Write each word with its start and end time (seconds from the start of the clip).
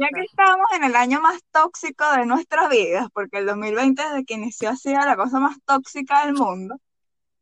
Ya 0.00 0.08
que 0.08 0.22
estamos 0.22 0.66
en 0.74 0.82
el 0.82 0.96
año 0.96 1.20
más 1.20 1.40
tóxico 1.52 2.04
de 2.16 2.26
nuestras 2.26 2.68
vidas, 2.68 3.06
porque 3.12 3.38
el 3.38 3.46
2020 3.46 4.02
desde 4.02 4.24
que 4.24 4.34
inició 4.34 4.70
ha 4.70 4.76
sido 4.76 4.98
la 4.98 5.14
cosa 5.14 5.38
más 5.38 5.56
tóxica 5.64 6.26
del 6.26 6.34
mundo, 6.34 6.80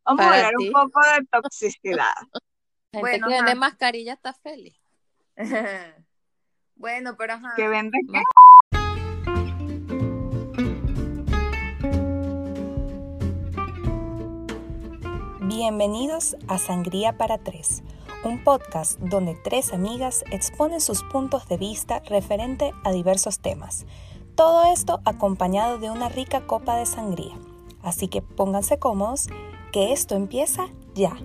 vamos 0.04 0.26
a 0.26 0.34
hablar 0.34 0.52
ti. 0.58 0.66
un 0.66 0.72
poco 0.72 1.00
de 1.00 1.26
toxicidad. 1.30 2.12
Gente 2.92 3.00
Bueno, 3.00 3.28
que 3.28 3.34
vende 3.34 3.54
mascarilla 3.54 4.12
está 4.12 4.34
feliz. 4.34 4.78
bueno, 6.74 7.16
pero 7.16 7.32
ajá. 7.32 7.54
¿Que 7.56 7.68
vende 7.68 7.98
qué? 8.12 8.20
Bienvenidos 15.40 16.36
a 16.48 16.58
Sangría 16.58 17.16
para 17.16 17.38
Tres, 17.38 17.82
un 18.24 18.42
podcast 18.44 18.98
donde 19.00 19.34
tres 19.34 19.72
amigas 19.72 20.24
exponen 20.30 20.80
sus 20.80 21.02
puntos 21.02 21.48
de 21.48 21.56
vista 21.56 22.00
referente 22.06 22.72
a 22.84 22.92
diversos 22.92 23.40
temas. 23.40 23.84
Todo 24.36 24.72
esto 24.72 25.00
acompañado 25.04 25.78
de 25.78 25.90
una 25.90 26.08
rica 26.08 26.46
copa 26.46 26.76
de 26.76 26.86
sangría. 26.86 27.34
Así 27.82 28.08
que 28.08 28.22
pónganse 28.22 28.78
cómodos, 28.78 29.28
que 29.72 29.92
esto 29.92 30.14
empieza 30.14 30.68
ya. 30.94 31.16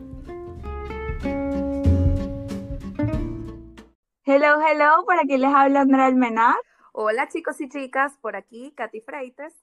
Hello, 4.26 4.60
hello, 4.62 5.06
por 5.06 5.20
aquí 5.20 5.38
les 5.38 5.54
habla 5.54 5.82
Andrea 5.82 6.08
Almenar. 6.08 6.56
Hola 6.94 7.30
chicos 7.30 7.62
y 7.62 7.70
chicas, 7.70 8.18
por 8.22 8.36
aquí 8.36 8.74
Katy 8.76 9.02
Freites. 9.02 9.54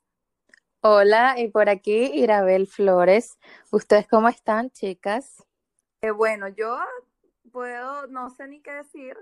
Hola, 0.80 1.40
y 1.40 1.48
por 1.48 1.68
aquí 1.68 2.10
Irabel 2.14 2.66
Flores. 2.66 3.38
¿Ustedes 3.72 4.06
cómo 4.06 4.28
están, 4.28 4.70
chicas? 4.70 5.42
Eh, 6.02 6.10
bueno, 6.10 6.48
yo 6.48 6.78
puedo, 7.54 8.08
no 8.08 8.30
sé 8.30 8.48
ni 8.48 8.60
qué 8.60 8.72
decir, 8.72 9.16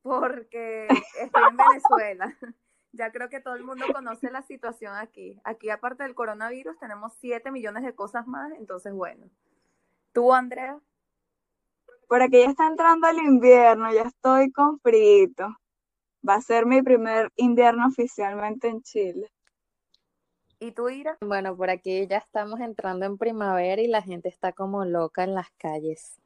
porque 0.00 0.88
estoy 1.20 1.42
en 1.50 1.56
Venezuela. 1.56 2.36
Ya 2.92 3.12
creo 3.12 3.28
que 3.28 3.38
todo 3.38 3.54
el 3.54 3.64
mundo 3.64 3.84
conoce 3.92 4.30
la 4.30 4.40
situación 4.40 4.94
aquí. 4.96 5.38
Aquí, 5.44 5.68
aparte 5.68 6.04
del 6.04 6.14
coronavirus, 6.14 6.78
tenemos 6.78 7.12
7 7.20 7.50
millones 7.50 7.84
de 7.84 7.94
cosas 7.94 8.26
más, 8.26 8.50
entonces 8.52 8.94
bueno. 8.94 9.28
¿Tú, 10.14 10.32
Andrea? 10.32 10.80
Por 12.08 12.22
aquí 12.22 12.38
ya 12.38 12.46
está 12.46 12.66
entrando 12.66 13.06
el 13.08 13.18
invierno, 13.18 13.92
ya 13.92 14.04
estoy 14.04 14.50
con 14.52 14.80
frito. 14.80 15.54
Va 16.26 16.36
a 16.36 16.40
ser 16.40 16.64
mi 16.64 16.80
primer 16.80 17.30
invierno 17.36 17.86
oficialmente 17.86 18.68
en 18.68 18.80
Chile. 18.80 19.30
¿Y 20.58 20.72
tú, 20.72 20.88
Ira? 20.88 21.18
Bueno, 21.20 21.54
por 21.54 21.68
aquí 21.68 22.06
ya 22.06 22.16
estamos 22.16 22.58
entrando 22.60 23.04
en 23.04 23.18
primavera 23.18 23.82
y 23.82 23.86
la 23.86 24.00
gente 24.00 24.30
está 24.30 24.54
como 24.54 24.86
loca 24.86 25.24
en 25.24 25.34
las 25.34 25.50
calles. 25.58 26.18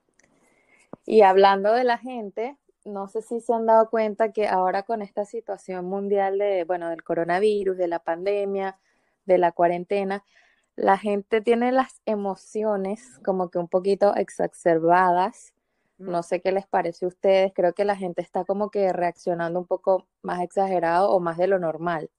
Y 1.04 1.22
hablando 1.22 1.72
de 1.72 1.84
la 1.84 1.98
gente, 1.98 2.56
no 2.84 3.08
sé 3.08 3.22
si 3.22 3.40
se 3.40 3.52
han 3.52 3.66
dado 3.66 3.90
cuenta 3.90 4.32
que 4.32 4.48
ahora 4.48 4.82
con 4.82 5.02
esta 5.02 5.24
situación 5.24 5.84
mundial 5.84 6.38
de, 6.38 6.64
bueno, 6.64 6.88
del 6.90 7.02
coronavirus, 7.02 7.76
de 7.76 7.88
la 7.88 7.98
pandemia, 7.98 8.78
de 9.24 9.38
la 9.38 9.52
cuarentena, 9.52 10.24
la 10.74 10.98
gente 10.98 11.40
tiene 11.40 11.70
las 11.72 12.00
emociones 12.06 13.20
como 13.24 13.50
que 13.50 13.58
un 13.58 13.68
poquito 13.68 14.14
exacerbadas. 14.16 15.54
No 15.98 16.22
sé 16.22 16.40
qué 16.40 16.50
les 16.50 16.66
parece 16.66 17.04
a 17.04 17.08
ustedes, 17.08 17.52
creo 17.54 17.74
que 17.74 17.84
la 17.84 17.94
gente 17.94 18.22
está 18.22 18.44
como 18.44 18.70
que 18.70 18.92
reaccionando 18.92 19.60
un 19.60 19.66
poco 19.66 20.08
más 20.22 20.40
exagerado 20.40 21.10
o 21.10 21.20
más 21.20 21.36
de 21.36 21.46
lo 21.46 21.58
normal. 21.58 22.10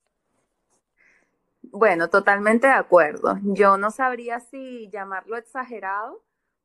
Bueno, 1.64 2.10
totalmente 2.10 2.68
de 2.68 2.74
acuerdo. 2.74 3.38
Yo 3.44 3.78
no 3.78 3.90
sabría 3.92 4.40
si 4.40 4.90
llamarlo 4.90 5.38
exagerado, 5.38 6.22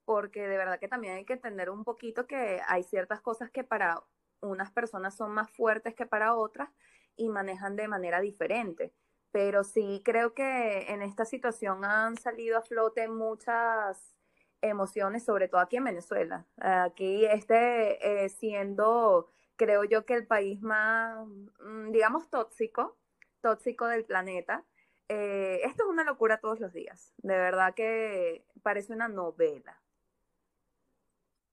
porque 0.09 0.49
de 0.49 0.57
verdad 0.57 0.81
que 0.81 0.89
también 0.89 1.17
hay 1.17 1.27
que 1.27 1.35
entender 1.35 1.69
un 1.69 1.85
poquito 1.85 2.27
que 2.27 2.63
hay 2.67 2.83
ciertas 2.83 3.21
cosas 3.21 3.51
que 3.51 3.63
para 3.63 4.03
unas 4.41 4.73
personas 4.73 5.15
son 5.15 5.33
más 5.33 5.51
fuertes 5.51 5.95
que 5.95 6.07
para 6.07 6.35
otras 6.35 6.71
y 7.15 7.29
manejan 7.29 7.77
de 7.77 7.89
manera 7.89 8.19
diferente. 8.23 8.95
Pero 9.33 9.65
sí 9.65 10.01
creo 10.03 10.33
que 10.33 10.91
en 10.91 11.03
esta 11.03 11.27
situación 11.27 11.85
han 11.85 12.17
salido 12.17 12.57
a 12.57 12.63
flote 12.63 13.07
muchas 13.07 14.17
emociones, 14.63 15.27
sobre 15.27 15.47
todo 15.47 15.61
aquí 15.61 15.77
en 15.77 15.85
Venezuela. 15.85 16.47
Aquí 16.57 17.27
este 17.27 18.25
eh, 18.25 18.31
siendo, 18.31 19.29
creo 19.57 19.85
yo, 19.85 20.07
que 20.07 20.15
el 20.15 20.27
país 20.27 20.63
más, 20.63 21.19
mm, 21.61 21.91
digamos, 21.91 22.31
tóxico, 22.31 22.97
tóxico 23.43 23.87
del 23.87 24.07
planeta. 24.07 24.65
Eh, 25.11 25.61
esto 25.65 25.83
es 25.83 25.91
una 25.91 26.05
locura 26.05 26.39
todos 26.39 26.61
los 26.61 26.73
días. 26.73 27.13
De 27.19 27.37
verdad 27.37 27.75
que 27.75 28.47
parece 28.63 28.95
una 28.95 29.09
novela. 29.09 29.79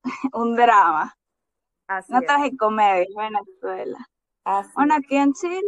Un 0.33 0.55
drama, 0.55 1.15
Así 1.87 2.11
una 2.13 2.21
es. 2.21 2.27
tragicomedia 2.27 3.05
en 3.05 3.15
Venezuela. 3.15 4.07
Así 4.45 4.71
Bueno, 4.75 4.95
aquí 4.95 5.15
en 5.17 5.33
Chile 5.33 5.61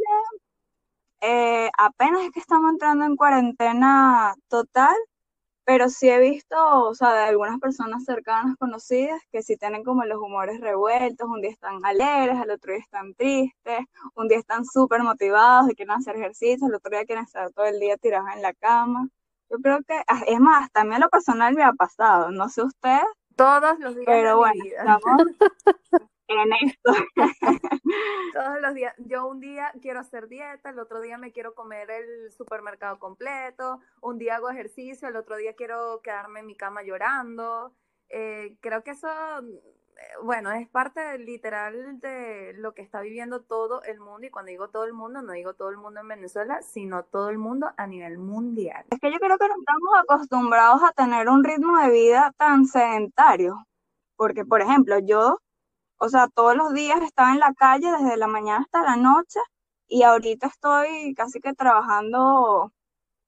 eh, 1.21 1.69
apenas 1.77 2.21
es 2.25 2.31
que 2.31 2.39
estamos 2.39 2.71
entrando 2.71 3.05
en 3.05 3.15
cuarentena 3.15 4.35
total, 4.49 4.95
pero 5.65 5.89
sí 5.89 6.09
he 6.09 6.19
visto, 6.19 6.55
o 6.85 6.95
sea, 6.95 7.13
de 7.13 7.23
algunas 7.25 7.59
personas 7.59 8.05
cercanas, 8.05 8.55
conocidas, 8.59 9.21
que 9.31 9.43
sí 9.43 9.57
tienen 9.57 9.83
como 9.83 10.05
los 10.05 10.19
humores 10.19 10.61
revueltos, 10.61 11.27
un 11.29 11.41
día 11.41 11.51
están 11.51 11.85
alegres, 11.85 12.37
al 12.39 12.51
otro 12.51 12.73
día 12.73 12.81
están 12.81 13.13
tristes, 13.15 13.79
un 14.15 14.27
día 14.29 14.39
están 14.39 14.65
súper 14.65 15.03
motivados 15.03 15.69
y 15.71 15.75
quieren 15.75 15.95
hacer 15.95 16.17
ejercicio, 16.17 16.67
al 16.67 16.75
otro 16.75 16.91
día 16.91 17.05
quieren 17.05 17.25
estar 17.25 17.51
todo 17.53 17.65
el 17.67 17.79
día 17.79 17.97
tirados 17.97 18.29
en 18.35 18.41
la 18.43 18.53
cama. 18.53 19.09
Yo 19.49 19.57
creo 19.59 19.79
que, 19.87 19.95
ah, 20.07 20.23
es 20.27 20.39
más, 20.39 20.71
también 20.71 21.01
lo 21.01 21.09
personal 21.09 21.53
me 21.55 21.63
ha 21.63 21.73
pasado, 21.73 22.31
no 22.31 22.49
sé 22.49 22.63
ustedes, 22.63 23.03
Todos 23.37 23.79
los 23.79 23.95
días 23.95 24.21
de 24.21 24.23
pero 24.23 24.33
mi 24.33 24.39
bueno, 24.39 24.65
vida. 24.65 24.79
estamos 24.79 25.27
en 26.29 26.53
esto. 26.69 26.93
Todos 28.33 28.61
los 28.61 28.73
días. 28.75 28.95
Yo 28.99 29.27
un 29.27 29.39
día 29.39 29.71
quiero 29.81 30.01
hacer 30.01 30.27
dieta, 30.27 30.71
el 30.71 30.79
otro 30.79 31.01
día 31.01 31.17
me 31.19 31.31
quiero 31.31 31.55
comer 31.55 31.89
el 31.91 32.31
supermercado 32.33 32.99
completo, 32.99 33.79
un 34.01 34.17
día 34.19 34.37
hago 34.37 34.49
ejercicio, 34.49 35.07
el 35.07 35.15
otro 35.17 35.37
día 35.37 35.55
quiero 35.55 36.01
quedarme 36.03 36.41
en 36.41 36.47
mi 36.47 36.55
cama 36.57 36.83
llorando. 36.83 37.73
Eh, 38.09 38.57
creo 38.61 38.83
que 38.83 38.91
eso, 38.91 39.09
bueno, 40.23 40.51
es 40.51 40.67
parte 40.69 41.17
literal 41.19 41.99
de 41.99 42.53
lo 42.57 42.73
que 42.73 42.81
está 42.81 43.01
viviendo 43.01 43.41
todo 43.41 43.83
el 43.83 43.99
mundo. 43.99 44.25
Y 44.27 44.29
cuando 44.29 44.49
digo 44.49 44.69
todo 44.69 44.85
el 44.85 44.93
mundo, 44.93 45.21
no 45.21 45.33
digo 45.33 45.53
todo 45.53 45.69
el 45.69 45.77
mundo 45.77 45.99
en 45.99 46.07
Venezuela, 46.07 46.61
sino 46.61 47.03
todo 47.03 47.29
el 47.29 47.37
mundo 47.37 47.71
a 47.77 47.87
nivel 47.87 48.17
mundial. 48.17 48.85
Es 48.89 48.99
que 48.99 49.11
yo 49.11 49.19
creo 49.19 49.37
que 49.37 49.47
no 49.47 49.55
estamos 49.59 49.89
acostumbrados 50.03 50.81
a 50.83 50.91
tener 50.91 51.29
un 51.29 51.43
ritmo 51.43 51.77
de 51.79 51.89
vida 51.89 52.33
tan 52.37 52.65
sedentario, 52.65 53.65
porque 54.15 54.45
por 54.45 54.61
ejemplo, 54.61 54.99
yo, 54.99 55.39
o 55.97 56.09
sea, 56.09 56.27
todos 56.27 56.55
los 56.55 56.73
días 56.73 57.01
estaba 57.01 57.31
en 57.31 57.39
la 57.39 57.53
calle 57.53 57.91
desde 57.91 58.17
la 58.17 58.27
mañana 58.27 58.61
hasta 58.61 58.83
la 58.83 58.95
noche 58.95 59.39
y 59.87 60.03
ahorita 60.03 60.47
estoy 60.47 61.13
casi 61.15 61.39
que 61.39 61.53
trabajando 61.53 62.71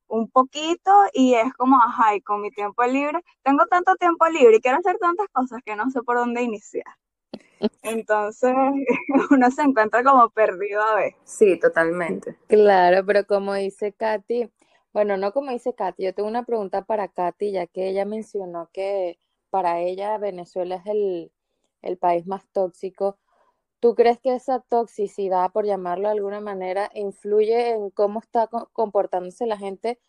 un 0.10 0.30
poquito 0.30 0.92
y 1.14 1.36
es 1.36 1.54
como, 1.54 1.78
ajá, 1.78 2.16
y 2.16 2.22
con 2.22 2.42
mi 2.42 2.52
tiempo 2.52 2.84
libre, 2.84 3.20
tengo 3.44 3.66
tanto 3.68 3.96
tiempo 3.96 4.28
libre 4.28 4.58
y 4.58 4.62
quiero 4.62 4.80
hacer 4.80 4.98
tantas 4.98 5.28
cosas 5.32 5.62
que 5.66 5.76
no 5.76 5.90
sé 5.92 6.02
por 6.04 6.18
dónde 6.18 6.42
iniciar. 6.42 6.86
Entonces, 7.84 8.54
uno 9.32 9.52
se 9.52 9.62
encuentra 9.62 10.04
como 10.04 10.30
perdido 10.30 10.82
a 10.82 10.96
veces. 10.96 11.20
Sí, 11.24 11.60
totalmente. 11.60 12.38
Claro, 12.48 13.06
pero 13.06 13.26
como 13.26 13.54
dice 13.54 13.94
Katy, 13.94 14.50
bueno, 14.94 15.18
no 15.18 15.32
como 15.32 15.52
dice 15.52 15.74
Katy, 15.74 16.04
yo 16.04 16.14
tengo 16.14 16.28
una 16.30 16.44
pregunta 16.46 16.84
para 16.84 17.08
Katy, 17.08 17.52
ya 17.52 17.68
que 17.68 17.90
ella 17.90 18.06
mencionó 18.06 18.70
que 18.74 19.20
para 19.50 19.80
ella 19.80 20.18
Venezuela 20.18 20.76
es 20.76 20.86
el, 20.88 21.32
el 21.82 21.98
país 21.98 22.26
más 22.28 22.48
tóxico. 22.52 23.18
¿Tú 23.82 23.96
crees 23.96 24.20
que 24.20 24.34
esa 24.36 24.62
toxicidad, 24.62 25.52
por 25.52 25.66
llamarlo 25.66 26.08
de 26.10 26.14
alguna 26.16 26.40
manera, 26.42 26.90
influye 26.96 27.72
en 27.72 27.90
cómo 27.92 28.20
está 28.22 28.48
co- 28.48 28.70
comportándose 28.74 29.46
la 29.48 29.58
gente, 29.58 30.00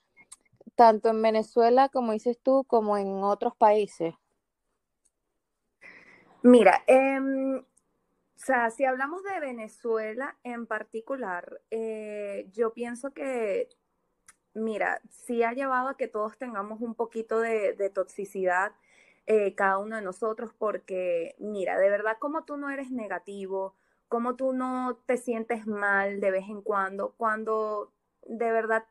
tanto 0.76 1.10
en 1.10 1.22
Venezuela, 1.22 1.88
como 1.91 2.12
dices 2.12 2.38
tú, 2.42 2.64
como 2.66 2.98
en 2.98 3.09
otros 3.25 3.56
países? 3.56 4.14
Mira, 6.42 6.82
em, 6.86 7.59
o 7.59 7.64
sea, 8.36 8.70
si 8.70 8.84
hablamos 8.84 9.22
de 9.25 9.41
Venezuela 9.41 10.38
en 10.44 10.66
particular, 10.66 11.60
eh, 11.70 12.48
yo 12.53 12.72
pienso 12.72 13.12
que, 13.12 13.68
mira, 14.54 15.03
sí 15.10 15.42
ha 15.45 15.53
llevado 15.54 15.89
a 15.91 15.97
que 15.98 16.09
todos 16.09 16.39
tengamos 16.39 16.80
un 16.83 16.95
poquito 16.95 17.41
de 17.41 17.91
toxicidad, 17.95 18.72
eh, 19.27 19.55
cada 19.55 19.78
uno 19.78 19.97
de 19.97 20.03
nosotros, 20.03 20.53
porque, 20.59 21.34
mira, 21.39 21.78
de 21.78 21.91
verdad, 21.91 22.17
como 22.19 22.45
tú 22.45 22.57
no 22.57 22.71
eres 22.71 22.91
negativo, 22.91 23.77
como 24.09 24.37
tú 24.37 24.53
no 24.53 25.01
te 25.07 25.17
sientes 25.17 25.67
mal 25.67 26.21
de 26.21 26.31
vez 26.33 26.49
en 26.49 26.63
cuando, 26.63 27.15
cuando 27.17 27.93
de 28.27 28.51
verdad 28.51 28.84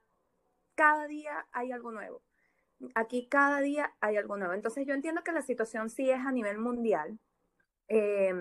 cada 0.76 1.08
día 1.08 1.46
hay 1.52 1.74
algo 1.74 1.92
nuevo. 1.92 2.22
Aquí 2.96 3.28
cada 3.28 3.60
día 3.60 3.94
hay 4.00 4.16
algo 4.16 4.38
nuevo. 4.38 4.54
Entonces 4.54 4.88
yo 4.88 4.94
entiendo 4.94 5.24
que 5.24 5.34
la 5.34 5.42
situación 5.42 5.90
sí 5.90 6.10
es 6.10 6.20
a 6.26 6.32
nivel 6.32 6.58
mundial, 6.58 7.20
eh, 7.90 8.34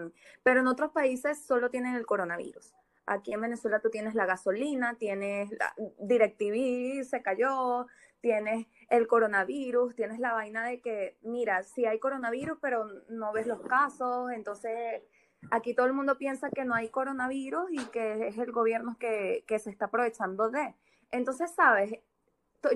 pero 0.44 0.60
en 0.60 0.68
otros 0.68 0.92
países 0.92 1.44
solo 1.44 1.70
tienen 1.70 1.96
el 1.96 2.06
coronavirus. 2.06 2.72
Aquí 3.10 3.32
en 3.32 3.40
Venezuela 3.40 3.80
tú 3.80 3.88
tienes 3.88 4.14
la 4.14 4.26
gasolina, 4.26 4.94
tienes 4.98 5.50
la 5.52 5.74
DirecTV 5.98 7.04
se 7.04 7.22
cayó, 7.22 7.86
tienes 8.20 8.66
el 8.90 9.06
coronavirus, 9.06 9.94
tienes 9.94 10.18
la 10.18 10.34
vaina 10.34 10.64
de 10.64 10.80
que, 10.80 11.16
mira, 11.22 11.62
sí 11.62 11.86
hay 11.86 11.98
coronavirus, 11.98 12.58
pero 12.60 12.86
no 13.08 13.32
ves 13.32 13.46
los 13.46 13.60
casos, 13.62 14.30
entonces 14.32 15.02
aquí 15.50 15.74
todo 15.74 15.86
el 15.86 15.94
mundo 15.94 16.18
piensa 16.18 16.50
que 16.50 16.66
no 16.66 16.74
hay 16.74 16.90
coronavirus 16.90 17.70
y 17.70 17.84
que 17.86 18.28
es 18.28 18.36
el 18.36 18.52
gobierno 18.52 18.96
que, 18.98 19.44
que 19.46 19.58
se 19.58 19.70
está 19.70 19.86
aprovechando 19.86 20.50
de. 20.50 20.74
Entonces, 21.10 21.50
¿sabes? 21.54 21.92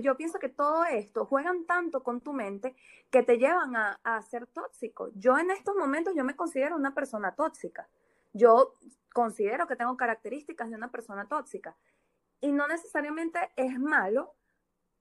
Yo 0.00 0.16
pienso 0.16 0.38
que 0.38 0.48
todo 0.48 0.84
esto 0.84 1.26
juegan 1.26 1.66
tanto 1.66 2.02
con 2.02 2.20
tu 2.20 2.32
mente 2.32 2.74
que 3.10 3.22
te 3.22 3.36
llevan 3.36 3.76
a, 3.76 4.00
a 4.04 4.22
ser 4.22 4.46
tóxico. 4.46 5.10
Yo 5.14 5.36
en 5.36 5.50
estos 5.50 5.74
momentos 5.76 6.14
yo 6.16 6.24
me 6.24 6.36
considero 6.36 6.76
una 6.76 6.94
persona 6.94 7.34
tóxica. 7.34 7.88
Yo 8.32 8.74
considero 9.12 9.66
que 9.66 9.76
tengo 9.76 9.96
características 9.96 10.70
de 10.70 10.76
una 10.76 10.90
persona 10.90 11.28
tóxica. 11.28 11.76
Y 12.40 12.52
no 12.52 12.66
necesariamente 12.66 13.38
es 13.56 13.78
malo, 13.78 14.34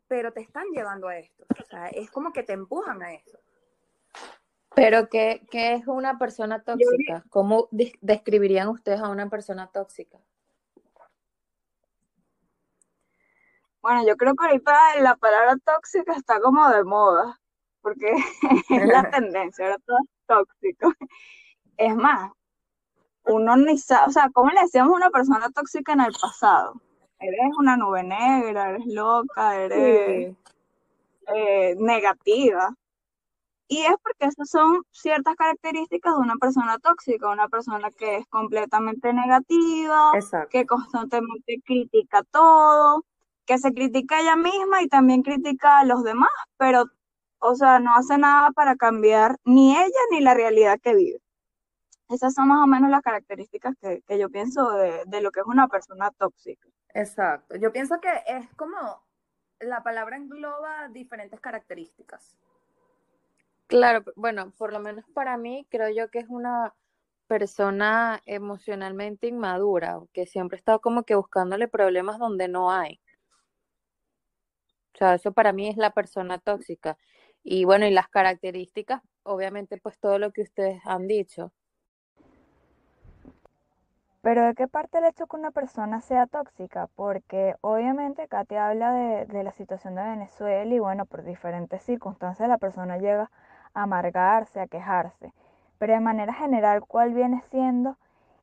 pero 0.07 0.31
te 0.31 0.42
están 0.42 0.66
llevando 0.72 1.07
a 1.07 1.18
esto. 1.18 1.45
O 1.60 1.66
sea, 1.66 1.88
es 1.88 2.12
como 2.12 2.33
que 2.33 2.44
te 2.44 2.54
empujan 2.54 3.01
a 3.01 3.13
eso. 3.13 3.39
Pero, 4.75 5.10
¿qué, 5.10 5.45
qué 5.50 5.74
es 5.74 5.88
una 5.88 6.18
persona 6.18 6.63
tóxica? 6.63 7.24
¿Cómo 7.30 7.68
describirían 7.72 8.69
ustedes 8.69 9.01
a 9.01 9.10
una 9.10 9.30
persona 9.30 9.68
tóxica? 9.68 10.19
Bueno, 13.81 14.06
yo 14.06 14.16
creo 14.16 14.36
que 14.36 14.45
ahorita 14.45 15.01
la 15.01 15.16
palabra 15.16 15.57
tóxica 15.57 16.13
está 16.13 16.39
como 16.39 16.69
de 16.69 16.84
moda, 16.84 17.39
porque 17.81 18.13
es 18.69 18.88
la 18.88 19.10
tendencia, 19.12 19.66
ahora 19.66 19.77
todo 19.86 19.98
es 20.04 20.27
tóxico. 20.27 20.94
Es 21.77 21.95
más, 21.95 22.31
uno 23.25 23.56
ni 23.57 23.77
sabe, 23.77 24.06
o 24.07 24.12
sea, 24.12 24.29
¿cómo 24.33 24.50
le 24.51 24.62
decíamos 24.62 24.94
a 24.94 24.97
una 24.97 25.09
persona 25.09 25.50
tóxica 25.50 25.94
en 25.94 26.01
el 26.01 26.13
pasado? 26.19 26.81
Eres 27.19 27.51
una 27.59 27.77
nube 27.77 28.03
negra, 28.03 28.69
eres 28.69 28.85
loca, 28.88 29.56
eres 29.56 30.35
eh, 31.27 31.75
negativa. 31.77 32.75
Y 33.68 33.83
es 33.83 33.94
porque 34.03 34.25
esas 34.25 34.50
son 34.50 34.83
ciertas 34.91 35.35
características 35.35 36.15
de 36.15 36.19
una 36.19 36.35
persona 36.35 36.77
tóxica, 36.79 37.29
una 37.29 37.47
persona 37.47 37.89
que 37.91 38.18
es 38.18 38.27
completamente 38.27 39.13
negativa, 39.13 40.12
que 40.50 40.65
constantemente 40.65 41.62
critica 41.63 42.21
todo, 42.31 43.06
que 43.45 43.57
se 43.59 43.71
critica 43.74 44.17
a 44.17 44.21
ella 44.21 44.35
misma 44.35 44.81
y 44.81 44.89
también 44.89 45.24
critica 45.24 45.79
a 45.79 45.85
los 45.85 46.03
demás, 46.03 46.29
pero, 46.57 46.85
o 47.39 47.56
sea, 47.56 47.79
no 47.79 47.95
hace 47.95 48.17
nada 48.17 48.51
para 48.51 48.75
cambiar 48.75 49.38
ni 49.45 49.71
ella 49.77 50.01
ni 50.12 50.19
la 50.19 50.33
realidad 50.33 50.77
que 50.81 50.94
vive. 50.94 51.21
Esas 52.12 52.34
son 52.34 52.50
más 52.50 52.63
o 52.63 52.68
menos 52.68 52.90
las 52.90 53.02
características 53.02 53.75
que, 53.80 54.19
yo 54.19 54.30
pienso 54.30 54.72
de, 54.72 55.04
de 55.06 55.22
lo 55.22 55.31
que 55.31 55.40
es 55.40 55.46
una 55.46 55.68
persona 55.68 56.12
tóxica. 56.12 56.68
Exacto. 56.94 57.56
Yo 57.56 57.72
pienso 57.72 58.00
que 58.02 58.10
es 58.28 58.54
como 58.56 59.04
la 59.60 59.84
palabra 59.84 60.18
engloba 60.18 60.90
diferentes 60.90 61.40
características. 61.40 62.36
Claro, 63.68 64.04
bueno, 64.16 64.52
por 64.58 64.74
lo 64.74 64.80
menos 64.80 65.06
para 65.13 65.38
mí 65.38 65.66
creo 65.69 65.90
yo 65.90 66.10
que 66.10 66.19
es 66.19 66.28
una 66.28 66.74
persona 67.28 68.22
emocionalmente 68.25 69.28
inmadura, 69.28 70.02
que 70.12 70.25
siempre 70.25 70.58
está 70.58 70.80
como 70.80 71.04
que 71.04 71.16
buscándole 71.16 71.69
problemas 71.69 72.19
donde 72.19 72.50
no 72.50 72.72
hay. 72.72 73.00
O 74.94 74.98
sea, 74.98 75.13
eso 75.16 75.31
para 75.31 75.54
mí 75.54 75.69
es 75.69 75.78
la 75.78 75.92
persona 75.92 76.40
tóxica. 76.40 76.98
Y 77.44 77.63
bueno, 77.63 77.88
y 77.88 77.92
las 77.92 78.10
características, 78.10 79.02
obviamente, 79.24 79.78
pues 79.78 79.98
todo 80.00 80.19
lo 80.19 80.31
que 80.34 80.42
ustedes 80.42 80.81
han 80.86 81.08
dicho. 81.08 81.54
Pero 84.21 84.45
¿de 84.45 84.53
qué 84.56 84.68
parte 84.68 85.00
el 85.00 85.06
hecho 85.06 85.27
que 85.27 85.35
una 85.35 85.51
persona 85.51 86.01
sea 86.01 86.27
tóxica? 86.27 86.88
Porque 86.95 87.56
obviamente 87.62 88.27
Katy 88.27 88.56
habla 88.56 88.91
de, 88.94 89.25
de 89.25 89.44
la 89.44 89.51
situación 89.51 89.95
de 89.95 90.03
Venezuela 90.03 90.73
y 90.73 90.79
bueno, 90.79 91.06
por 91.06 91.23
diferentes 91.23 91.81
circunstancias 91.83 92.47
la 92.47 92.57
persona 92.57 92.97
llega 92.97 93.31
amargarse, 93.73 94.59
a 94.59 94.68
quejarse. 94.68 95.33
Pero 95.77 95.94
de 95.94 96.00
manera 96.00 96.33
general, 96.33 96.81
¿cuál 96.85 97.13
viene 97.13 97.41
siendo 97.50 97.97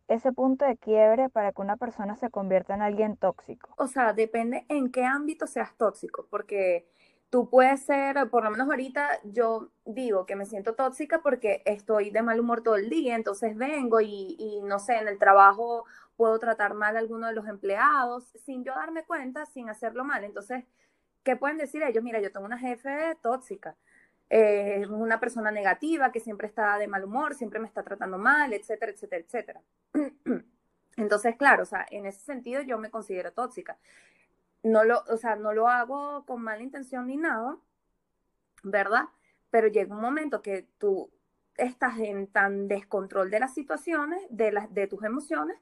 ese 0.08 0.32
punto 0.32 0.64
de 0.64 0.76
quiebre 0.76 1.28
para 1.28 1.52
que 1.52 1.62
una 1.62 1.76
persona 1.76 2.16
se 2.16 2.30
convierta 2.30 2.74
en 2.74 2.82
alguien 2.82 3.16
tóxico? 3.16 3.70
O 3.76 3.86
sea, 3.86 4.12
depende 4.12 4.64
en 4.68 4.90
qué 4.90 5.04
ámbito 5.04 5.46
seas 5.46 5.76
tóxico, 5.76 6.26
porque 6.30 6.88
tú 7.30 7.50
puedes 7.50 7.82
ser, 7.82 8.28
por 8.30 8.44
lo 8.44 8.50
menos 8.50 8.68
ahorita 8.68 9.20
yo 9.24 9.70
digo 9.84 10.26
que 10.26 10.36
me 10.36 10.46
siento 10.46 10.74
tóxica 10.74 11.20
porque 11.22 11.62
estoy 11.66 12.10
de 12.10 12.22
mal 12.22 12.40
humor 12.40 12.62
todo 12.62 12.76
el 12.76 12.88
día, 12.90 13.14
entonces 13.16 13.56
vengo 13.56 14.00
y, 14.00 14.60
no 14.64 14.78
sé, 14.78 14.96
en 14.96 15.08
el 15.08 15.18
trabajo 15.18 15.84
puedo 16.16 16.38
tratar 16.38 16.74
mal 16.74 16.96
a 16.96 17.00
alguno 17.00 17.26
de 17.28 17.34
los 17.34 17.46
empleados 17.46 18.24
sin 18.44 18.64
yo 18.64 18.74
darme 18.74 19.04
cuenta, 19.04 19.46
sin 19.46 19.68
hacerlo 19.70 20.04
mal. 20.04 20.24
Entonces, 20.24 20.64
¿qué 21.22 21.36
pueden 21.36 21.58
decir 21.58 21.82
ellos? 21.82 22.02
Mira, 22.02 22.20
yo 22.20 22.32
tengo 22.32 22.46
una 22.46 22.58
jefe 22.58 23.16
tóxica 23.22 23.76
eh, 24.30 24.86
una 24.90 25.20
persona 25.20 25.50
negativa 25.50 26.12
que 26.12 26.20
siempre 26.20 26.46
está 26.48 26.76
de 26.78 26.86
mal 26.86 27.04
humor, 27.04 27.34
siempre 27.34 27.60
me 27.60 27.66
está 27.66 27.82
tratando 27.82 28.18
mal, 28.18 28.52
etcétera, 28.52 28.92
etcétera, 28.92 29.24
etcétera. 29.24 29.62
Entonces, 30.96 31.36
claro, 31.36 31.62
o 31.62 31.66
sea, 31.66 31.86
en 31.90 32.06
ese 32.06 32.20
sentido 32.20 32.60
yo 32.62 32.78
me 32.78 32.90
considero 32.90 33.32
tóxica. 33.32 33.78
No 34.62 34.84
lo, 34.84 35.02
o 35.08 35.16
sea, 35.16 35.36
no 35.36 35.52
lo 35.52 35.68
hago 35.68 36.24
con 36.26 36.42
mala 36.42 36.62
intención 36.62 37.06
ni 37.06 37.16
nada, 37.16 37.56
¿verdad? 38.62 39.04
Pero 39.50 39.68
llega 39.68 39.94
un 39.94 40.00
momento 40.00 40.42
que 40.42 40.66
tú 40.78 41.10
estás 41.56 41.98
en 41.98 42.26
tan 42.28 42.68
descontrol 42.68 43.30
de 43.30 43.40
las 43.40 43.54
situaciones, 43.54 44.20
de, 44.30 44.52
las, 44.52 44.72
de 44.72 44.86
tus 44.86 45.02
emociones, 45.04 45.56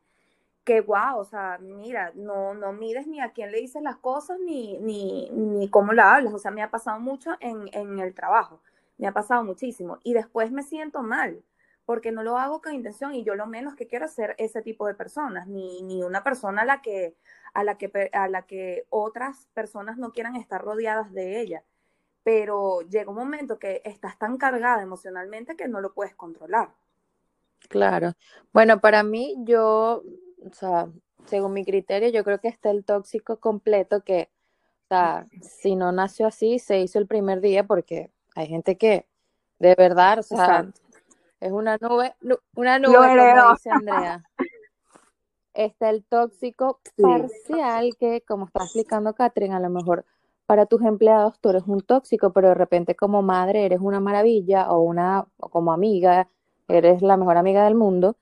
que 0.65 0.81
wow, 0.81 1.19
o 1.19 1.25
sea, 1.25 1.59
mira, 1.61 2.13
no, 2.15 2.55
no 2.55 2.73
mides 2.73 3.07
ni 3.07 3.21
a 3.21 3.33
quién 3.33 3.53
le 3.53 3.61
dices 3.61 3.83
las 3.83 3.97
cosas 3.99 4.39
ni, 4.41 4.79
ni, 4.79 5.31
ni 5.31 5.71
cómo 5.71 5.93
la 5.93 6.17
hablas. 6.17 6.35
O 6.35 6.39
sea, 6.39 6.51
me 6.51 6.63
ha 6.63 6.71
pasado 6.71 6.99
mucho 7.01 7.33
en, 7.41 7.69
en 7.73 7.99
el 8.01 8.15
trabajo, 8.15 8.61
me 8.99 9.07
ha 9.07 9.13
pasado 9.13 9.45
muchísimo. 9.45 9.99
Y 10.03 10.15
después 10.15 10.51
me 10.51 10.63
siento 10.63 11.03
mal, 11.03 11.43
porque 11.87 12.13
no 12.13 12.23
lo 12.23 12.37
hago 12.37 12.61
con 12.61 12.75
intención 12.75 13.15
y 13.15 13.25
yo 13.25 13.35
lo 13.35 13.47
menos 13.47 13.75
que 13.75 13.87
quiero 13.87 14.09
ser 14.09 14.35
ese 14.39 14.61
tipo 14.61 14.87
de 14.87 14.95
personas, 14.95 15.47
ni, 15.47 15.83
ni 15.83 16.03
una 16.03 16.23
persona 16.23 16.63
a 16.63 16.67
la 16.67 16.83
que, 16.83 17.15
a 17.55 17.65
la 17.65 17.79
que, 17.79 18.11
a 18.13 18.29
la 18.29 18.43
que 18.43 18.85
otras 18.91 19.47
personas 19.55 19.97
no 19.97 20.13
quieran 20.13 20.37
estar 20.37 20.61
rodeadas 20.63 21.13
de 21.13 21.41
ella. 21.41 21.63
Pero 22.23 22.81
llega 22.83 23.11
un 23.11 23.17
momento 23.17 23.59
que 23.59 23.81
estás 23.85 24.19
tan 24.19 24.37
cargada 24.37 24.83
emocionalmente 24.83 25.57
que 25.57 25.69
no 25.69 25.81
lo 25.81 25.95
puedes 25.95 26.15
controlar. 26.15 26.71
Claro. 27.69 28.13
Bueno, 28.53 28.81
para 28.81 29.03
mí 29.03 29.37
yo 29.45 30.03
o 30.47 30.55
sea, 30.55 30.89
según 31.27 31.53
mi 31.53 31.65
criterio, 31.65 32.09
yo 32.09 32.25
creo 32.25 32.41
que 32.41 32.49
está 32.49 32.71
el 32.71 32.85
tóxico 32.85 33.39
completo 33.39 34.03
que, 34.03 34.31
o 34.85 34.89
sea, 34.89 35.27
si 35.43 35.77
no 35.77 35.93
nació 35.93 36.27
así, 36.27 36.59
se 36.59 36.81
hizo 36.81 36.99
el 36.99 37.07
primer 37.07 37.41
día 37.41 37.65
porque 37.65 38.11
hay 38.35 38.47
gente 38.47 38.77
que, 38.77 39.07
de 39.59 39.75
verdad, 39.75 40.19
o 40.21 40.23
sea, 40.23 40.71
es 41.41 41.53
una 41.53 41.77
nube, 41.81 42.15
una 42.55 42.79
nube, 42.79 42.97
como 42.97 43.53
dice 43.53 43.71
Andrea. 43.71 44.25
Está 45.55 45.91
el 45.91 46.05
tóxico 46.05 46.81
parcial 46.97 47.97
que, 47.99 48.23
como 48.23 48.47
está 48.47 48.65
explicando 48.65 49.15
Catherine, 49.15 49.55
a 49.55 49.61
lo 49.61 49.71
mejor 49.71 50.05
para 50.45 50.67
tus 50.67 50.83
empleados 50.83 51.41
tú 51.41 51.51
eres 51.51 51.65
un 51.67 51.81
tóxico, 51.81 52.33
pero 52.33 52.49
de 52.49 52.55
repente 52.55 52.95
como 52.95 53.23
madre 53.23 53.65
eres 53.65 53.81
una 53.81 54.01
maravilla 54.01 54.71
o 54.71 54.81
una 54.81 55.27
o 55.39 55.49
como 55.49 55.73
amiga 55.73 56.29
eres 56.69 57.03
la 57.03 57.17
mejor 57.17 57.37
amiga 57.37 57.65
del 57.65 57.75
mundo. 57.75 58.17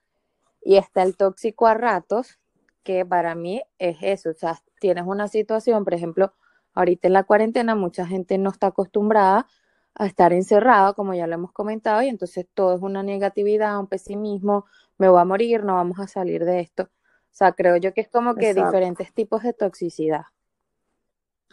Y 0.63 0.77
está 0.77 1.03
el 1.03 1.17
tóxico 1.17 1.67
a 1.67 1.75
ratos, 1.75 2.39
que 2.83 3.05
para 3.05 3.35
mí 3.35 3.63
es 3.79 3.99
eso, 4.01 4.31
o 4.31 4.35
sea, 4.35 4.63
tienes 4.81 5.05
una 5.07 5.29
situación, 5.29 5.85
por 5.85 5.95
ejemplo, 5.95 6.33
ahorita 6.75 7.09
en 7.09 7.13
la 7.15 7.25
cuarentena 7.25 7.75
mucha 7.75 8.07
gente 8.07 8.39
no 8.39 8.51
está 8.51 8.69
acostumbrada 8.69 9.47
a 9.95 10.07
estar 10.07 10.33
encerrada, 10.33 10.93
como 10.95 11.15
ya 11.15 11.27
lo 11.27 11.35
hemos 11.35 11.53
comentado, 11.53 12.03
y 12.03 12.09
entonces 12.09 12.47
todo 12.55 12.75
es 12.75 12.83
una 12.83 13.03
negatividad, 13.03 13.79
un 13.79 13.87
pesimismo, 13.87 14.67
me 14.99 15.09
voy 15.09 15.21
a 15.21 15.25
morir, 15.25 15.65
no 15.65 15.75
vamos 15.75 15.99
a 16.01 16.09
salir 16.09 16.45
de 16.45 16.61
esto. 16.61 16.85
O 16.85 17.37
sea, 17.37 17.53
creo 17.53 17.77
yo 17.77 17.93
que 17.93 18.01
es 18.01 18.09
como 18.09 18.35
que 18.35 18.55
diferentes 18.55 19.13
tipos 19.13 19.43
de 19.43 19.53
toxicidad 19.53 20.27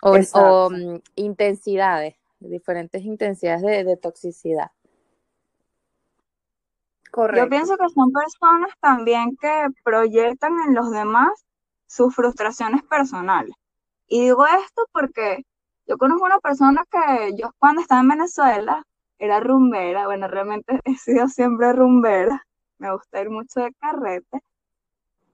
o, 0.02 0.70
mm, 0.70 1.00
intensidades, 1.16 2.16
diferentes 2.40 3.04
intensidades 3.04 3.86
de 3.86 3.98
toxicidad. 3.98 4.72
Yo 7.14 7.50
pienso 7.50 7.78
que 7.78 7.90
son 7.90 8.12
personas 8.12 8.72
también 8.80 9.36
que 9.40 9.68
proyectan 9.84 10.54
en 10.68 10.76
los 10.76 10.92
demás 10.92 11.46
sus 11.86 12.16
frustraciones 12.16 12.84
personales. 12.84 13.54
Y 14.08 14.22
digo 14.22 14.46
esto 14.46 14.88
porque 14.94 15.46
yo 15.92 15.98
conozco 15.98 16.24
una 16.26 16.40
persona 16.40 16.86
que 16.90 17.36
yo 17.36 17.54
cuando 17.60 17.82
estaba 17.82 18.00
en 18.00 18.08
Venezuela 18.08 18.82
era 19.20 19.42
rumbera, 19.42 20.06
bueno, 20.06 20.30
realmente 20.30 20.80
he 20.86 20.96
sido 20.96 21.28
siempre 21.28 21.74
rumbera, 21.74 22.46
me 22.78 22.94
gusta 22.94 23.22
ir 23.22 23.30
mucho 23.30 23.60
de 23.60 23.74
carrete, 23.74 24.42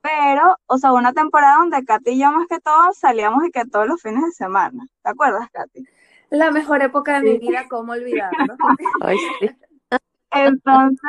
pero, 0.02 0.58
o 0.66 0.80
sea, 0.80 0.94
una 0.94 1.14
temporada 1.14 1.58
donde 1.58 1.86
Katy 1.86 2.10
y 2.12 2.20
yo 2.22 2.32
más 2.32 2.48
que 2.48 2.60
todo 2.60 2.92
salíamos 2.94 3.46
y 3.46 3.52
que 3.52 3.66
todos 3.66 3.86
los 3.86 4.02
fines 4.02 4.24
de 4.24 4.32
semana, 4.32 4.88
¿te 5.04 5.12
acuerdas, 5.12 5.48
Katy? 5.52 5.86
La 6.32 6.50
mejor 6.50 6.82
época 6.82 7.22
de 7.22 7.34
mi 7.34 7.38
vida, 7.38 7.66
¿cómo 7.70 7.92
olvidarlo? 7.92 8.56
Entonces, 10.32 11.02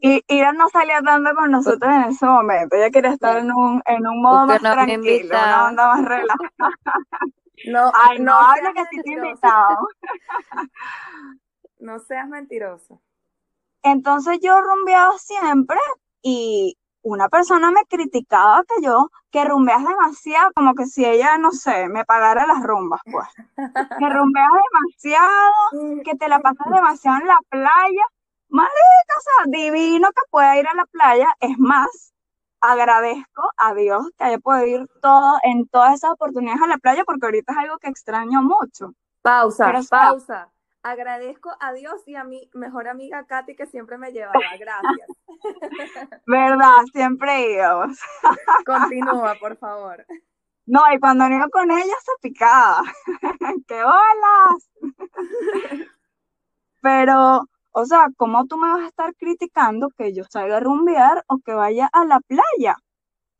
y 0.00 0.20
Ira 0.26 0.52
no 0.52 0.68
salía 0.68 1.00
tanto 1.00 1.32
con 1.34 1.52
nosotros 1.52 1.90
en 1.94 2.10
ese 2.10 2.26
momento. 2.26 2.74
Ella 2.74 2.90
quería 2.90 3.12
estar 3.12 3.38
en 3.38 3.52
un, 3.52 3.80
en 3.86 4.06
un 4.06 4.20
modo 4.20 4.46
más 4.46 4.60
tranquilo, 4.60 5.28
una 5.28 5.68
onda 5.68 5.88
más 5.88 6.04
relajada. 6.04 6.74
No, 7.66 7.92
Ay, 7.94 8.18
no, 8.18 8.24
no 8.24 8.38
habla 8.38 8.72
que 8.72 8.84
sí 8.90 9.02
te 9.02 9.12
invitado. 9.12 9.88
No 11.78 11.98
seas 11.98 12.28
mentirosa. 12.28 12.98
Entonces 13.82 14.38
yo 14.40 14.60
rumbeaba 14.60 15.18
siempre 15.18 15.76
y 16.22 16.78
una 17.02 17.28
persona 17.28 17.70
me 17.70 17.84
criticaba 17.84 18.64
que 18.64 18.82
yo, 18.82 19.10
que 19.30 19.44
rumbeas 19.44 19.84
demasiado, 19.84 20.50
como 20.54 20.74
que 20.74 20.86
si 20.86 21.04
ella, 21.04 21.36
no 21.36 21.52
sé, 21.52 21.88
me 21.88 22.04
pagara 22.06 22.46
las 22.46 22.62
rumbas, 22.62 23.00
pues. 23.04 23.28
Que 23.56 23.56
rumbeas 24.08 24.48
demasiado, 24.72 26.02
que 26.02 26.14
te 26.16 26.28
la 26.28 26.40
pasas 26.40 26.66
demasiado 26.72 27.18
en 27.20 27.28
la 27.28 27.38
playa. 27.50 28.04
Marica, 28.48 29.14
o 29.18 29.20
sea, 29.20 29.60
divino 29.60 30.08
que 30.08 30.22
pueda 30.30 30.58
ir 30.58 30.66
a 30.66 30.74
la 30.74 30.86
playa. 30.86 31.28
Es 31.40 31.58
más, 31.58 32.13
agradezco 32.64 33.50
a 33.56 33.74
Dios 33.74 34.10
que 34.16 34.24
haya 34.24 34.38
podido 34.38 34.82
ir 34.82 34.88
todo, 35.00 35.38
en 35.42 35.68
todas 35.68 35.94
esas 35.94 36.12
oportunidades 36.12 36.62
a 36.62 36.66
la 36.66 36.78
playa, 36.78 37.04
porque 37.04 37.26
ahorita 37.26 37.52
es 37.52 37.58
algo 37.58 37.78
que 37.78 37.88
extraño 37.88 38.42
mucho. 38.42 38.94
Pausa, 39.22 39.72
pausa. 39.88 40.50
Agradezco 40.82 41.50
a 41.60 41.72
Dios 41.72 42.02
y 42.06 42.14
a 42.14 42.24
mi 42.24 42.50
mejor 42.52 42.88
amiga 42.88 43.24
Katy 43.24 43.56
que 43.56 43.66
siempre 43.66 43.96
me 43.96 44.12
llevaba. 44.12 44.38
Gracias. 44.58 45.08
Verdad, 46.26 46.84
siempre 46.92 47.52
íbamos. 47.52 47.98
Continúa, 48.66 49.34
por 49.40 49.56
favor. 49.56 50.04
No, 50.66 50.80
y 50.92 50.98
cuando 50.98 51.26
iba 51.26 51.48
con 51.48 51.70
ella 51.70 51.94
se 52.04 52.12
picaba. 52.20 52.82
¡Qué 53.66 53.82
bolas! 53.82 54.70
Pero, 56.82 57.48
o 57.76 57.84
sea, 57.84 58.06
¿cómo 58.16 58.46
tú 58.46 58.56
me 58.56 58.68
vas 58.68 58.82
a 58.82 58.86
estar 58.86 59.14
criticando 59.16 59.88
que 59.98 60.14
yo 60.14 60.22
salga 60.30 60.58
a 60.58 60.60
rumbear 60.60 61.24
o 61.26 61.38
que 61.38 61.52
vaya 61.52 61.90
a 61.92 62.04
la 62.04 62.20
playa? 62.20 62.76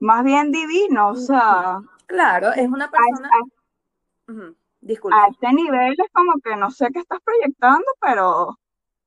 Más 0.00 0.25
bien 0.25 0.50
divino, 0.50 1.11
o 1.11 1.14
sea. 1.14 1.81
Claro, 2.07 2.53
es 2.53 2.69
una 2.69 2.91
persona. 2.91 3.31
Disculpa. 4.81 5.25
A 5.25 5.29
este 5.29 5.53
nivel 5.53 5.93
es 5.93 6.11
como 6.12 6.33
que 6.43 6.57
no 6.57 6.71
sé 6.73 6.88
qué 6.93 6.99
estás 6.99 7.21
proyectando, 7.25 7.87
pero 8.00 8.59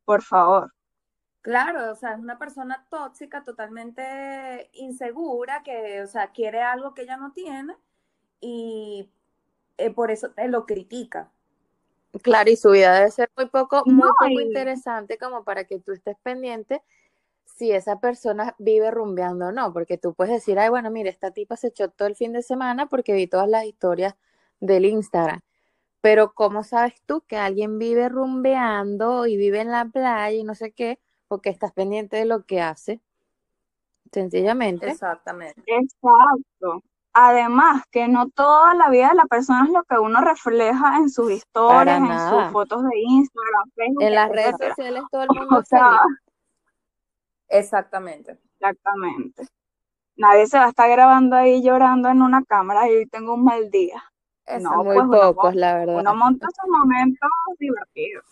por 0.05 0.23
favor. 0.23 0.73
Claro, 1.41 1.91
o 1.91 1.95
sea, 1.95 2.13
es 2.13 2.19
una 2.19 2.39
persona 2.39 2.85
tóxica, 2.89 3.43
totalmente 3.43 4.69
insegura, 4.73 5.61
que, 5.61 6.01
o 6.03 6.07
sea, 6.07 6.31
quiere 6.31 6.61
algo 6.61 6.93
que 6.93 7.01
ella 7.01 7.17
no 7.17 7.33
tiene 7.33 7.75
y 8.39 9.09
eh, 9.77 9.91
por 9.91 10.09
eso 10.09 10.31
te 10.31 10.47
lo 10.47 10.65
critica. 10.65 11.31
Claro, 12.23 12.49
y 12.49 12.55
su 12.55 12.71
vida 12.71 12.93
debe 12.95 13.11
ser 13.11 13.29
muy 13.35 13.47
poco, 13.47 13.83
muy 13.85 14.09
poco 14.19 14.29
interesante 14.29 15.17
como 15.17 15.43
para 15.43 15.65
que 15.65 15.79
tú 15.79 15.91
estés 15.91 16.17
pendiente 16.23 16.81
si 17.45 17.71
esa 17.71 17.99
persona 17.99 18.55
vive 18.59 18.91
rumbeando 18.91 19.47
o 19.47 19.51
no, 19.51 19.73
porque 19.73 19.97
tú 19.97 20.13
puedes 20.13 20.33
decir, 20.33 20.59
ay, 20.59 20.69
bueno, 20.69 20.91
mire, 20.91 21.09
esta 21.09 21.31
tipa 21.31 21.57
se 21.57 21.67
echó 21.67 21.89
todo 21.89 22.07
el 22.07 22.15
fin 22.15 22.33
de 22.33 22.43
semana 22.43 22.87
porque 22.87 23.13
vi 23.13 23.27
todas 23.27 23.49
las 23.49 23.65
historias 23.65 24.15
del 24.59 24.85
Instagram. 24.85 25.41
Pero 26.01 26.33
¿cómo 26.33 26.63
sabes 26.63 27.01
tú 27.05 27.23
que 27.27 27.37
alguien 27.37 27.79
vive 27.79 28.09
rumbeando 28.09 29.25
y 29.25 29.37
vive 29.37 29.61
en 29.61 29.71
la 29.71 29.85
playa 29.85 30.31
y 30.37 30.43
no 30.43 30.55
sé 30.55 30.71
qué? 30.71 30.99
Porque 31.27 31.49
estás 31.49 31.73
pendiente 31.73 32.17
de 32.17 32.25
lo 32.25 32.45
que 32.45 32.61
hace. 32.61 33.01
Sencillamente. 34.11 34.89
Exactamente. 34.89 35.61
Exacto. 35.65 36.83
Además, 37.19 37.83
que 37.89 38.07
no 38.07 38.29
toda 38.29 38.75
la 38.75 38.89
vida 38.89 39.09
de 39.09 39.15
la 39.15 39.25
persona 39.25 39.65
es 39.65 39.71
lo 39.71 39.83
que 39.83 39.97
uno 39.97 40.21
refleja 40.21 40.97
en 40.97 41.09
sus 41.09 41.31
historias, 41.31 41.97
en 41.97 42.29
sus 42.29 42.51
fotos 42.51 42.83
de 42.83 42.99
Instagram, 42.99 43.71
Facebook. 43.75 44.03
En 44.03 44.15
las 44.15 44.29
redes 44.29 44.55
sociales 44.59 45.03
todo 45.09 45.23
el 45.23 45.29
mundo. 45.35 45.57
O 45.57 45.63
Exactamente. 47.49 48.37
Exactamente. 48.59 49.47
Nadie 50.15 50.45
se 50.47 50.57
va 50.57 50.65
a 50.65 50.69
estar 50.69 50.89
grabando 50.89 51.35
ahí 51.35 51.63
llorando 51.63 52.09
en 52.09 52.21
una 52.21 52.43
cámara 52.43 52.89
y 52.89 53.05
tengo 53.07 53.33
un 53.33 53.45
mal 53.45 53.71
día 53.71 54.03
no, 54.59 54.83
muy 54.83 54.95
pues 54.95 55.21
pocos, 55.21 55.55
la 55.55 55.75
verdad. 55.75 55.99
Uno 55.99 56.15
monta 56.15 56.47
esos 56.47 56.69
momentos 56.69 57.29
divertidos. 57.59 58.25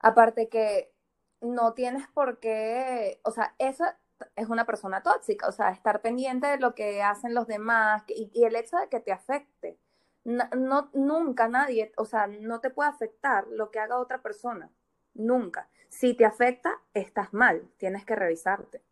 Aparte 0.00 0.48
que 0.48 0.92
no 1.40 1.74
tienes 1.74 2.06
por 2.08 2.38
qué, 2.40 3.20
o 3.24 3.30
sea, 3.30 3.54
esa 3.58 3.98
es 4.36 4.48
una 4.48 4.64
persona 4.64 5.02
tóxica, 5.02 5.48
o 5.48 5.52
sea, 5.52 5.70
estar 5.70 6.00
pendiente 6.00 6.46
de 6.46 6.58
lo 6.58 6.74
que 6.74 7.02
hacen 7.02 7.34
los 7.34 7.46
demás 7.46 8.04
y, 8.08 8.44
el 8.44 8.56
hecho 8.56 8.76
de 8.76 8.88
que 8.88 9.00
te 9.00 9.12
afecte. 9.12 9.78
No, 10.24 10.90
nunca 10.94 11.48
nadie, 11.48 11.92
o 11.96 12.06
sea, 12.06 12.26
no 12.26 12.60
te 12.60 12.70
puede 12.70 12.88
afectar 12.88 13.46
lo 13.48 13.70
que 13.70 13.78
haga 13.78 13.98
otra 13.98 14.22
persona, 14.22 14.70
nunca. 15.12 15.68
Si 15.90 16.14
te 16.14 16.24
afecta, 16.24 16.80
estás 16.94 17.34
mal, 17.34 17.68
tienes 17.76 18.06
que 18.06 18.16
revisarte. 18.16 18.82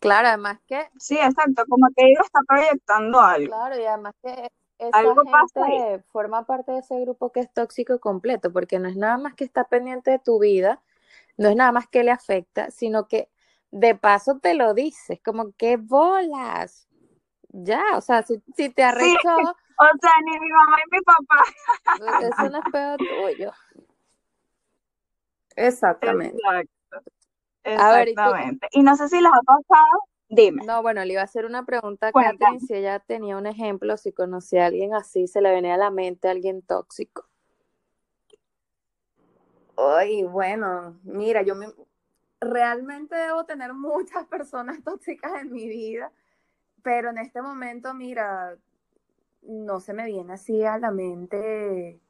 Claro, 0.00 0.28
además 0.28 0.58
que... 0.66 0.90
Sí, 0.98 1.16
exacto, 1.16 1.64
como 1.68 1.86
te 1.94 2.04
digo, 2.04 2.22
está 2.22 2.40
proyectando 2.46 3.20
algo. 3.20 3.46
Claro, 3.46 3.80
y 3.80 3.84
además 3.84 4.14
que 4.20 4.50
esa 4.78 4.98
gente 4.98 6.02
forma 6.10 6.44
parte 6.44 6.72
de 6.72 6.78
ese 6.78 7.00
grupo 7.00 7.30
que 7.30 7.40
es 7.40 7.52
tóxico 7.52 8.00
completo, 8.00 8.52
porque 8.52 8.78
no 8.80 8.88
es 8.88 8.96
nada 8.96 9.16
más 9.16 9.34
que 9.34 9.44
está 9.44 9.64
pendiente 9.64 10.10
de 10.10 10.18
tu 10.18 10.40
vida, 10.40 10.82
no 11.36 11.48
es 11.48 11.56
nada 11.56 11.72
más 11.72 11.86
que 11.88 12.02
le 12.02 12.10
afecta, 12.10 12.70
sino 12.70 13.06
que 13.06 13.30
de 13.74 13.96
paso 13.96 14.38
te 14.38 14.54
lo 14.54 14.72
dices, 14.72 15.18
como 15.24 15.52
que 15.52 15.76
bolas. 15.76 16.88
Ya, 17.48 17.82
o 17.96 18.00
sea, 18.00 18.22
si, 18.22 18.38
te 18.70 18.82
arrechó... 18.84 19.04
o 19.36 19.98
sea, 20.00 20.12
ni 20.24 20.38
mi 20.38 20.48
mamá 20.48 20.76
y 20.78 20.90
mi 20.90 21.00
papá. 21.02 22.26
eso 22.26 22.50
no 22.50 22.58
es 22.58 22.64
peor 22.72 22.98
tuyo. 22.98 23.52
Exactamente. 25.56 26.40
Exactamente. 27.64 28.68
y, 28.70 28.82
no 28.82 28.96
sé 28.96 29.08
si 29.08 29.20
les 29.20 29.32
ha 29.32 29.42
pasado, 29.42 30.00
dime. 30.28 30.64
No, 30.64 30.80
bueno, 30.82 31.04
le 31.04 31.14
iba 31.14 31.22
a 31.22 31.24
hacer 31.24 31.44
una 31.44 31.64
pregunta 31.64 32.08
a 32.08 32.12
Catherine 32.12 32.60
si 32.60 32.74
ella 32.74 33.00
tenía 33.00 33.36
un 33.36 33.46
ejemplo, 33.46 33.96
si 33.96 34.12
conocía 34.12 34.64
a 34.64 34.66
alguien 34.66 34.94
así, 34.94 35.26
se 35.26 35.40
le 35.40 35.50
venía 35.50 35.74
a 35.74 35.78
la 35.78 35.90
mente 35.90 36.28
a 36.28 36.30
alguien 36.30 36.62
tóxico. 36.62 37.26
Ay, 39.76 40.22
bueno, 40.22 41.00
mira, 41.02 41.42
yo 41.42 41.56
me, 41.56 41.66
realmente 42.40 43.16
debo 43.16 43.44
tener 43.44 43.74
muchas 43.74 44.26
personas 44.28 44.82
tóxicas 44.82 45.32
en 45.40 45.52
mi 45.52 45.68
vida, 45.68 46.10
pero 46.82 47.10
en 47.10 47.18
este 47.18 47.42
momento, 47.42 47.94
mira, 47.94 48.56
no 49.42 49.80
se 49.80 49.92
me 49.92 50.06
viene 50.06 50.34
así 50.34 50.64
a 50.64 50.78
la 50.78 50.90
mente 50.90 52.00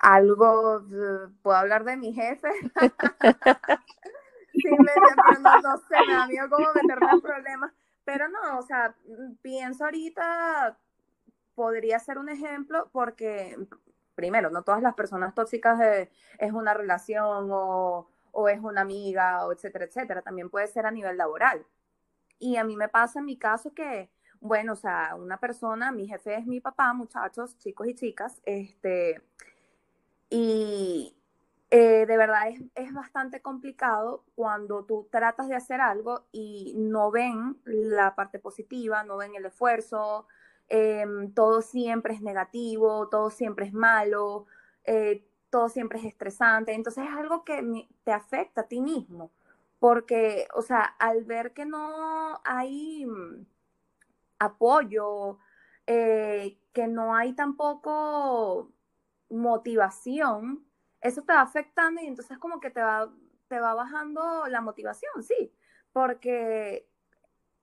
algo, 0.00 0.82
puedo 1.42 1.56
hablar 1.56 1.84
de 1.84 1.96
mi 1.96 2.12
jefe. 2.12 2.50
Sí, 4.52 4.68
no, 4.68 5.60
no, 5.62 5.76
sé, 5.78 5.96
me 6.28 6.34
da 6.34 6.48
como 6.48 6.66
meterme 6.74 7.06
en 7.12 7.20
problemas. 7.20 7.72
Pero 8.04 8.28
no, 8.28 8.58
o 8.58 8.62
sea, 8.62 8.94
pienso 9.42 9.84
ahorita, 9.84 10.76
podría 11.54 11.98
ser 12.00 12.18
un 12.18 12.28
ejemplo 12.28 12.90
porque, 12.92 13.56
primero, 14.16 14.50
no 14.50 14.62
todas 14.62 14.82
las 14.82 14.94
personas 14.94 15.34
tóxicas 15.34 16.08
es 16.38 16.52
una 16.52 16.74
relación 16.74 17.48
o, 17.50 18.08
o 18.32 18.48
es 18.48 18.60
una 18.60 18.82
amiga, 18.82 19.46
o 19.46 19.52
etcétera, 19.52 19.84
etcétera. 19.86 20.22
También 20.22 20.50
puede 20.50 20.66
ser 20.66 20.86
a 20.86 20.90
nivel 20.90 21.16
laboral. 21.16 21.66
Y 22.38 22.56
a 22.56 22.64
mí 22.64 22.76
me 22.76 22.88
pasa 22.88 23.20
en 23.20 23.26
mi 23.26 23.36
caso 23.38 23.74
que, 23.74 24.10
bueno, 24.40 24.72
o 24.74 24.76
sea, 24.76 25.14
una 25.16 25.38
persona, 25.38 25.92
mi 25.92 26.08
jefe 26.08 26.36
es 26.36 26.46
mi 26.46 26.60
papá, 26.60 26.92
muchachos, 26.94 27.58
chicos 27.58 27.88
y 27.88 27.94
chicas, 27.94 28.40
este, 28.44 29.22
y 30.30 31.14
eh, 31.70 32.04
de 32.06 32.16
verdad 32.16 32.48
es, 32.74 32.92
bastante 32.92 33.40
complicado 33.42 34.24
cuando 34.34 34.84
tú 34.84 35.08
tratas 35.10 35.48
de 35.48 35.54
hacer 35.54 35.80
algo 35.80 36.26
y 36.32 36.74
no 36.76 37.10
ven 37.12 37.58
la 37.64 38.16
parte 38.16 38.40
positiva, 38.40 39.04
no 39.04 39.16
ven 39.18 39.34
el 39.36 39.46
esfuerzo, 39.46 40.26
em, 40.68 41.32
todo 41.32 41.62
siempre 41.62 42.14
es 42.14 42.22
negativo, 42.22 43.08
todo 43.08 43.30
siempre 43.30 43.66
es 43.66 43.72
malo, 43.72 44.46
eh, 44.84 45.24
todo 45.50 45.68
siempre 45.68 45.98
es 45.98 46.04
estresante. 46.06 46.72
Entonces 46.74 47.04
es 47.04 47.10
algo 47.16 47.44
que 47.44 47.88
te 48.04 48.12
afecta 48.12 48.62
a 48.62 48.68
ti 48.68 48.80
mismo, 48.80 49.30
porque, 49.78 50.48
o 50.54 50.62
sea, 50.62 50.82
al 50.98 51.24
ver 51.24 51.52
que 51.52 51.66
no 51.66 52.40
hay 52.44 53.06
mm, 53.06 53.46
apoyo, 54.38 55.38
eh, 55.86 56.58
que 56.72 56.86
no 56.88 57.14
hay 57.14 57.34
tampoco 57.34 58.72
motivación, 59.30 60.64
eso 61.00 61.22
te 61.22 61.32
va 61.32 61.42
afectando 61.42 62.00
y 62.02 62.06
entonces 62.06 62.38
como 62.38 62.60
que 62.60 62.70
te 62.70 62.82
va, 62.82 63.12
te 63.48 63.60
va 63.60 63.74
bajando 63.74 64.46
la 64.48 64.60
motivación, 64.60 65.22
sí, 65.22 65.52
porque, 65.92 66.88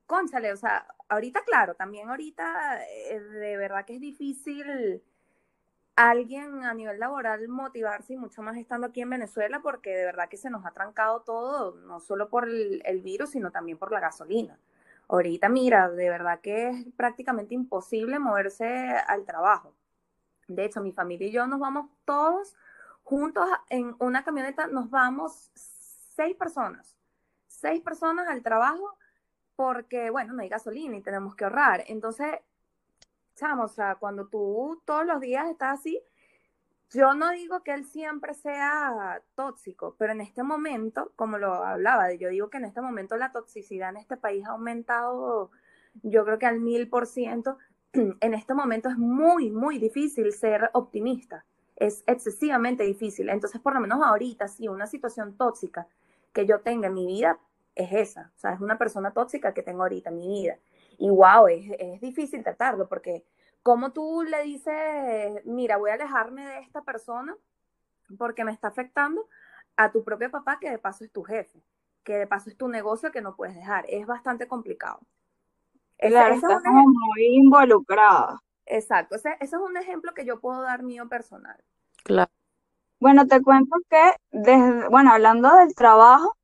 conchale, 0.08 0.54
o 0.54 0.58
sea, 0.58 0.88
ahorita 1.10 1.44
claro, 1.46 1.76
también 1.76 2.10
ahorita 2.10 2.84
eh, 2.86 3.20
de 3.20 3.58
verdad 3.58 3.86
que 3.86 3.96
es 3.96 4.02
difícil 4.02 5.04
alguien 5.98 6.64
a 6.64 6.74
nivel 6.74 7.00
laboral 7.00 7.48
motivarse 7.50 8.14
y 8.14 8.18
mucho 8.18 8.42
más 8.42 8.56
estando 8.58 8.88
aquí 8.88 9.02
en 9.02 9.10
Venezuela 9.10 9.62
porque 9.62 9.90
de 9.90 10.06
verdad 10.06 10.30
que 10.30 10.38
se 10.38 10.50
nos 10.50 10.66
ha 10.66 10.72
trancado 10.72 11.22
todo, 11.22 11.76
no 11.82 12.00
solo 12.00 12.30
por 12.30 12.48
el, 12.48 12.82
el 12.86 13.02
virus, 13.02 13.32
sino 13.32 13.52
también 13.52 13.78
por 13.78 13.92
la 13.92 14.00
gasolina. 14.00 14.58
Ahorita, 15.10 15.50
mira, 15.50 15.90
de 15.90 16.10
verdad 16.10 16.40
que 16.42 16.70
es 16.70 16.86
prácticamente 16.96 17.54
imposible 17.56 18.20
moverse 18.20 18.66
al 18.66 19.26
trabajo. 19.26 19.74
De 20.48 20.66
hecho, 20.66 20.82
mi 20.82 20.94
familia 20.94 21.28
y 21.28 21.32
yo 21.32 21.48
nos 21.48 21.60
vamos 21.60 21.90
todos 22.06 22.56
juntos 23.08 23.48
en 23.70 23.96
una 24.00 24.26
camioneta 24.26 24.68
nos 24.68 24.90
vamos 24.90 25.50
seis 25.54 26.36
personas, 26.36 26.98
seis 27.48 27.82
personas 27.82 28.28
al 28.28 28.44
trabajo 28.44 28.98
porque, 29.56 30.10
bueno, 30.10 30.34
no 30.34 30.42
hay 30.42 30.50
gasolina 30.50 30.98
y 30.98 31.02
tenemos 31.02 31.34
que 31.34 31.46
ahorrar. 31.46 31.86
Entonces, 31.88 32.28
chamo, 33.38 33.64
o 33.64 33.68
sea, 33.70 33.96
cuando 33.96 34.28
tú 34.28 34.82
todos 34.86 35.06
los 35.06 35.22
días 35.22 35.50
estás 35.50 35.80
así, 35.80 36.02
yo 36.90 37.14
no 37.14 37.32
digo 37.32 37.64
que 37.64 37.74
él 37.74 37.86
siempre 37.86 38.34
sea 38.34 39.22
tóxico, 39.36 39.96
pero 39.98 40.14
en 40.14 40.22
este 40.22 40.44
momento, 40.44 41.12
como 41.16 41.38
lo 41.38 41.54
hablaba, 41.54 42.14
yo 42.14 42.30
digo 42.30 42.50
que 42.50 42.58
en 42.58 42.66
este 42.66 42.82
momento 42.82 43.18
la 43.18 43.32
toxicidad 43.32 43.90
en 43.90 43.98
este 43.98 44.16
país 44.16 44.46
ha 44.46 44.52
aumentado, 44.52 45.52
yo 46.04 46.24
creo 46.26 46.40
que 46.40 46.46
al 46.46 46.60
mil 46.60 46.90
por 46.90 47.08
ciento. 47.08 47.58
En 48.22 48.34
este 48.34 48.54
momento 48.54 48.90
es 48.90 48.98
muy, 48.98 49.50
muy 49.50 49.80
difícil 49.80 50.32
ser 50.34 50.70
optimista. 50.74 51.46
Es 51.76 52.04
excesivamente 52.06 52.84
difícil. 52.84 53.30
Entonces, 53.30 53.62
por 53.62 53.74
lo 53.74 53.80
menos 53.80 54.02
ahorita, 54.04 54.48
si 54.48 54.68
una 54.68 54.88
situación 54.88 55.36
tóxica 55.38 55.88
que 56.34 56.46
yo 56.46 56.60
tenga 56.62 56.88
en 56.88 56.94
mi 56.94 57.08
vida 57.08 57.40
es 57.76 57.92
esa. 57.94 58.32
O 58.36 58.40
sea, 58.40 58.54
es 58.54 58.60
una 58.60 58.78
persona 58.78 59.12
tóxica 59.12 59.54
que 59.54 59.64
tengo 59.64 59.84
ahorita 59.84 60.10
en 60.10 60.18
mi 60.18 60.28
vida. 60.28 60.58
Y 60.98 61.10
wow, 61.10 61.48
es, 61.48 61.72
es 61.80 62.02
difícil 62.02 62.44
tratarlo 62.44 62.88
porque 62.88 63.24
¿Cómo 63.68 63.92
tú 63.92 64.24
le 64.24 64.44
dices, 64.44 65.44
mira, 65.44 65.76
voy 65.76 65.90
a 65.90 65.96
alejarme 65.96 66.48
de 66.48 66.60
esta 66.60 66.84
persona 66.84 67.36
porque 68.18 68.46
me 68.46 68.54
está 68.54 68.70
afectando 68.70 69.28
a 69.76 69.92
tu 69.92 70.06
propio 70.06 70.32
papá, 70.32 70.58
que 70.58 70.70
de 70.70 70.78
paso 70.78 71.04
es 71.04 71.12
tu 71.12 71.22
jefe, 71.24 71.62
que 72.06 72.14
de 72.14 72.28
paso 72.28 72.50
es 72.50 72.56
tu 72.56 72.70
negocio 72.70 73.12
que 73.12 73.20
no 73.20 73.36
puedes 73.36 73.58
dejar? 73.58 73.84
Es 73.90 74.08
bastante 74.08 74.48
complicado. 74.48 75.02
Claro, 75.98 76.36
estás 76.36 76.64
como 76.64 76.84
muy 76.84 77.26
involucrada. 77.26 78.42
Exacto, 78.66 79.18
ese, 79.18 79.36
ese 79.42 79.58
es 79.58 79.62
un 79.62 79.76
ejemplo 79.76 80.14
que 80.14 80.24
yo 80.24 80.40
puedo 80.40 80.62
dar 80.62 80.84
mío 80.84 81.10
personal. 81.10 81.62
Claro. 82.06 82.32
Bueno, 83.02 83.28
te 83.28 83.42
cuento 83.42 83.76
que, 83.90 84.14
desde, 84.32 84.88
bueno, 84.88 85.12
hablando 85.12 85.54
del 85.58 85.76
trabajo, 85.76 86.38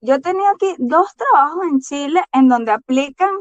yo 0.00 0.22
tenía 0.22 0.52
aquí 0.52 0.74
dos 0.78 1.14
trabajos 1.16 1.64
en 1.70 1.80
Chile 1.80 2.24
en 2.32 2.48
donde 2.48 2.72
aplican 2.72 3.36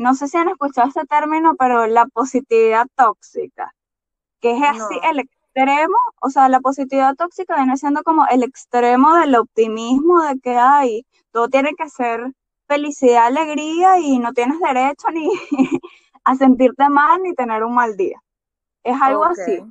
no 0.00 0.14
sé 0.14 0.28
si 0.28 0.38
han 0.38 0.48
escuchado 0.48 0.88
este 0.88 1.04
término, 1.04 1.56
pero 1.56 1.86
la 1.86 2.06
positividad 2.06 2.86
tóxica, 2.96 3.74
que 4.40 4.52
es 4.56 4.62
así 4.62 4.98
el 5.02 5.18
extremo, 5.18 5.96
o 6.22 6.30
sea, 6.30 6.48
la 6.48 6.60
positividad 6.60 7.14
tóxica 7.16 7.54
viene 7.56 7.76
siendo 7.76 8.02
como 8.02 8.26
el 8.28 8.42
extremo 8.42 9.14
del 9.16 9.34
optimismo 9.36 10.22
de 10.22 10.40
que 10.40 10.56
hay, 10.56 11.04
todo 11.32 11.48
tiene 11.48 11.74
que 11.74 11.86
ser 11.90 12.32
felicidad, 12.66 13.26
alegría 13.26 13.98
y 13.98 14.18
no 14.18 14.32
tienes 14.32 14.58
derecho 14.58 15.08
ni 15.12 15.28
a 16.24 16.34
sentirte 16.34 16.88
mal 16.88 17.20
ni 17.22 17.34
tener 17.34 17.62
un 17.62 17.74
mal 17.74 17.94
día. 17.98 18.22
Es 18.82 18.96
algo 19.02 19.26
así. 19.26 19.62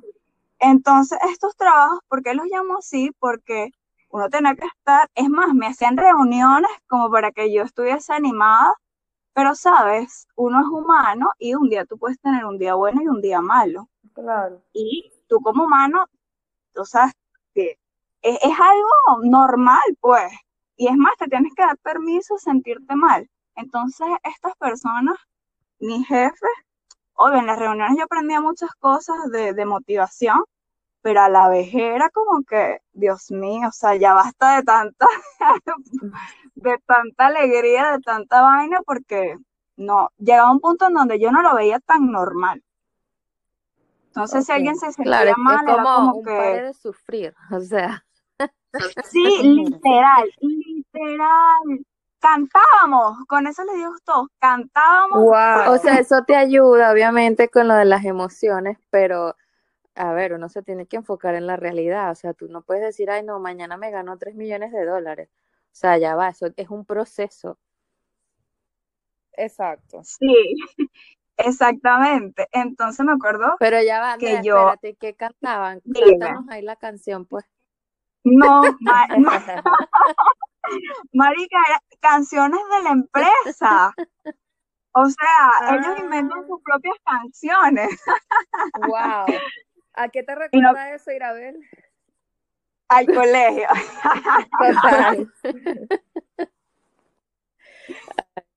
Entonces, 0.60 1.18
estos 1.28 1.56
trabajos, 1.56 1.98
¿por 2.06 2.22
qué 2.22 2.34
los 2.34 2.46
llamo 2.46 2.78
así? 2.78 3.10
Porque 3.18 3.72
uno 4.10 4.28
tiene 4.28 4.54
que 4.54 4.66
estar, 4.66 5.10
es 5.16 5.28
más, 5.28 5.54
me 5.54 5.66
hacían 5.66 5.96
reuniones 5.96 6.70
como 6.86 7.10
para 7.10 7.32
que 7.32 7.52
yo 7.52 7.64
estuviese 7.64 8.12
animada 8.12 8.72
pero 9.32 9.54
sabes, 9.54 10.26
uno 10.36 10.60
es 10.60 10.66
humano 10.66 11.30
y 11.38 11.54
un 11.54 11.68
día 11.68 11.84
tú 11.84 11.98
puedes 11.98 12.20
tener 12.20 12.44
un 12.44 12.58
día 12.58 12.74
bueno 12.74 13.00
y 13.02 13.08
un 13.08 13.20
día 13.20 13.40
malo. 13.40 13.88
Claro. 14.14 14.62
Y 14.72 15.12
tú 15.28 15.40
como 15.40 15.64
humano, 15.64 16.06
tú 16.74 16.84
sabes 16.84 17.12
que 17.54 17.78
es, 18.22 18.38
algo 18.42 19.24
normal, 19.24 19.82
pues. 20.00 20.32
Y 20.76 20.88
es 20.88 20.96
más, 20.96 21.12
te 21.18 21.26
tienes 21.28 21.52
que 21.54 21.62
dar 21.62 21.78
permiso 21.78 22.38
sentirte 22.38 22.94
mal. 22.96 23.28
Entonces, 23.56 24.06
estas 24.24 24.56
personas, 24.56 25.16
mi 25.78 26.04
jefe, 26.04 26.46
obvio, 27.14 27.38
en 27.38 27.46
las 27.46 27.58
reuniones 27.58 27.98
yo 27.98 28.04
aprendía 28.04 28.40
muchas 28.40 28.70
cosas 28.78 29.16
de, 29.30 29.52
de 29.54 29.64
motivación, 29.66 30.42
pero 31.02 31.20
a 31.22 31.28
la 31.28 31.48
vez 31.48 31.68
era 31.72 32.10
como 32.10 32.42
que, 32.42 32.80
Dios 32.92 33.30
mío, 33.30 33.68
o 33.68 33.72
sea, 33.72 33.96
ya 33.96 34.14
basta 34.14 34.56
de 34.56 34.62
tanta, 34.62 35.06
de 36.54 36.78
tanta 36.86 37.26
alegría, 37.26 37.92
de 37.92 38.00
tanta 38.00 38.42
vaina, 38.42 38.80
porque 38.84 39.36
no, 39.76 40.10
llegaba 40.18 40.52
un 40.52 40.60
punto 40.60 40.88
en 40.88 40.94
donde 40.94 41.18
yo 41.18 41.32
no 41.32 41.42
lo 41.42 41.54
veía 41.54 41.80
tan 41.80 42.10
normal. 42.10 42.62
Entonces, 44.06 44.44
si 44.44 44.52
alguien 44.52 44.76
se 44.76 44.92
sentía 44.92 45.34
mal, 45.36 45.64
era 45.68 45.82
como 45.82 46.14
un 46.16 46.24
que... 46.24 46.32
de 46.32 46.74
sufrir, 46.74 47.34
o 47.50 47.60
sea. 47.60 48.04
Sí, 49.04 49.42
literal, 49.42 50.30
literal. 50.40 51.86
Cantábamos, 52.18 53.16
con 53.26 53.46
eso 53.46 53.64
les 53.64 53.76
digo 53.76 53.94
todo, 54.04 54.28
cantábamos. 54.38 55.18
O 55.68 55.78
sea, 55.78 55.94
eso 55.98 56.22
te 56.26 56.36
ayuda, 56.36 56.92
obviamente, 56.92 57.48
con 57.48 57.66
lo 57.66 57.74
de 57.74 57.86
las 57.86 58.04
emociones, 58.04 58.76
pero 58.90 59.34
a 60.00 60.14
ver, 60.14 60.32
uno 60.32 60.48
se 60.48 60.62
tiene 60.62 60.86
que 60.86 60.96
enfocar 60.96 61.34
en 61.34 61.46
la 61.46 61.56
realidad, 61.56 62.10
o 62.10 62.14
sea, 62.14 62.32
tú 62.32 62.48
no 62.48 62.62
puedes 62.62 62.82
decir, 62.82 63.10
ay, 63.10 63.22
no, 63.22 63.38
mañana 63.38 63.76
me 63.76 63.90
gano 63.90 64.16
3 64.16 64.34
millones 64.34 64.72
de 64.72 64.86
dólares. 64.86 65.28
O 65.66 65.72
sea, 65.72 65.98
ya 65.98 66.16
va, 66.16 66.30
eso 66.30 66.46
es 66.56 66.70
un 66.70 66.86
proceso. 66.86 67.58
Exacto. 69.32 70.02
Sí, 70.02 70.26
exactamente. 71.36 72.48
Entonces 72.50 73.04
me 73.04 73.12
acuerdo 73.12 73.56
Pero 73.58 73.82
ya 73.82 74.00
va, 74.00 74.16
que 74.16 74.40
yo... 74.42 74.70
espérate, 74.70 74.96
¿qué 74.96 75.14
cantaban? 75.14 75.82
Cántanos 75.94 76.48
ahí 76.48 76.62
la 76.62 76.76
canción, 76.76 77.26
pues. 77.26 77.44
No, 78.24 78.62
marica, 81.12 81.58
canciones 82.00 82.60
de 82.70 82.82
la 82.82 82.90
empresa. 82.90 83.94
O 84.92 85.06
sea, 85.06 85.76
ellos 85.76 86.00
inventan 86.00 86.46
sus 86.46 86.60
propias 86.62 86.96
canciones. 87.04 88.02
Wow. 88.86 89.26
¿A 89.94 90.08
qué 90.08 90.22
te 90.22 90.34
recuerda 90.34 90.94
eso, 90.94 91.10
Irabel? 91.10 91.58
Al 92.88 93.06
colegio. 93.06 93.68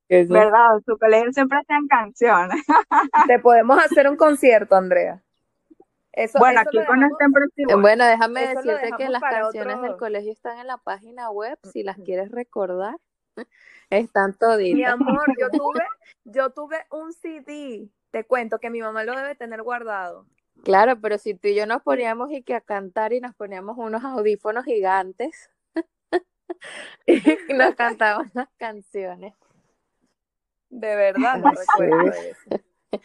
¿Verdad? 0.10 0.80
Su 0.86 0.98
colegio 0.98 1.34
siempre 1.34 1.60
hacían 1.60 1.88
canciones. 1.88 2.64
Te 3.28 3.40
podemos 3.40 3.84
hacer 3.84 4.10
un 4.10 4.16
concierto, 4.16 4.76
Andrea. 4.76 5.22
Eso, 6.12 6.38
bueno, 6.38 6.60
aquí 6.60 6.78
con 6.86 7.04
este 7.04 7.26
próximo. 7.34 7.82
Bueno, 7.82 8.06
déjame 8.06 8.48
decirte 8.48 8.92
que 8.98 9.10
las 9.10 9.22
canciones 9.22 9.82
del 9.82 9.98
colegio 9.98 10.32
están 10.32 10.60
en 10.60 10.68
la 10.68 10.78
página 10.78 11.32
web, 11.32 11.58
si 11.64 11.82
las 11.82 11.98
quieres 11.98 12.32
recordar. 12.32 12.96
Están 13.90 14.38
toditas. 14.38 14.76
Mi 14.76 14.84
amor, 14.84 15.26
yo 15.40 15.50
tuve, 15.52 15.84
yo 16.24 16.52
tuve 16.52 16.86
un 16.92 17.14
CD, 17.14 17.90
te 18.12 18.26
cuento 18.26 18.60
que 18.60 18.70
mi 18.70 18.82
mamá 18.82 19.04
lo 19.04 19.16
debe 19.16 19.34
tener 19.34 19.64
guardado. 19.64 20.28
Claro, 20.64 20.98
pero 21.00 21.18
si 21.18 21.34
tú 21.34 21.50
y 21.50 21.56
yo 21.56 21.66
nos 21.66 21.84
poníamos 21.84 22.32
y 22.32 22.42
que 22.42 22.56
a 22.56 22.62
cantar 22.62 23.12
y 23.12 23.20
nos 23.20 23.36
poníamos 23.36 23.78
unos 23.78 24.02
audífonos 24.06 24.64
gigantes 24.64 25.50
y 27.06 27.14
nos 27.54 27.76
cantábamos 27.76 28.34
las 28.34 28.48
canciones. 28.58 29.34
De 30.70 30.96
verdad, 30.96 31.38
no 31.38 31.52
recuerdo 31.52 32.12
eso. 32.12 32.64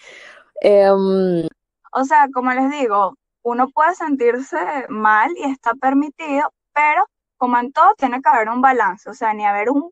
Em, 0.61 1.47
o 1.93 2.05
sea, 2.05 2.29
como 2.35 2.53
les 2.53 2.71
digo, 2.71 3.17
uno 3.43 3.69
puede 3.71 3.95
sentirse 3.95 4.59
mal 4.89 5.31
y 5.37 5.45
está 5.45 5.73
permitido, 5.75 6.53
pero 6.73 7.07
como 7.37 7.59
en 7.59 7.73
todo 7.73 7.95
tiene 7.97 8.21
que 8.21 8.29
haber 8.29 8.49
un 8.49 8.61
balance, 8.61 9.09
o 9.09 9.15
sea, 9.15 9.35
ni 9.35 9.47
haber 9.47 9.71
un 9.71 9.91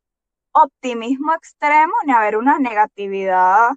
optimismo 0.53 1.33
extremo, 1.35 1.93
ni 2.05 2.13
haber 2.13 2.37
una 2.37 2.59
negatividad, 2.59 3.71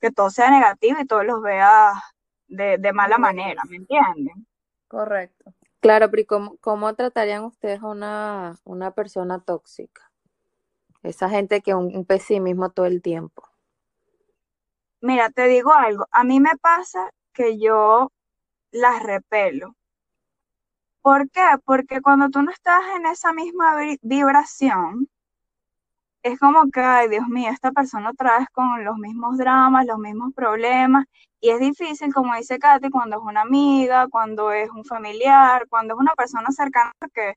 que 0.00 0.10
todo 0.10 0.28
sea 0.30 0.50
negativo 0.50 1.00
y 1.00 1.06
todos 1.06 1.24
los 1.24 1.40
vea 1.40 1.92
de, 2.48 2.92
mala 2.92 3.18
manera, 3.18 3.62
¿me 3.68 3.76
entienden? 3.76 4.46
Correcto. 4.88 5.52
Claro, 5.80 6.10
pero 6.10 6.24
cómo, 6.26 6.56
cómo 6.58 6.94
tratarían 6.94 7.44
ustedes 7.44 7.82
a 7.82 7.86
una, 7.86 8.56
una 8.64 8.90
persona 8.92 9.40
tóxica? 9.40 10.10
Esa 11.02 11.28
gente 11.28 11.60
que 11.60 11.74
un, 11.74 11.94
un 11.96 12.04
pesimismo 12.04 12.70
todo 12.70 12.86
el 12.86 13.02
tiempo. 13.02 13.48
Mira, 15.00 15.30
te 15.30 15.46
digo 15.46 15.72
algo, 15.72 16.06
a 16.10 16.24
mí 16.24 16.40
me 16.40 16.56
pasa 16.60 17.10
que 17.32 17.58
yo 17.58 18.10
las 18.72 19.02
repelo. 19.02 19.76
¿Por 21.02 21.30
qué? 21.30 21.46
Porque 21.64 22.00
cuando 22.00 22.30
tú 22.30 22.42
no 22.42 22.50
estás 22.50 22.82
en 22.96 23.06
esa 23.06 23.32
misma 23.32 23.76
vibración, 24.02 25.08
es 26.26 26.38
como 26.40 26.70
que, 26.70 26.80
ay, 26.80 27.08
Dios 27.08 27.28
mío, 27.28 27.50
esta 27.52 27.70
persona 27.70 28.10
otra 28.10 28.38
vez 28.38 28.48
con 28.52 28.84
los 28.84 28.96
mismos 28.96 29.38
dramas, 29.38 29.86
los 29.86 29.98
mismos 29.98 30.32
problemas, 30.34 31.06
y 31.40 31.50
es 31.50 31.60
difícil, 31.60 32.12
como 32.12 32.34
dice 32.34 32.58
Katy, 32.58 32.90
cuando 32.90 33.18
es 33.18 33.22
una 33.22 33.42
amiga, 33.42 34.08
cuando 34.08 34.50
es 34.50 34.68
un 34.70 34.84
familiar, 34.84 35.66
cuando 35.68 35.94
es 35.94 36.00
una 36.00 36.14
persona 36.14 36.50
cercana, 36.50 36.92
porque 36.98 37.34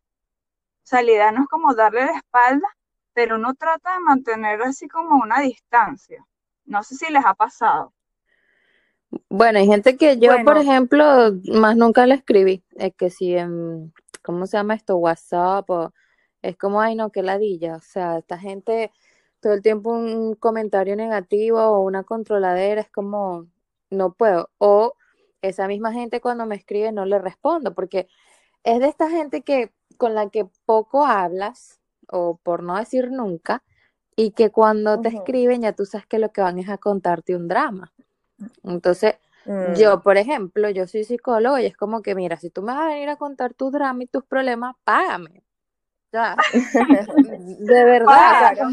salida 0.84 1.32
no 1.32 1.43
es 1.43 1.47
como 1.47 1.75
darle 1.75 2.06
la 2.06 2.17
espalda, 2.17 2.67
pero 3.13 3.36
uno 3.36 3.54
trata 3.54 3.93
de 3.93 3.99
mantener 3.99 4.62
así 4.63 4.88
como 4.88 5.17
una 5.17 5.39
distancia. 5.41 6.25
No 6.65 6.82
sé 6.82 6.95
si 6.95 7.12
les 7.12 7.23
ha 7.25 7.36
pasado. 7.36 7.93
Bueno, 9.30 9.60
hay 9.60 9.67
gente 9.67 9.97
que 9.97 10.17
yo, 10.17 10.43
por 10.43 10.58
ejemplo, 10.58 11.06
más 11.54 11.75
nunca 11.75 12.08
le 12.08 12.15
escribí. 12.15 12.63
Es 12.75 12.95
que 12.95 13.10
si 13.10 13.36
en, 13.36 13.93
¿cómo 14.23 14.47
se 14.47 14.58
llama 14.58 14.75
esto? 14.75 14.97
WhatsApp 14.97 15.69
o 15.69 15.93
es 16.41 16.58
como, 16.58 16.82
ay, 16.82 16.95
no, 16.95 17.12
qué 17.12 17.23
ladilla. 17.23 17.75
O 17.78 17.82
sea, 17.82 18.17
esta 18.19 18.38
gente, 18.38 18.91
todo 19.41 19.54
el 19.54 19.62
tiempo 19.62 19.91
un 19.91 20.36
comentario 20.36 20.95
negativo 20.95 21.60
o 21.62 21.82
una 21.82 22.04
controladera, 22.04 22.82
es 22.82 22.89
como, 22.91 23.47
no 23.89 24.13
puedo. 24.13 24.49
O 24.58 24.95
esa 25.41 25.67
misma 25.67 25.93
gente 25.93 26.21
cuando 26.21 26.45
me 26.45 26.56
escribe 26.56 26.91
no 26.91 27.06
le 27.06 27.19
respondo, 27.19 27.73
porque 27.75 28.08
es 28.63 28.80
de 28.80 28.88
esta 28.88 29.10
gente 29.10 29.41
que 29.43 29.71
con 29.97 30.15
la 30.15 30.30
que 30.30 30.47
poco 30.65 31.06
hablas, 31.06 31.80
o 32.12 32.38
por 32.43 32.63
no 32.63 32.78
decir 32.78 33.12
nunca, 33.12 33.63
y 34.15 34.32
que 34.32 34.52
cuando 34.52 34.99
te 34.99 35.10
escriben 35.10 35.62
ya 35.63 35.73
tú 35.73 35.86
sabes 35.86 36.08
que 36.08 36.19
lo 36.19 36.32
que 36.32 36.41
van 36.41 36.60
es 36.60 36.69
a 36.69 36.78
contarte 36.78 37.36
un 37.36 37.47
drama. 37.49 37.93
Entonces, 38.63 39.15
Mm, 39.45 39.73
Yo, 39.73 40.02
por 40.02 40.17
ejemplo, 40.17 40.69
yo 40.69 40.88
soy 40.88 41.04
psicólogo 41.04 41.60
y 41.60 41.65
es 41.65 41.75
como 41.78 42.02
que, 42.02 42.15
mira, 42.15 42.38
si 42.39 42.49
tú 42.49 42.62
me 42.62 42.73
vas 42.73 42.82
a 42.84 42.88
venir 42.89 43.10
a 43.10 43.17
contar 43.17 43.54
tus 43.54 43.71
dramas 43.73 44.04
y 44.04 44.08
tus 44.08 44.23
problemas, 44.25 44.75
págame. 44.86 45.43
Sea, 46.12 46.38
de 47.60 47.86
verdad, 47.86 48.58
o 48.62 48.67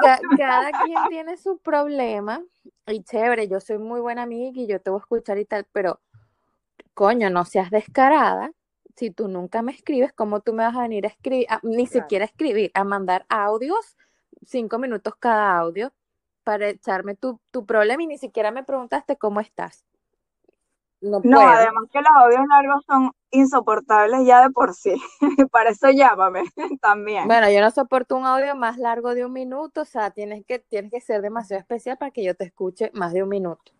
sea, 0.00 0.24
cada 0.34 0.74
quien 0.78 1.08
tiene 1.08 1.36
su 1.36 1.58
problema 1.58 2.44
y 2.86 3.02
chévere, 3.04 3.48
yo 3.48 3.60
soy 3.60 3.78
muy 3.78 4.00
buena 4.00 4.22
amiga 4.24 4.60
y 4.60 4.66
yo 4.66 4.80
te 4.80 4.90
voy 4.90 4.98
a 4.98 5.02
escuchar 5.02 5.38
y 5.38 5.44
tal, 5.44 5.66
pero 5.72 6.00
coño, 6.94 7.30
no 7.30 7.44
seas 7.44 7.70
descarada. 7.70 8.52
Si 8.96 9.10
tú 9.10 9.28
nunca 9.28 9.62
me 9.62 9.72
escribes, 9.72 10.12
¿cómo 10.12 10.40
tú 10.40 10.52
me 10.54 10.64
vas 10.64 10.76
a 10.76 10.82
venir 10.82 11.06
a 11.06 11.08
escribir? 11.10 11.46
a- 11.50 11.60
ni 11.62 11.86
Claro. 11.88 12.02
siquiera 12.02 12.24
escribir, 12.26 12.70
a 12.74 12.84
mandar 12.84 13.26
audios, 13.28 13.96
cinco 14.46 14.78
minutos 14.78 15.14
cada 15.18 15.58
audio, 15.58 15.92
para 16.44 16.68
echarme 16.70 17.14
tu, 17.16 17.40
tu 17.50 17.66
problema 17.66 18.02
y 18.02 18.06
ni 18.08 18.18
siquiera 18.18 18.50
me 18.52 18.64
preguntaste 18.64 19.16
cómo 19.16 19.40
estás. 19.40 19.84
No 21.02 21.20
No, 21.24 21.38
puedo. 21.38 21.40
además 21.50 21.84
que 21.92 21.98
los 22.00 22.08
audios 22.16 22.46
largos 22.48 22.84
son 22.86 23.10
insoportables 23.32 24.24
ya 24.24 24.40
de 24.42 24.50
por 24.50 24.72
sí. 24.72 24.94
Para 25.50 25.70
eso 25.70 25.90
llámame 25.90 26.44
también. 26.80 27.26
Bueno, 27.26 27.50
yo 27.50 27.60
no 27.60 27.70
soporto 27.72 28.16
un 28.16 28.24
audio 28.24 28.54
más 28.54 28.78
largo 28.78 29.14
de 29.14 29.24
un 29.26 29.32
minuto, 29.32 29.80
o 29.82 29.84
sea, 29.84 30.10
tienes 30.12 30.44
que, 30.46 30.60
tienes 30.60 30.90
que 30.92 31.00
ser 31.00 31.20
demasiado 31.20 31.60
especial 31.60 31.98
para 31.98 32.12
que 32.12 32.22
yo 32.22 32.34
te 32.36 32.44
escuche 32.44 32.90
más 32.94 33.12
de 33.12 33.22
un 33.24 33.28
minuto. 33.28 33.72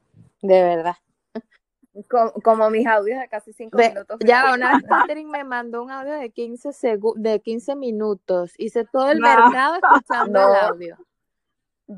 De 0.43 0.63
verdad. 0.63 0.97
como, 2.11 2.33
como 2.43 2.71
mis 2.71 2.87
audios 2.89 3.21
de 3.21 3.29
casi 3.29 3.53
cinco 3.53 3.79
minutos. 3.79 4.19
ya 4.27 4.53
una 4.55 4.73
vez 4.75 4.83
Catherine 4.89 5.31
me 5.31 5.45
mandó 5.45 5.83
un 5.85 5.91
audio 5.93 6.15
de 6.15 6.31
15 6.31 6.71
segu- 6.71 7.15
de 7.17 7.41
15 7.41 7.77
minutos. 7.77 8.53
Hice 8.59 8.85
todo 8.85 9.11
el 9.13 9.21
No. 9.21 9.29
mercado 9.29 9.77
escuchando 9.77 10.41
el 10.41 10.57
audio. 10.57 10.97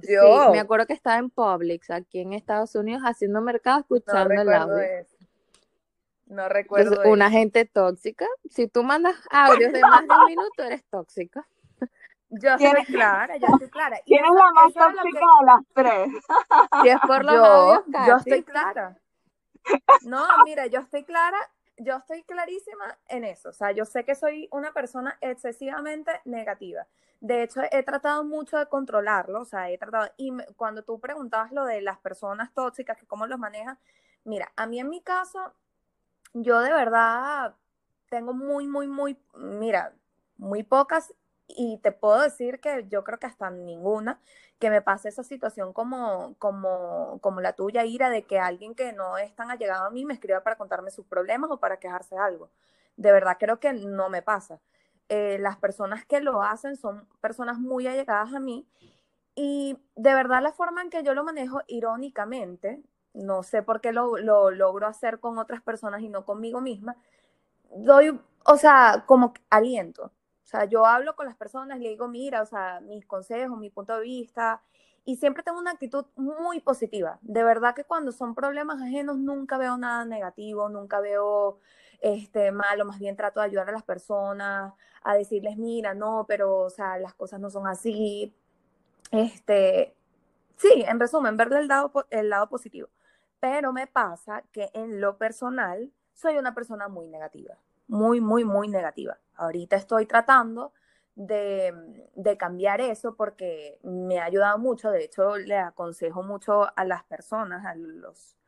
Sí, 0.03 0.13
Yo 0.13 0.51
me 0.51 0.59
acuerdo 0.59 0.87
que 0.87 0.93
estaba 0.95 1.19
en 1.19 1.31
Publix, 1.31 1.91
aquí 1.91 2.19
en 2.19 2.33
Estados 2.33 2.75
Unidos, 2.75 3.03
haciendo 3.05 3.41
mercado, 3.41 3.85
no 3.89 3.97
escuchando 3.97 4.35
el 4.43 4.53
audio. 4.53 4.79
eso. 4.79 5.14
No 6.27 6.49
recuerdo 6.49 7.03
una 7.11 7.27
eso. 7.27 7.33
gente 7.33 7.65
tóxica, 7.67 8.27
si 8.51 8.67
tú 8.69 8.83
mandas 8.83 9.17
audios 9.31 9.73
de 9.73 9.83
más 9.83 10.07
de 10.07 10.15
un 10.15 10.25
minuto, 10.27 10.63
eres 10.63 10.85
tóxica. 10.91 11.47
Yo 12.31 12.55
estoy 12.55 12.85
clara, 12.87 13.37
yo 13.37 13.47
estoy 13.47 13.69
clara. 13.69 14.01
¿Quién 14.05 14.25
es 14.25 14.31
la 14.33 14.53
más 14.53 14.73
tóxica 14.75 15.03
que- 15.21 15.27
de 15.27 15.47
las 15.47 15.61
tres? 15.75 16.25
Si 16.83 16.89
es 16.89 17.01
por 17.07 17.25
los 17.25 17.35
yo, 17.35 17.45
audios, 17.45 17.85
yo 18.07 18.17
estoy 18.17 18.43
clara. 18.43 18.97
No, 20.03 20.27
mira, 20.45 20.67
yo 20.67 20.81
estoy 20.81 21.05
clara, 21.05 21.39
yo 21.79 21.97
estoy 21.97 22.23
clarísima 22.25 22.99
en 23.09 23.25
eso. 23.25 23.51
O 23.51 23.53
sea, 23.53 23.71
yo 23.73 23.85
sé 23.85 24.05
que 24.05 24.15
soy 24.15 24.49
una 24.51 24.73
persona 24.73 25.17
excesivamente 25.21 26.11
negativa. 26.25 26.87
De 27.21 27.43
hecho, 27.43 27.61
he 27.71 27.83
tratado 27.83 28.25
mucho 28.25 28.59
de 28.59 28.67
controlarlo, 28.67 29.41
o 29.43 29.45
sea, 29.45 29.71
he 29.71 29.79
tratado, 29.79 30.11
y 30.17 30.31
me- 30.33 30.47
cuando 30.57 30.83
tú 30.83 31.01
preguntabas 31.01 31.53
lo 31.53 31.65
de 31.65 31.81
las 31.81 31.99
personas 31.99 32.53
tóxicas, 32.53 32.99
que 32.99 33.07
cómo 33.07 33.27
los 33.27 33.39
manejan, 33.39 33.79
mira, 34.25 34.51
a 34.57 34.67
mí 34.67 34.79
en 34.81 34.91
mi 34.91 35.01
caso, 35.01 35.55
yo 36.35 36.61
de 36.61 36.73
verdad 36.73 37.55
tengo 38.11 38.35
muy, 38.35 38.67
muy, 38.67 38.87
muy, 38.87 39.19
mira, 39.35 39.95
muy 40.37 40.63
pocas, 40.63 41.15
y 41.49 41.79
te 41.79 41.93
puedo 41.93 42.21
decir 42.21 42.61
que 42.61 42.87
yo 42.89 43.05
creo 43.05 43.19
que 43.19 43.27
hasta 43.27 43.51
ninguna, 43.51 44.21
que 44.59 44.71
me 44.71 44.83
pase 44.83 45.09
esa 45.09 45.25
situación 45.25 45.73
como, 45.73 46.35
como, 46.39 47.19
como 47.21 47.41
la 47.41 47.53
tuya, 47.55 47.85
Ira, 47.85 48.11
de 48.11 48.23
que 48.25 48.39
alguien 48.39 48.75
que 48.75 48.93
no 48.93 49.19
es 49.19 49.35
tan 49.35 49.51
allegado 49.51 49.87
a 49.87 49.91
mí 49.91 50.05
me 50.05 50.15
escriba 50.15 50.41
para 50.43 50.57
contarme 50.57 50.91
sus 50.91 51.07
problemas 51.07 51.51
o 51.51 51.59
para 51.59 51.79
quejarse 51.79 52.15
de 52.15 52.21
algo. 52.21 52.51
De 52.97 53.13
verdad 53.13 53.37
creo 53.39 53.61
que 53.61 53.73
no 53.73 54.09
me 54.09 54.23
pasa. 54.23 54.61
Eh, 55.09 55.39
las 55.39 55.57
personas 55.59 56.07
que 56.07 56.21
lo 56.21 56.43
hacen 56.43 56.77
son 56.77 57.07
personas 57.21 57.59
muy 57.59 57.87
allegadas 57.87 58.33
a 58.33 58.41
mí 58.41 58.67
y 59.35 59.79
de 59.97 60.15
verdad 60.15 60.43
la 60.43 60.53
forma 60.53 60.83
en 60.83 60.91
que 60.91 61.03
yo 61.03 61.15
lo 61.15 61.25
manejo 61.25 61.61
irónicamente, 61.67 62.81
no 63.15 63.43
sé 63.43 63.63
por 63.63 63.81
qué 63.81 63.93
lo, 63.93 64.19
lo 64.19 64.51
logro 64.51 64.87
hacer 64.87 65.21
con 65.21 65.39
otras 65.39 65.63
personas 65.63 66.03
y 66.03 66.09
no 66.09 66.25
conmigo 66.25 66.61
misma, 66.61 66.97
doy, 67.75 68.21
o 68.45 68.57
sea, 68.57 69.05
como 69.07 69.35
aliento. 69.51 70.13
O 70.45 70.47
sea, 70.47 70.67
yo 70.67 70.85
hablo 70.87 71.17
con 71.17 71.27
las 71.27 71.37
personas, 71.37 71.81
le 71.81 71.89
digo, 71.89 72.07
mira, 72.09 72.43
o 72.43 72.47
sea, 72.47 72.81
mis 72.81 73.07
consejos, 73.07 73.59
mi 73.59 73.71
punto 73.71 73.97
de 73.97 74.03
vista, 74.03 74.63
y 75.05 75.17
siempre 75.17 75.43
tengo 75.43 75.59
una 75.59 75.73
actitud 75.73 76.07
muy 76.17 76.61
positiva. 76.61 77.19
De 77.23 77.43
verdad 77.45 77.75
que 77.75 77.85
cuando 77.85 78.13
son 78.13 78.35
problemas 78.35 78.81
ajenos 78.81 79.19
nunca 79.19 79.59
veo 79.59 79.77
nada 79.77 80.05
negativo, 80.05 80.69
nunca 80.69 81.01
veo 81.01 81.59
este 82.01 82.53
malo, 82.53 82.85
más 82.85 82.99
bien 82.99 83.17
trato 83.17 83.41
de 83.41 83.47
ayudar 83.47 83.69
a 83.69 83.73
las 83.73 83.83
personas, 83.83 84.75
a 85.03 85.15
decirles, 85.15 85.57
mira, 85.57 85.95
no, 85.95 86.25
pero, 86.29 86.57
o 86.59 86.71
sea, 86.71 86.99
las 86.99 87.15
cosas 87.15 87.41
no 87.41 87.51
son 87.51 87.67
así. 87.67 88.35
Este, 89.11 89.95
sí, 90.57 90.85
en 90.87 91.01
resumen, 91.01 91.37
ver 91.37 91.53
el 91.53 91.69
lado, 91.69 91.93
el 92.11 92.31
lado 92.31 92.49
positivo. 92.49 92.89
Pero 93.45 93.75
me 93.75 93.87
pasa 93.87 94.43
que 94.53 94.71
en 94.73 95.03
lo 95.03 95.19
personal 95.19 95.93
soy 96.15 96.39
una 96.39 96.55
persona 96.55 96.89
muy 96.89 97.09
negativa, 97.09 97.59
muy, 97.89 98.19
muy, 98.19 98.43
muy 98.43 98.69
negativa. 98.69 99.19
Ahorita 99.35 99.77
estoy 99.77 100.07
tratando 100.07 100.73
de, 101.15 102.09
de 102.15 102.39
cambiar 102.39 102.81
eso 102.81 103.17
porque 103.17 103.79
me 103.83 104.19
ha 104.19 104.25
ayudado 104.25 104.57
mucho. 104.57 104.91
De 104.91 105.05
hecho, 105.05 105.37
le 105.37 105.59
aconsejo 105.59 106.23
mucho 106.23 106.73
a 106.75 106.85
las 106.87 107.05
personas, 107.05 107.67
a 107.67 107.75
los 107.75 108.39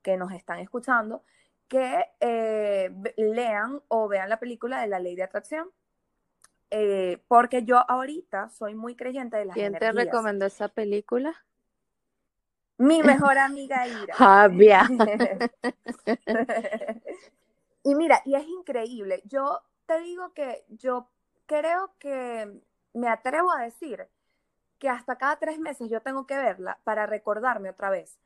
que 0.00 0.16
nos 0.16 0.32
están 0.32 0.58
escuchando, 0.60 1.22
que 1.68 2.06
eh, 2.20 2.90
lean 3.18 3.82
o 3.88 4.08
vean 4.08 4.30
la 4.30 4.40
película 4.40 4.80
de 4.80 4.86
la 4.86 5.00
ley 5.00 5.16
de 5.16 5.24
atracción. 5.24 5.70
Eh, 6.70 7.22
porque 7.28 7.64
yo 7.64 7.84
ahorita 7.90 8.48
soy 8.48 8.74
muy 8.74 8.96
creyente 8.96 9.36
de 9.36 9.44
las 9.44 9.54
¿Quién 9.54 9.78
te 9.78 9.92
recomendó 9.92 10.46
esa 10.46 10.68
película? 10.68 11.44
Mi 12.78 13.02
mejor 13.02 13.38
amiga 13.38 13.86
Ira. 13.86 14.14
Javier. 14.14 14.86
y 17.82 17.94
mira, 17.94 18.22
y 18.24 18.34
es 18.34 18.46
increíble. 18.46 19.22
Yo 19.24 19.60
te 19.86 20.00
digo 20.00 20.32
que 20.32 20.64
yo 20.68 21.08
creo 21.46 21.92
que 21.98 22.60
me 22.92 23.08
atrevo 23.08 23.52
a 23.52 23.62
decir 23.62 24.08
que 24.78 24.88
hasta 24.88 25.16
cada 25.16 25.36
tres 25.36 25.58
meses 25.58 25.88
yo 25.88 26.02
tengo 26.02 26.26
que 26.26 26.36
verla 26.36 26.78
para 26.84 27.06
recordarme 27.06 27.70
otra 27.70 27.90
vez. 27.90 28.18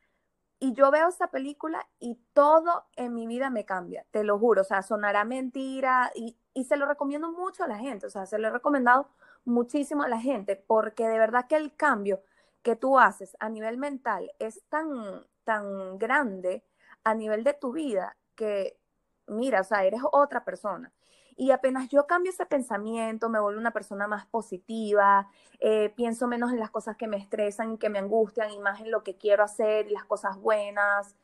Y 0.58 0.74
yo 0.74 0.90
veo 0.90 1.08
esa 1.08 1.28
película 1.28 1.88
y 2.00 2.16
todo 2.34 2.84
en 2.96 3.14
mi 3.14 3.26
vida 3.26 3.48
me 3.48 3.64
cambia, 3.64 4.04
te 4.10 4.24
lo 4.24 4.38
juro. 4.38 4.62
O 4.62 4.64
sea, 4.64 4.82
sonará 4.82 5.24
mentira 5.24 6.10
y, 6.14 6.36
y 6.52 6.64
se 6.64 6.76
lo 6.76 6.86
recomiendo 6.86 7.32
mucho 7.32 7.64
a 7.64 7.68
la 7.68 7.78
gente. 7.78 8.06
O 8.06 8.10
sea, 8.10 8.26
se 8.26 8.38
lo 8.38 8.48
he 8.48 8.50
recomendado 8.50 9.08
muchísimo 9.44 10.02
a 10.02 10.08
la 10.08 10.20
gente 10.20 10.56
porque 10.56 11.08
de 11.08 11.18
verdad 11.18 11.46
que 11.48 11.56
el 11.56 11.74
cambio 11.76 12.20
que 12.62 12.76
tú 12.76 12.98
haces 12.98 13.36
a 13.40 13.48
nivel 13.48 13.78
mental 13.78 14.32
es 14.38 14.62
tan, 14.68 15.26
tan 15.44 15.98
grande 15.98 16.64
a 17.04 17.14
nivel 17.14 17.44
de 17.44 17.54
tu 17.54 17.72
vida 17.72 18.16
que, 18.34 18.78
mira, 19.26 19.60
o 19.60 19.64
sea, 19.64 19.84
eres 19.84 20.02
otra 20.12 20.44
persona. 20.44 20.92
Y 21.36 21.52
apenas 21.52 21.88
yo 21.88 22.06
cambio 22.06 22.32
ese 22.32 22.44
pensamiento, 22.44 23.30
me 23.30 23.40
vuelvo 23.40 23.58
una 23.58 23.70
persona 23.70 24.06
más 24.06 24.26
positiva, 24.26 25.30
eh, 25.58 25.90
pienso 25.96 26.26
menos 26.26 26.52
en 26.52 26.60
las 26.60 26.70
cosas 26.70 26.96
que 26.96 27.08
me 27.08 27.16
estresan 27.16 27.72
y 27.72 27.78
que 27.78 27.88
me 27.88 27.98
angustian 27.98 28.50
y 28.50 28.58
más 28.58 28.80
en 28.80 28.90
lo 28.90 29.02
que 29.02 29.16
quiero 29.16 29.42
hacer 29.42 29.86
y 29.86 29.94
las 29.94 30.04
cosas 30.04 30.36
buenas. 30.36 31.16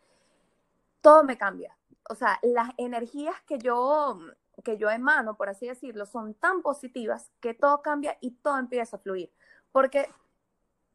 Todo 1.02 1.22
me 1.22 1.36
cambia. 1.36 1.76
O 2.08 2.14
sea, 2.14 2.38
las 2.42 2.70
energías 2.78 3.34
que 3.42 3.58
yo, 3.58 4.18
que 4.64 4.78
yo 4.78 4.88
emano, 4.90 5.36
por 5.36 5.50
así 5.50 5.66
decirlo, 5.66 6.06
son 6.06 6.32
tan 6.34 6.62
positivas 6.62 7.30
que 7.40 7.52
todo 7.52 7.82
cambia 7.82 8.16
y 8.22 8.30
todo 8.30 8.58
empieza 8.58 8.96
a 8.96 9.00
fluir. 9.00 9.30
Porque 9.70 10.08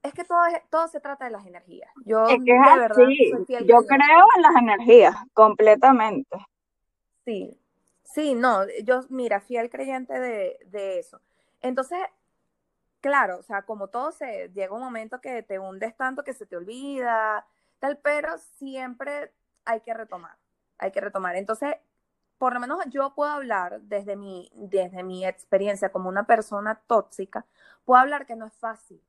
es 0.03 0.13
que 0.13 0.23
todo, 0.23 0.45
es- 0.45 0.61
todo 0.69 0.87
se 0.87 0.99
trata 0.99 1.25
de 1.25 1.31
las 1.31 1.45
energías. 1.45 1.91
Yo 2.05 2.35
Es 2.35 2.43
que 2.43 2.51
es 2.51 2.61
de 2.63 2.73
verdad 2.75 3.05
así. 3.05 3.29
soy 3.29 3.41
fiel 3.45 3.67
Yo 3.67 3.85
creo 3.85 4.25
en 4.35 4.41
las 4.41 4.55
energías, 4.55 5.15
completamente. 5.33 6.37
Sí, 7.25 7.59
sí, 8.03 8.33
no, 8.35 8.65
yo, 8.83 9.01
mira, 9.09 9.39
fiel 9.41 9.69
creyente 9.69 10.19
de, 10.19 10.57
de 10.67 10.99
eso. 10.99 11.21
Entonces, 11.61 11.99
claro, 13.01 13.39
o 13.39 13.43
sea, 13.43 13.63
como 13.63 13.87
todo 13.89 14.11
se, 14.11 14.49
llega 14.53 14.73
un 14.75 14.81
momento 14.81 15.21
que 15.21 15.43
te 15.43 15.59
hundes 15.59 15.95
tanto 15.97 16.23
que 16.23 16.33
se 16.33 16.45
te 16.45 16.57
olvida, 16.57 17.45
tal, 17.79 17.97
pero 17.99 18.37
siempre 18.37 19.33
hay 19.65 19.81
que 19.81 19.93
retomar, 19.93 20.37
hay 20.77 20.91
que 20.91 21.01
retomar. 21.01 21.35
Entonces, 21.35 21.75
por 22.37 22.53
lo 22.53 22.59
menos 22.59 22.79
yo 22.89 23.13
puedo 23.15 23.31
hablar 23.31 23.81
desde 23.83 24.15
mi, 24.15 24.51
desde 24.55 25.03
mi 25.03 25.25
experiencia 25.25 25.91
como 25.91 26.09
una 26.09 26.25
persona 26.27 26.81
tóxica, 26.87 27.45
puedo 27.85 28.01
hablar 28.01 28.25
que 28.25 28.35
no 28.35 28.47
es 28.47 28.53
fácil, 28.55 29.01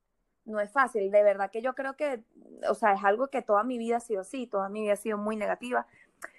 no 0.44 0.60
es 0.60 0.70
fácil, 0.70 1.10
de 1.10 1.22
verdad 1.22 1.50
que 1.50 1.62
yo 1.62 1.74
creo 1.74 1.96
que, 1.96 2.22
o 2.68 2.74
sea, 2.74 2.94
es 2.94 3.04
algo 3.04 3.28
que 3.28 3.42
toda 3.42 3.62
mi 3.64 3.78
vida 3.78 3.98
ha 3.98 4.00
sido 4.00 4.22
así, 4.22 4.46
toda 4.46 4.68
mi 4.68 4.82
vida 4.82 4.94
ha 4.94 4.96
sido 4.96 5.18
muy 5.18 5.36
negativa. 5.36 5.86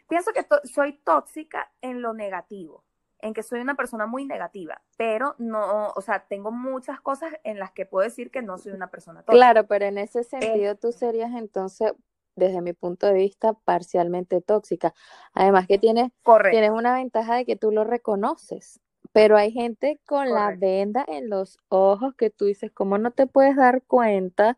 Pienso 0.08 0.32
que 0.34 0.46
soy 0.68 0.94
tóxica 1.04 1.72
en 1.82 2.02
lo 2.02 2.14
negativo, 2.14 2.84
en 3.20 3.34
que 3.34 3.44
soy 3.44 3.62
una 3.62 3.76
persona 3.76 4.06
muy 4.06 4.26
negativa, 4.26 4.82
pero 4.98 5.36
no, 5.38 5.92
o 5.96 6.02
sea, 6.02 6.26
tengo 6.28 6.52
muchas 6.52 7.00
cosas 7.02 7.34
en 7.44 7.60
las 7.60 7.72
que 7.72 7.86
puedo 7.86 8.04
decir 8.04 8.30
que 8.30 8.42
no 8.42 8.58
soy 8.58 8.74
una 8.74 8.92
persona 8.92 9.22
tóxica. 9.22 9.38
Claro, 9.38 9.68
pero 9.68 9.86
en 9.86 9.98
ese 9.98 10.24
sentido 10.24 10.76
tú 10.76 10.92
serías 10.92 11.32
entonces, 11.34 11.94
desde 12.36 12.62
mi 12.62 12.74
punto 12.74 13.08
de 13.08 13.14
vista, 13.14 13.54
parcialmente 13.54 14.42
tóxica. 14.42 14.94
Además 15.34 15.68
que 15.68 15.78
tienes, 15.78 16.12
tienes 16.52 16.72
una 16.72 16.96
ventaja 16.96 17.36
de 17.36 17.46
que 17.46 17.56
tú 17.56 17.72
lo 17.72 17.84
reconoces, 17.84 18.82
pero 19.14 19.38
hay 19.38 19.52
gente 19.52 20.00
con 20.06 20.30
la 20.32 20.56
venda 20.56 21.06
en 21.08 21.30
los 21.30 21.60
ojos 21.70 22.16
que 22.16 22.30
tú 22.30 22.46
dices, 22.46 22.72
¿cómo 22.74 22.98
no 22.98 23.12
te 23.12 23.28
puedes 23.28 23.56
dar 23.56 23.84
cuenta 23.84 24.58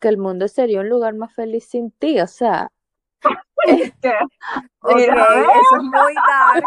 que 0.00 0.08
el 0.08 0.18
mundo 0.18 0.48
sería 0.48 0.80
un 0.80 0.88
lugar 0.88 1.14
más 1.14 1.34
feliz 1.34 1.66
sin 1.66 1.90
ti? 1.90 2.20
O 2.20 2.26
sea, 2.26 2.72
Ok, 4.88 4.98
eso 4.98 5.76
es 5.76 5.82
muy 5.82 6.14
dark, 6.14 6.64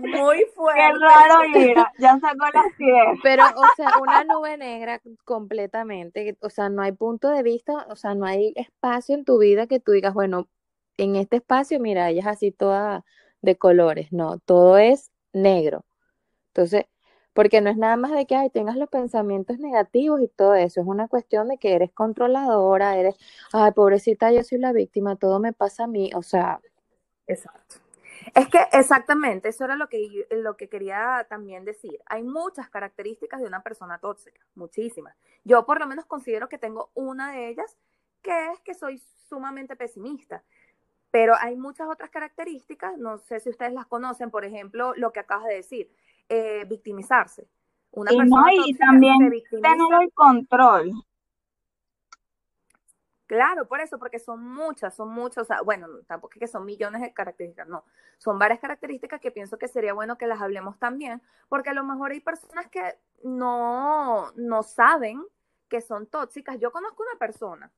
muy 0.00 0.44
fuerte. 0.56 0.80
Qué 0.80 0.98
raro, 0.98 1.48
mira, 1.54 1.92
ya 1.98 2.18
sacó 2.18 2.46
las 2.52 2.74
pies. 2.76 3.20
Pero, 3.22 3.44
o 3.44 3.64
sea, 3.76 3.98
una 4.00 4.24
nube 4.24 4.56
negra 4.56 5.00
completamente, 5.24 6.36
o 6.40 6.50
sea, 6.50 6.68
no 6.70 6.82
hay 6.82 6.92
punto 6.92 7.28
de 7.28 7.44
vista, 7.44 7.86
o 7.88 7.94
sea, 7.94 8.14
no 8.14 8.26
hay 8.26 8.52
espacio 8.56 9.14
en 9.14 9.24
tu 9.24 9.38
vida 9.38 9.68
que 9.68 9.78
tú 9.78 9.92
digas, 9.92 10.12
bueno, 10.12 10.48
en 10.96 11.14
este 11.16 11.36
espacio, 11.36 11.78
mira, 11.78 12.10
ella 12.10 12.22
es 12.22 12.26
así 12.26 12.50
toda 12.50 13.04
de 13.42 13.56
colores, 13.56 14.12
no, 14.12 14.38
todo 14.38 14.76
es 14.76 15.12
negro. 15.32 15.84
Entonces, 16.54 16.86
porque 17.32 17.60
no 17.60 17.70
es 17.70 17.76
nada 17.76 17.96
más 17.96 18.12
de 18.12 18.26
que 18.26 18.34
ay, 18.36 18.50
tengas 18.50 18.76
los 18.76 18.88
pensamientos 18.88 19.58
negativos 19.58 20.20
y 20.20 20.28
todo 20.28 20.54
eso, 20.54 20.80
es 20.80 20.86
una 20.86 21.08
cuestión 21.08 21.48
de 21.48 21.58
que 21.58 21.74
eres 21.74 21.92
controladora, 21.92 22.96
eres, 22.96 23.16
ay, 23.52 23.72
pobrecita, 23.72 24.32
yo 24.32 24.42
soy 24.42 24.58
la 24.58 24.72
víctima, 24.72 25.16
todo 25.16 25.38
me 25.40 25.52
pasa 25.52 25.84
a 25.84 25.86
mí, 25.86 26.10
o 26.14 26.22
sea. 26.22 26.60
Exacto. 27.26 27.76
Es 28.34 28.48
que 28.48 28.58
exactamente, 28.72 29.48
eso 29.48 29.64
era 29.64 29.76
lo 29.76 29.88
que, 29.88 30.26
lo 30.30 30.56
que 30.56 30.68
quería 30.68 31.26
también 31.28 31.64
decir. 31.64 32.00
Hay 32.06 32.22
muchas 32.22 32.68
características 32.68 33.40
de 33.40 33.46
una 33.46 33.62
persona 33.62 33.98
tóxica, 33.98 34.40
muchísimas. 34.54 35.16
Yo 35.44 35.64
por 35.64 35.80
lo 35.80 35.86
menos 35.86 36.04
considero 36.06 36.48
que 36.48 36.58
tengo 36.58 36.90
una 36.94 37.32
de 37.32 37.48
ellas, 37.48 37.76
que 38.22 38.50
es 38.52 38.60
que 38.60 38.74
soy 38.74 38.98
sumamente 39.28 39.76
pesimista. 39.76 40.42
Pero 41.10 41.34
hay 41.40 41.56
muchas 41.56 41.88
otras 41.88 42.10
características, 42.10 42.98
no 42.98 43.18
sé 43.18 43.40
si 43.40 43.50
ustedes 43.50 43.72
las 43.72 43.86
conocen, 43.86 44.30
por 44.30 44.44
ejemplo, 44.44 44.92
lo 44.96 45.12
que 45.12 45.20
acabas 45.20 45.46
de 45.46 45.54
decir, 45.54 45.90
eh, 46.30 46.64
victimizarse. 46.64 47.46
Una 47.90 48.12
y 48.12 48.16
persona 48.16 48.42
no, 48.42 48.66
y 48.66 48.74
también 48.74 49.18
tener 49.50 50.02
el 50.02 50.12
control. 50.14 50.92
Claro, 53.26 53.68
por 53.68 53.80
eso, 53.80 53.98
porque 53.98 54.18
son 54.18 54.42
muchas, 54.42 54.94
son 54.94 55.10
muchas, 55.10 55.42
o 55.42 55.44
sea, 55.44 55.62
bueno, 55.62 55.86
tampoco 56.06 56.34
es 56.34 56.40
que 56.40 56.46
son 56.48 56.64
millones 56.64 57.02
de 57.02 57.12
características, 57.12 57.68
no, 57.68 57.84
son 58.18 58.38
varias 58.38 58.58
características 58.58 59.20
que 59.20 59.30
pienso 59.30 59.58
que 59.58 59.68
sería 59.68 59.92
bueno 59.92 60.18
que 60.18 60.26
las 60.26 60.40
hablemos 60.40 60.78
también, 60.78 61.22
porque 61.48 61.70
a 61.70 61.74
lo 61.74 61.84
mejor 61.84 62.10
hay 62.10 62.20
personas 62.20 62.68
que 62.68 62.96
no, 63.22 64.32
no 64.36 64.62
saben 64.62 65.24
que 65.68 65.80
son 65.80 66.06
tóxicas. 66.06 66.58
Yo 66.58 66.72
conozco 66.72 67.04
una 67.04 67.18
persona 67.18 67.70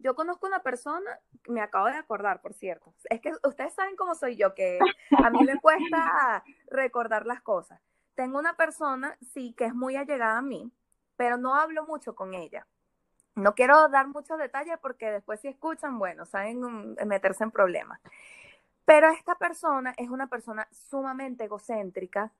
yo 0.00 0.14
conozco 0.14 0.46
una 0.46 0.62
persona, 0.62 1.20
me 1.48 1.60
acabo 1.60 1.86
de 1.86 1.96
acordar, 1.96 2.40
por 2.40 2.54
cierto. 2.54 2.94
Es 3.08 3.20
que 3.20 3.32
ustedes 3.44 3.74
saben 3.74 3.96
cómo 3.96 4.14
soy 4.14 4.36
yo, 4.36 4.54
que 4.54 4.78
a 5.18 5.30
mí 5.30 5.44
me 5.44 5.60
cuesta 5.60 6.42
recordar 6.70 7.26
las 7.26 7.42
cosas. 7.42 7.80
Tengo 8.14 8.38
una 8.38 8.56
persona, 8.56 9.16
sí, 9.32 9.54
que 9.56 9.66
es 9.66 9.74
muy 9.74 9.96
allegada 9.96 10.38
a 10.38 10.42
mí, 10.42 10.70
pero 11.16 11.36
no 11.36 11.54
hablo 11.54 11.84
mucho 11.86 12.14
con 12.14 12.34
ella. 12.34 12.66
No 13.34 13.54
quiero 13.54 13.88
dar 13.88 14.08
muchos 14.08 14.38
detalles 14.38 14.78
porque 14.80 15.10
después 15.10 15.40
si 15.40 15.48
escuchan, 15.48 15.98
bueno, 15.98 16.26
saben 16.26 16.94
meterse 17.06 17.44
en 17.44 17.50
problemas. 17.50 18.00
Pero 18.84 19.08
esta 19.10 19.36
persona 19.36 19.94
es 19.96 20.10
una 20.10 20.26
persona 20.26 20.66
sumamente 20.70 21.44
egocéntrica, 21.44 22.32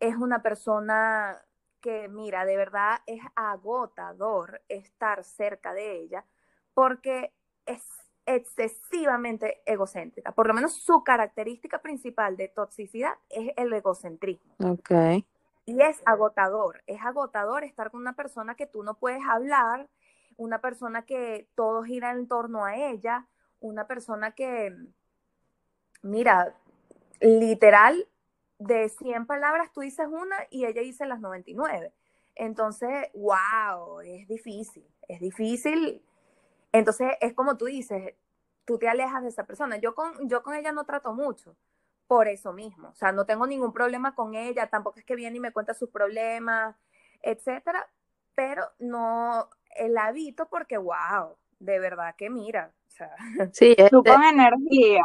es 0.00 0.16
una 0.16 0.42
persona 0.42 1.40
que, 1.80 2.08
mira, 2.08 2.44
de 2.44 2.56
verdad 2.56 3.00
es 3.06 3.20
agotador 3.34 4.62
estar 4.68 5.24
cerca 5.24 5.72
de 5.72 5.98
ella 6.00 6.24
porque 6.74 7.32
es 7.66 7.82
excesivamente 8.26 9.60
egocéntrica. 9.66 10.32
Por 10.32 10.46
lo 10.46 10.54
menos 10.54 10.74
su 10.74 11.02
característica 11.02 11.80
principal 11.80 12.36
de 12.36 12.48
toxicidad 12.48 13.12
es 13.28 13.52
el 13.56 13.72
egocentrismo. 13.72 14.54
Ok. 14.64 14.90
Y 15.66 15.80
es 15.82 16.02
agotador, 16.04 16.82
es 16.86 17.00
agotador 17.02 17.64
estar 17.64 17.90
con 17.90 18.00
una 18.00 18.14
persona 18.14 18.54
que 18.54 18.66
tú 18.66 18.82
no 18.82 18.94
puedes 18.94 19.22
hablar, 19.28 19.88
una 20.36 20.60
persona 20.60 21.04
que 21.04 21.48
todo 21.54 21.82
gira 21.82 22.12
en 22.12 22.26
torno 22.28 22.64
a 22.64 22.76
ella, 22.76 23.26
una 23.60 23.86
persona 23.86 24.32
que, 24.32 24.74
mira, 26.02 26.54
literal, 27.20 28.08
de 28.58 28.88
100 28.88 29.26
palabras 29.26 29.72
tú 29.72 29.80
dices 29.80 30.06
una 30.06 30.36
y 30.50 30.66
ella 30.66 30.82
dice 30.82 31.06
las 31.06 31.20
99. 31.20 31.92
Entonces, 32.34 33.08
wow, 33.14 34.00
es 34.00 34.26
difícil, 34.28 34.86
es 35.08 35.20
difícil 35.20 36.02
entonces 36.72 37.12
es 37.20 37.34
como 37.34 37.56
tú 37.56 37.66
dices, 37.66 38.14
tú 38.64 38.78
te 38.78 38.88
alejas 38.88 39.22
de 39.22 39.28
esa 39.28 39.44
persona. 39.44 39.76
Yo 39.78 39.94
con, 39.94 40.28
yo 40.28 40.42
con 40.42 40.54
ella 40.54 40.72
no 40.72 40.84
trato 40.84 41.12
mucho 41.12 41.56
por 42.06 42.28
eso 42.28 42.52
mismo. 42.52 42.88
O 42.88 42.94
sea, 42.94 43.12
no 43.12 43.24
tengo 43.26 43.46
ningún 43.46 43.72
problema 43.72 44.14
con 44.14 44.34
ella, 44.34 44.68
tampoco 44.68 44.98
es 44.98 45.04
que 45.04 45.16
viene 45.16 45.36
y 45.36 45.40
me 45.40 45.52
cuenta 45.52 45.74
sus 45.74 45.90
problemas, 45.90 46.76
etcétera, 47.22 47.88
pero 48.34 48.64
no 48.78 49.48
la 49.88 50.06
habito 50.06 50.48
porque, 50.48 50.78
wow, 50.78 51.36
de 51.58 51.78
verdad 51.78 52.14
que 52.16 52.30
mira. 52.30 52.72
O 52.86 52.90
sea, 52.90 53.10
sí, 53.52 53.76
tú 53.90 54.02
con 54.02 54.22
energía. 54.22 55.02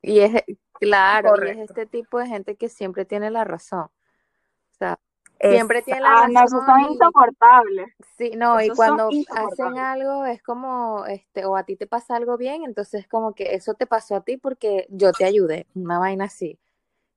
Y 0.00 0.20
es, 0.20 0.44
claro, 0.74 1.34
y 1.44 1.50
es 1.50 1.58
este 1.58 1.86
tipo 1.86 2.18
de 2.18 2.26
gente 2.26 2.56
que 2.56 2.68
siempre 2.68 3.04
tiene 3.04 3.30
la 3.30 3.44
razón. 3.44 3.84
O 3.84 4.74
sea, 4.78 4.98
Siempre 5.42 5.82
tiene 5.82 6.00
la 6.00 6.28
razón. 6.28 6.64
No, 6.66 6.66
son 6.66 6.80
insoportables. 6.92 7.92
Sí, 8.16 8.32
no, 8.36 8.60
y 8.60 8.68
cuando 8.70 9.08
hacen 9.08 9.78
algo 9.78 10.24
es 10.24 10.42
como, 10.42 11.04
este, 11.06 11.44
o 11.44 11.56
a 11.56 11.64
ti 11.64 11.76
te 11.76 11.86
pasa 11.86 12.16
algo 12.16 12.36
bien, 12.36 12.62
entonces 12.64 13.02
es 13.02 13.08
como 13.08 13.34
que 13.34 13.54
eso 13.54 13.74
te 13.74 13.86
pasó 13.86 14.16
a 14.16 14.20
ti 14.20 14.36
porque 14.36 14.86
yo 14.88 15.12
te 15.12 15.24
ayudé, 15.24 15.66
una 15.74 15.98
vaina 15.98 16.26
así. 16.26 16.58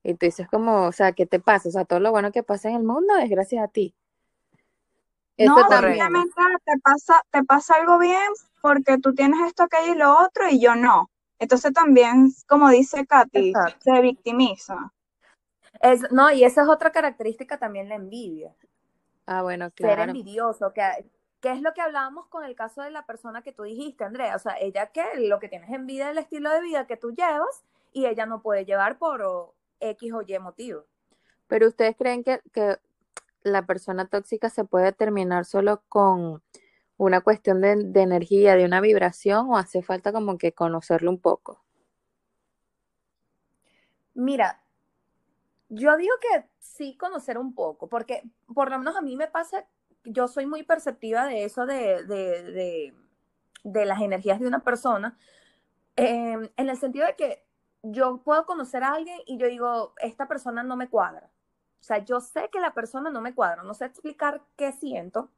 Y 0.02 0.14
tú 0.14 0.26
dices 0.26 0.48
como, 0.48 0.86
o 0.86 0.92
sea, 0.92 1.12
¿qué 1.12 1.26
te 1.26 1.38
pasa? 1.38 1.68
O 1.68 1.72
sea, 1.72 1.84
todo 1.84 2.00
lo 2.00 2.10
bueno 2.10 2.32
que 2.32 2.42
pasa 2.42 2.68
en 2.68 2.76
el 2.76 2.82
mundo 2.82 3.16
es 3.16 3.30
gracias 3.30 3.62
a 3.62 3.68
ti. 3.68 3.94
no, 5.38 5.56
simplemente 5.68 6.34
te 6.64 6.78
pasa, 6.82 7.22
te 7.30 7.44
pasa 7.44 7.74
algo 7.76 7.98
bien 7.98 8.28
porque 8.60 8.98
tú 8.98 9.14
tienes 9.14 9.40
esto, 9.46 9.64
aquello 9.64 9.94
y 9.94 9.98
lo 9.98 10.18
otro 10.18 10.48
y 10.48 10.60
yo 10.60 10.74
no. 10.74 11.10
Entonces 11.38 11.72
también, 11.72 12.32
como 12.48 12.70
dice 12.70 13.06
Katy, 13.06 13.52
se 13.78 14.00
victimiza 14.00 14.92
no, 16.10 16.30
y 16.32 16.44
esa 16.44 16.62
es 16.62 16.68
otra 16.68 16.90
característica 16.92 17.58
también, 17.58 17.88
la 17.88 17.96
envidia. 17.96 18.54
Ah, 19.26 19.42
bueno, 19.42 19.70
claro. 19.72 20.02
Ser 20.02 20.08
envidioso, 20.08 20.72
que, 20.72 20.82
es 21.42 21.60
lo 21.60 21.72
que 21.74 21.80
hablábamos 21.80 22.26
con 22.26 22.44
el 22.44 22.54
caso 22.54 22.82
de 22.82 22.90
la 22.90 23.06
persona 23.06 23.42
que 23.42 23.52
tú 23.52 23.64
dijiste, 23.64 24.04
Andrea. 24.04 24.36
O 24.36 24.38
sea, 24.38 24.56
ella 24.60 24.86
que 24.86 25.04
lo 25.16 25.38
que 25.38 25.48
tienes 25.48 25.70
envidia 25.70 26.06
es 26.06 26.12
el 26.12 26.18
estilo 26.18 26.50
de 26.50 26.60
vida 26.60 26.86
que 26.86 26.96
tú 26.96 27.12
llevas 27.12 27.64
y 27.92 28.06
ella 28.06 28.26
no 28.26 28.42
puede 28.42 28.64
llevar 28.64 28.98
por 28.98 29.54
X 29.80 30.12
o 30.12 30.22
Y 30.22 30.38
motivo. 30.38 30.84
Pero 31.46 31.68
ustedes 31.68 31.96
creen 31.96 32.24
que, 32.24 32.40
que 32.52 32.78
la 33.42 33.66
persona 33.66 34.06
tóxica 34.06 34.50
se 34.50 34.64
puede 34.64 34.92
terminar 34.92 35.44
solo 35.44 35.82
con 35.88 36.42
una 36.96 37.20
cuestión 37.20 37.60
de, 37.60 37.76
de, 37.76 38.02
energía, 38.02 38.56
de 38.56 38.64
una 38.64 38.80
vibración, 38.80 39.50
o 39.50 39.56
hace 39.56 39.82
falta 39.82 40.12
como 40.12 40.38
que 40.38 40.52
conocerlo 40.52 41.10
un 41.10 41.20
poco? 41.20 41.62
Mira, 44.14 44.62
yo 45.68 45.96
digo 45.96 46.14
que 46.20 46.48
sí 46.58 46.96
conocer 46.96 47.38
un 47.38 47.54
poco, 47.54 47.88
porque 47.88 48.22
por 48.54 48.70
lo 48.70 48.78
menos 48.78 48.96
a 48.96 49.02
mí 49.02 49.16
me 49.16 49.28
pasa, 49.28 49.66
yo 50.04 50.28
soy 50.28 50.46
muy 50.46 50.62
perceptiva 50.62 51.26
de 51.26 51.44
eso, 51.44 51.66
de, 51.66 52.04
de, 52.04 52.94
de, 53.64 53.84
las 53.86 54.00
energías 54.00 54.40
de 54.40 54.46
una 54.46 54.60
persona, 54.60 55.18
em, 55.96 56.48
en 56.56 56.68
el 56.68 56.76
sentido 56.78 57.06
de 57.06 57.16
que 57.16 57.44
yo 57.82 58.22
puedo 58.24 58.46
conocer 58.46 58.84
a 58.84 58.94
alguien 58.94 59.18
y 59.26 59.38
yo 59.38 59.46
digo, 59.48 59.94
esta 59.98 60.28
persona 60.28 60.62
no 60.62 60.76
me 60.76 60.88
cuadra. 60.88 61.30
O 61.80 61.84
sea, 61.84 61.98
yo 61.98 62.20
sé 62.20 62.48
que 62.50 62.60
la 62.60 62.74
persona 62.74 63.10
no 63.10 63.20
me 63.20 63.34
cuadra, 63.34 63.62
no 63.62 63.74
sé 63.74 63.84
explicar 63.86 64.42
qué 64.56 64.72
siento. 64.72 65.30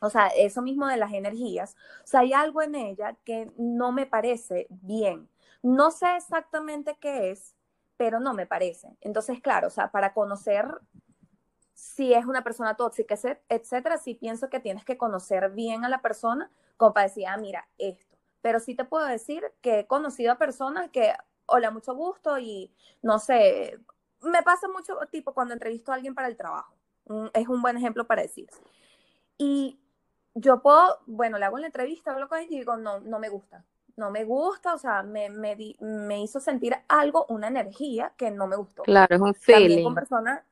O 0.00 0.08
sea, 0.08 0.28
eso 0.28 0.62
mismo 0.62 0.86
de 0.86 0.96
las 0.96 1.12
energías. 1.12 1.76
O 2.04 2.06
sea, 2.06 2.20
hay 2.20 2.32
algo 2.32 2.62
en 2.62 2.74
ella 2.74 3.16
que 3.24 3.52
no 3.58 3.92
me 3.92 4.06
parece 4.06 4.66
bien. 4.70 5.28
No 5.62 5.90
sé 5.90 6.16
exactamente 6.16 6.96
qué 7.00 7.30
es, 7.30 7.54
pero 8.00 8.18
no 8.18 8.32
me 8.32 8.46
parece. 8.46 8.96
Entonces, 9.02 9.42
claro, 9.42 9.66
o 9.66 9.70
sea, 9.70 9.90
para 9.90 10.14
conocer 10.14 10.64
si 11.74 12.14
es 12.14 12.24
una 12.24 12.42
persona 12.42 12.74
tóxica, 12.74 13.14
etcétera, 13.50 13.98
sí 13.98 14.14
pienso 14.14 14.48
que 14.48 14.58
tienes 14.58 14.86
que 14.86 14.96
conocer 14.96 15.50
bien 15.50 15.84
a 15.84 15.90
la 15.90 16.00
persona 16.00 16.50
como 16.78 16.94
para 16.94 17.08
decir, 17.08 17.26
ah, 17.26 17.36
mira, 17.36 17.68
esto. 17.76 18.16
Pero 18.40 18.58
sí 18.58 18.74
te 18.74 18.86
puedo 18.86 19.04
decir 19.04 19.44
que 19.60 19.80
he 19.80 19.86
conocido 19.86 20.32
a 20.32 20.38
personas 20.38 20.88
que, 20.88 21.12
hola, 21.44 21.70
mucho 21.70 21.94
gusto 21.94 22.38
y 22.38 22.72
no 23.02 23.18
sé, 23.18 23.78
me 24.22 24.42
pasa 24.42 24.66
mucho 24.66 24.96
tipo 25.10 25.34
cuando 25.34 25.52
entrevisto 25.52 25.92
a 25.92 25.96
alguien 25.96 26.14
para 26.14 26.28
el 26.28 26.38
trabajo. 26.38 26.74
Es 27.34 27.48
un 27.48 27.60
buen 27.60 27.76
ejemplo 27.76 28.06
para 28.06 28.22
decir. 28.22 28.48
Y 29.36 29.78
yo 30.32 30.62
puedo, 30.62 31.00
bueno, 31.04 31.36
le 31.36 31.44
hago 31.44 31.58
la 31.58 31.66
entrevista, 31.66 32.12
hablo 32.12 32.30
con 32.30 32.38
ella 32.38 32.48
y 32.50 32.60
digo, 32.60 32.78
no, 32.78 33.00
no 33.00 33.18
me 33.18 33.28
gusta 33.28 33.62
no 34.00 34.10
me 34.10 34.24
gusta, 34.24 34.74
o 34.74 34.78
sea, 34.78 35.02
me, 35.02 35.28
me, 35.28 35.56
me, 35.78 36.22
hizo 36.22 36.40
sentir 36.40 36.74
algo, 36.88 37.26
una 37.28 37.48
energía 37.48 38.12
que 38.16 38.30
no 38.30 38.46
me 38.46 38.56
gustó. 38.56 38.82
Claro, 38.82 39.14
es 39.14 39.20
un 39.20 39.34
feeling. 39.34 39.60
También 39.60 39.84
con 39.84 39.94
personas, 39.94 40.42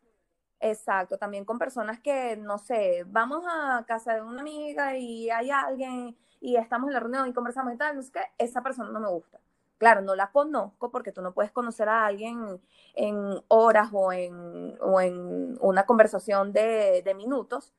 exacto, 0.61 1.17
también 1.17 1.45
con 1.47 1.59
personas 1.59 1.99
que, 1.99 2.37
no 2.37 2.59
sé, 2.59 3.05
vamos 3.07 3.43
a 3.49 3.85
casa 3.89 4.15
de 4.15 4.21
una 4.21 4.43
amiga 4.43 4.97
y 4.99 5.31
hay 5.31 5.51
alguien 5.51 6.15
y 6.41 6.57
estamos 6.57 6.89
en 6.89 6.95
la 6.95 7.01
reunión 7.01 7.27
y 7.27 7.33
conversamos 7.33 7.73
y 7.73 7.79
tal, 7.79 7.97
no 7.97 8.03
sé 8.03 8.13
qué, 8.13 8.21
esa 8.37 8.63
persona 8.63 8.91
no 8.91 9.01
me 9.01 9.09
gusta. 9.09 9.41
Claro, 9.79 10.03
no 10.03 10.15
la 10.15 10.31
conozco 10.31 10.91
porque 10.91 11.13
tú 11.13 11.23
no 11.23 11.33
puedes 11.33 11.51
conocer 11.51 11.89
a 11.89 12.05
alguien 12.05 12.61
en 12.95 13.43
horas 13.49 13.89
o 13.93 14.13
en, 14.13 14.77
o 14.81 15.01
en 15.01 15.57
una 15.61 15.87
conversación 15.87 16.53
de, 16.53 17.01
de 17.03 17.15
minutos, 17.15 17.73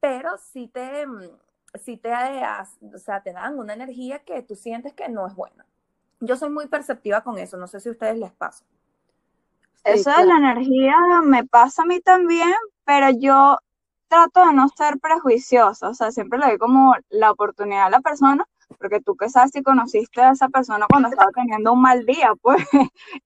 pero 0.00 0.36
sí 0.38 0.66
te, 0.66 1.06
si 1.82 1.96
te, 1.96 2.12
o 2.12 2.98
sea, 2.98 3.22
te 3.22 3.32
dan 3.32 3.58
una 3.58 3.74
energía 3.74 4.20
que 4.20 4.42
tú 4.42 4.54
sientes 4.54 4.92
que 4.92 5.08
no 5.08 5.26
es 5.26 5.34
buena. 5.34 5.66
Yo 6.20 6.36
soy 6.36 6.50
muy 6.50 6.68
perceptiva 6.68 7.22
con 7.22 7.38
eso, 7.38 7.56
no 7.56 7.66
sé 7.66 7.80
si 7.80 7.88
a 7.88 7.92
ustedes 7.92 8.18
les 8.18 8.32
pasa. 8.32 8.64
Eso 9.84 10.10
de 10.10 10.24
la 10.24 10.36
energía 10.36 10.96
me 11.22 11.44
pasa 11.44 11.82
a 11.82 11.86
mí 11.86 12.00
también, 12.00 12.54
pero 12.84 13.10
yo 13.10 13.58
trato 14.08 14.46
de 14.46 14.54
no 14.54 14.68
ser 14.68 14.98
prejuiciosa, 14.98 15.90
o 15.90 15.94
sea, 15.94 16.10
siempre 16.10 16.38
le 16.38 16.46
doy 16.46 16.58
como 16.58 16.94
la 17.10 17.30
oportunidad 17.30 17.86
a 17.86 17.90
la 17.90 18.00
persona, 18.00 18.46
porque 18.78 19.00
tú 19.00 19.14
que 19.16 19.28
sabes 19.28 19.50
si 19.52 19.62
conociste 19.62 20.22
a 20.22 20.30
esa 20.30 20.48
persona 20.48 20.86
cuando 20.88 21.08
estaba 21.08 21.30
teniendo 21.32 21.72
un 21.72 21.82
mal 21.82 22.06
día, 22.06 22.32
pues, 22.40 22.64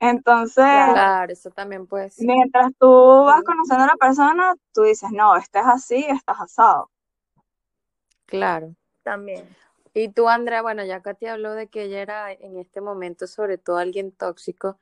entonces, 0.01 0.65
Claro, 0.65 1.33
eso 1.33 1.51
también 1.51 1.87
puede 1.87 2.11
ser. 2.11 2.27
mientras 2.27 2.73
tú 2.79 3.25
vas 3.25 3.45
conociendo 3.45 3.85
a 3.85 3.89
la 3.89 3.97
persona, 3.97 4.55
tú 4.73 4.83
dices, 4.83 5.11
no, 5.13 5.37
este 5.37 5.61
es 5.61 5.67
así, 5.67 6.07
estás 6.09 6.41
asado. 6.41 6.91
Claro. 8.29 8.75
También. 9.03 9.49
Y 9.95 10.11
tú, 10.11 10.29
Andrea, 10.29 10.63
bueno, 10.63 10.85
ya 10.85 11.01
Katy 11.01 11.27
habló 11.27 11.55
de 11.55 11.67
que 11.67 11.85
ella 11.85 12.01
era 12.01 12.33
en 12.33 12.59
este 12.59 12.81
momento 12.81 13.27
sobre 13.27 13.59
todo 13.59 13.79
alguien 13.79 14.13
tóxico. 14.13 14.79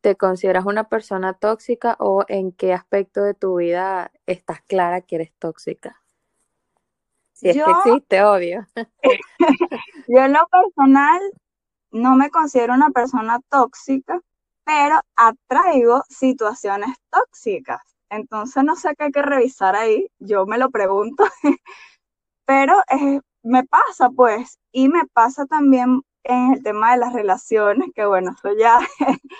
¿Te 0.00 0.16
consideras 0.16 0.64
una 0.64 0.88
persona 0.88 1.34
tóxica 1.34 1.96
o 1.98 2.24
en 2.28 2.50
qué 2.52 2.72
aspecto 2.72 3.22
de 3.22 3.34
tu 3.34 3.56
vida 3.56 4.10
estás 4.26 4.62
clara 4.62 5.02
que 5.02 5.16
eres 5.16 5.32
tóxica? 5.38 6.00
Si 7.34 7.50
es 7.50 7.56
que 7.56 7.70
existe, 7.70 8.22
obvio. 8.22 8.66
yo 10.08 10.18
en 10.24 10.32
lo 10.32 10.46
personal 10.48 11.20
no 11.90 12.16
me 12.16 12.30
considero 12.30 12.74
una 12.74 12.90
persona 12.90 13.40
tóxica, 13.48 14.20
pero 14.64 15.00
atraigo 15.14 16.02
situaciones 16.08 16.96
tóxicas. 17.10 17.80
Entonces 18.10 18.64
no 18.64 18.76
sé 18.76 18.94
qué 18.96 19.04
hay 19.04 19.12
que 19.12 19.22
revisar 19.22 19.76
ahí, 19.76 20.10
yo 20.18 20.46
me 20.46 20.58
lo 20.58 20.70
pregunto, 20.70 21.24
pero 22.48 22.82
me 23.42 23.62
pasa 23.64 24.08
pues, 24.08 24.58
y 24.72 24.88
me 24.88 25.04
pasa 25.12 25.44
también 25.44 26.00
en 26.24 26.54
el 26.54 26.62
tema 26.62 26.92
de 26.92 26.98
las 26.98 27.12
relaciones, 27.12 27.90
que 27.94 28.06
bueno, 28.06 28.34
eso 28.34 28.56
ya 28.56 28.80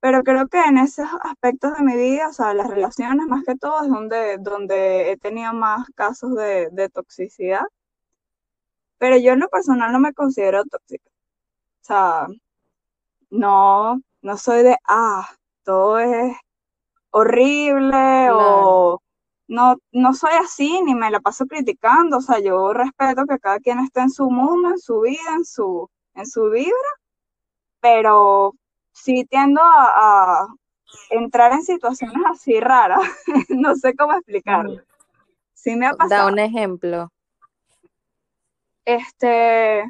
pero 0.00 0.22
creo 0.22 0.48
que 0.48 0.60
en 0.60 0.76
esos 0.76 1.08
aspectos 1.22 1.78
de 1.78 1.82
mi 1.82 1.96
vida, 1.96 2.28
o 2.28 2.34
sea, 2.34 2.52
las 2.52 2.68
relaciones 2.68 3.26
más 3.26 3.42
que 3.42 3.54
todo 3.54 3.84
es 3.84 3.88
donde, 3.88 4.36
donde 4.36 5.12
he 5.12 5.16
tenido 5.16 5.54
más 5.54 5.88
casos 5.94 6.34
de, 6.34 6.68
de 6.72 6.90
toxicidad, 6.90 7.64
pero 8.98 9.16
yo 9.16 9.32
en 9.32 9.40
lo 9.40 9.48
personal 9.48 9.92
no 9.92 9.98
me 9.98 10.12
considero 10.12 10.62
tóxica, 10.66 11.08
o 11.08 11.84
sea, 11.84 12.26
no, 13.30 14.02
no 14.20 14.36
soy 14.36 14.62
de, 14.62 14.76
ah, 14.86 15.26
todo 15.64 15.98
es 15.98 16.36
horrible 17.12 17.90
Claro. 17.90 18.38
o 18.40 19.02
no, 19.48 19.76
no 19.92 20.14
soy 20.14 20.32
así 20.34 20.80
ni 20.82 20.94
me 20.94 21.10
la 21.10 21.20
paso 21.20 21.46
criticando, 21.46 22.16
o 22.18 22.20
sea, 22.20 22.38
yo 22.40 22.72
respeto 22.72 23.24
que 23.26 23.38
cada 23.38 23.58
quien 23.60 23.78
esté 23.80 24.00
en 24.00 24.10
su 24.10 24.30
mundo, 24.30 24.70
en 24.70 24.78
su 24.78 25.00
vida, 25.02 25.34
en 25.36 25.44
su, 25.44 25.88
en 26.14 26.26
su 26.26 26.50
vibra, 26.50 26.72
pero 27.80 28.54
sí 28.92 29.24
tiendo 29.28 29.60
a, 29.62 30.40
a 30.42 30.46
entrar 31.10 31.52
en 31.52 31.62
situaciones 31.62 32.22
así 32.30 32.60
raras, 32.60 33.00
no 33.50 33.74
sé 33.76 33.94
cómo 33.94 34.14
explicarlo. 34.14 34.82
Sí 35.54 35.76
me 35.76 35.86
ha 35.86 35.90
Da 35.92 35.96
pasado. 35.98 36.28
un 36.32 36.38
ejemplo. 36.38 37.10
Este, 38.84 39.84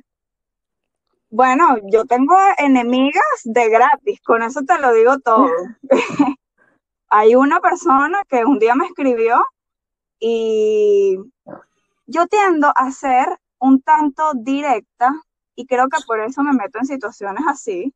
bueno, 1.31 1.77
yo 1.91 2.05
tengo 2.05 2.37
enemigas 2.59 3.41
de 3.45 3.69
gratis, 3.71 4.21
con 4.23 4.43
eso 4.43 4.63
te 4.67 4.79
lo 4.79 4.93
digo 4.93 5.19
todo. 5.21 5.47
Hay 7.15 7.35
una 7.35 7.61
persona 7.61 8.23
que 8.27 8.43
un 8.43 8.59
día 8.59 8.75
me 8.75 8.87
escribió 8.87 9.45
y 10.19 11.19
yo 12.07 12.27
tiendo 12.27 12.73
a 12.75 12.91
ser 12.91 13.27
un 13.59 13.83
tanto 13.83 14.33
directa 14.35 15.13
y 15.55 15.67
creo 15.67 15.91
que 15.91 15.99
por 16.07 16.21
eso 16.21 16.43
me 16.43 16.55
meto 16.55 16.79
en 16.79 16.87
situaciones 16.87 17.45
así. 17.47 17.93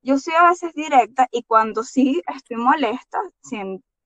Yo 0.00 0.16
soy 0.16 0.32
a 0.32 0.48
veces 0.48 0.72
directa 0.72 1.28
y 1.30 1.42
cuando 1.42 1.82
sí 1.82 2.22
estoy 2.26 2.56
molesta, 2.56 3.20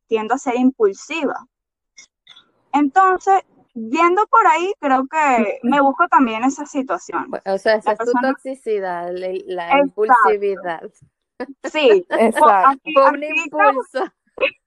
tiendo 0.09 0.35
a 0.35 0.39
ser 0.39 0.57
impulsiva. 0.57 1.47
Entonces, 2.73 3.43
viendo 3.75 4.27
por 4.27 4.45
ahí, 4.49 4.73
creo 4.81 5.07
que 5.07 5.61
me 5.63 5.81
busco 5.81 6.09
también 6.09 6.43
esa 6.43 6.67
situación. 6.67 7.31
O 7.47 7.59
sea, 7.59 7.77
esa 7.77 7.91
La 7.91 7.93
es 7.93 7.99
tu 8.01 8.13
toxicidad, 8.21 9.13
la, 9.15 9.29
exacto, 9.29 9.79
impulsividad. 9.85 10.83
sí, 11.63 12.05
Exacto. 12.11 12.71
aquí, 12.71 12.93
Fue 12.93 13.09
un 13.09 13.23
impulso. 13.23 14.13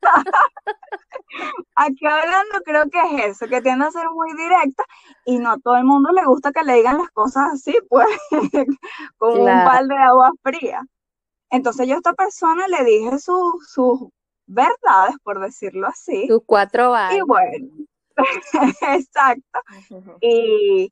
Aquí 1.76 2.06
hablando 2.06 2.60
creo 2.64 2.90
que 2.90 3.00
es 3.00 3.36
eso, 3.36 3.48
que 3.48 3.62
tiende 3.62 3.86
a 3.86 3.92
ser 3.92 4.10
muy 4.10 4.32
directa 4.36 4.84
y 5.26 5.40
no 5.40 5.52
a 5.52 5.58
todo 5.60 5.76
el 5.78 5.84
mundo 5.86 6.12
le 6.12 6.26
gusta 6.26 6.52
que 6.52 6.64
le 6.64 6.76
digan 6.76 6.98
las 6.98 7.10
cosas 7.12 7.54
así, 7.54 7.76
pues, 7.90 8.08
como 9.18 9.34
un 9.34 9.64
balde 9.64 9.96
de 9.96 10.02
agua 10.02 10.32
fría. 10.42 10.82
Entonces 11.50 11.88
yo 11.88 11.96
a 11.96 11.98
esta 11.98 12.14
persona 12.14 12.68
le 12.68 12.84
dije 12.86 13.20
su- 13.20 13.60
sus 13.68 14.10
verdades, 14.48 15.16
por 15.24 15.40
decirlo 15.40 15.88
así, 15.88 16.28
Tus 16.28 16.42
cuatro 16.46 16.86
y 16.86 16.92
vainas. 16.92 17.28
bueno, 17.28 17.68
exacto. 18.94 19.60
Y, 20.22 20.92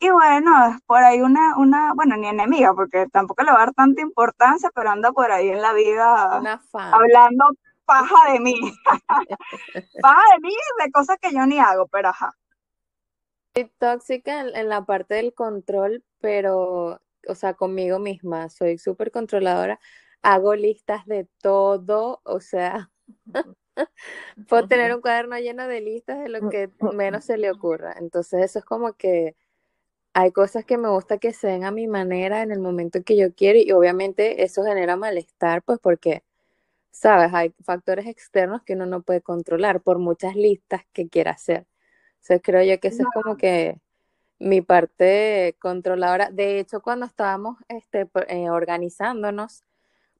y 0.00 0.10
bueno, 0.10 0.66
es 0.68 0.80
por 0.86 1.02
ahí 1.02 1.20
una, 1.20 1.56
una, 1.58 1.92
bueno, 1.94 2.16
ni 2.16 2.28
enemiga, 2.28 2.74
porque 2.74 3.06
tampoco 3.12 3.42
le 3.44 3.52
va 3.52 3.58
a 3.58 3.66
dar 3.66 3.74
tanta 3.74 4.02
importancia, 4.02 4.70
pero 4.74 4.90
anda 4.90 5.12
por 5.12 5.30
ahí 5.30 5.48
en 5.50 5.62
la 5.62 5.72
vida 5.72 6.40
Una 6.40 6.58
fan. 6.58 6.92
hablando 6.94 7.44
paja 7.92 8.32
de 8.32 8.40
mí, 8.40 8.54
paja 10.02 10.22
de 10.34 10.40
mí 10.40 10.54
de 10.84 10.92
cosas 10.92 11.18
que 11.20 11.32
yo 11.32 11.44
ni 11.46 11.58
hago, 11.58 11.86
pero 11.88 12.08
ajá. 12.08 12.34
Soy 13.54 13.70
tóxica 13.78 14.40
en, 14.40 14.56
en 14.56 14.68
la 14.68 14.84
parte 14.86 15.14
del 15.14 15.34
control, 15.34 16.02
pero, 16.20 17.02
o 17.28 17.34
sea, 17.34 17.54
conmigo 17.54 17.98
misma. 17.98 18.48
Soy 18.48 18.78
súper 18.78 19.10
controladora. 19.10 19.78
Hago 20.22 20.54
listas 20.54 21.04
de 21.06 21.28
todo, 21.42 22.22
o 22.24 22.40
sea, 22.40 22.90
puedo 24.48 24.68
tener 24.68 24.94
un 24.94 25.02
cuaderno 25.02 25.38
lleno 25.38 25.66
de 25.66 25.80
listas 25.82 26.20
de 26.20 26.30
lo 26.30 26.48
que 26.48 26.70
menos 26.94 27.24
se 27.26 27.36
le 27.36 27.50
ocurra. 27.50 27.94
Entonces, 27.98 28.42
eso 28.42 28.60
es 28.60 28.64
como 28.64 28.94
que 28.94 29.36
hay 30.14 30.32
cosas 30.32 30.64
que 30.64 30.78
me 30.78 30.88
gusta 30.88 31.18
que 31.18 31.32
se 31.32 31.48
den 31.48 31.64
a 31.64 31.70
mi 31.70 31.88
manera 31.88 32.42
en 32.42 32.52
el 32.52 32.60
momento 32.60 33.02
que 33.02 33.16
yo 33.16 33.34
quiero 33.34 33.58
y 33.58 33.72
obviamente 33.72 34.44
eso 34.44 34.64
genera 34.64 34.96
malestar, 34.96 35.62
pues 35.62 35.78
porque, 35.78 36.22
sabes, 36.92 37.34
hay 37.34 37.54
factores 37.64 38.06
externos 38.08 38.62
que 38.64 38.74
uno 38.74 38.86
no 38.86 39.02
puede 39.02 39.22
controlar 39.22 39.82
por 39.82 39.98
muchas 40.00 40.36
listas 40.36 40.82
que 40.94 41.08
quiera 41.10 41.32
hacer. 41.32 41.66
Entonces, 42.22 42.42
creo 42.44 42.64
yo 42.64 42.80
que 42.80 42.88
eso 42.90 43.04
es 43.04 43.10
como 43.10 43.36
que 43.38 43.80
mi 44.38 44.60
parte 44.62 45.56
controladora. 45.60 46.30
De 46.30 46.58
hecho, 46.60 46.80
cuando 46.82 47.06
estábamos 47.06 47.58
este, 47.68 48.06
por- 48.06 48.30
eh, 48.30 48.50
organizándonos 48.50 49.64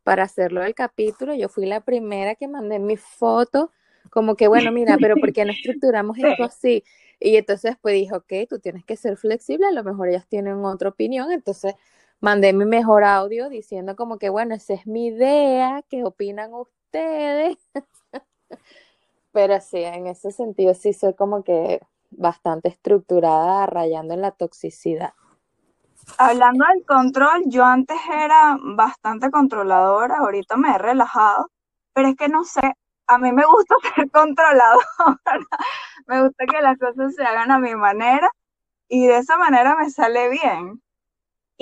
para 0.04 0.24
hacerlo 0.24 0.62
del 0.62 0.74
capítulo, 0.74 1.34
yo 1.34 1.48
fui 1.48 1.66
la 1.66 1.80
primera 1.80 2.34
que 2.34 2.48
mandé 2.48 2.78
mi 2.78 2.96
foto, 2.96 3.70
como 4.10 4.36
que, 4.36 4.48
bueno, 4.48 4.72
mira, 4.72 4.98
pero 4.98 5.18
¿por 5.18 5.32
qué 5.32 5.44
no 5.44 5.52
estructuramos 5.52 6.18
esto 6.20 6.44
así? 6.44 6.84
Y 7.20 7.36
entonces 7.36 7.72
después 7.72 7.94
dije, 7.94 8.14
ok, 8.14 8.32
tú 8.48 8.58
tienes 8.58 8.84
que 8.84 8.96
ser 8.96 9.16
flexible, 9.16 9.66
a 9.66 9.72
lo 9.72 9.84
mejor 9.84 10.08
ellas 10.08 10.26
tienen 10.28 10.64
otra 10.64 10.88
opinión, 10.90 11.30
entonces 11.32 11.74
mandé 12.22 12.52
mi 12.52 12.64
mejor 12.64 13.04
audio 13.04 13.48
diciendo 13.50 13.96
como 13.96 14.16
que, 14.18 14.30
bueno, 14.30 14.54
esa 14.54 14.74
es 14.74 14.86
mi 14.86 15.08
idea, 15.08 15.82
¿qué 15.90 16.04
opinan 16.04 16.54
ustedes? 16.54 17.58
Pero 19.32 19.60
sí, 19.60 19.78
en 19.82 20.06
ese 20.06 20.30
sentido 20.30 20.72
sí 20.74 20.92
soy 20.92 21.14
como 21.14 21.42
que 21.42 21.80
bastante 22.10 22.68
estructurada, 22.68 23.66
rayando 23.66 24.14
en 24.14 24.20
la 24.20 24.30
toxicidad. 24.30 25.14
Hablando 26.18 26.64
del 26.66 26.84
control, 26.86 27.42
yo 27.46 27.64
antes 27.64 27.96
era 28.08 28.56
bastante 28.60 29.30
controladora, 29.30 30.18
ahorita 30.18 30.56
me 30.56 30.74
he 30.74 30.78
relajado, 30.78 31.50
pero 31.92 32.08
es 32.08 32.16
que 32.16 32.28
no 32.28 32.44
sé, 32.44 32.60
a 33.06 33.18
mí 33.18 33.32
me 33.32 33.44
gusta 33.44 33.74
ser 33.96 34.10
controladora, 34.10 34.86
me 36.06 36.22
gusta 36.22 36.44
que 36.46 36.60
las 36.60 36.78
cosas 36.78 37.14
se 37.16 37.24
hagan 37.24 37.50
a 37.50 37.58
mi 37.58 37.74
manera 37.74 38.30
y 38.88 39.06
de 39.06 39.18
esa 39.18 39.38
manera 39.38 39.74
me 39.74 39.90
sale 39.90 40.28
bien. 40.28 40.82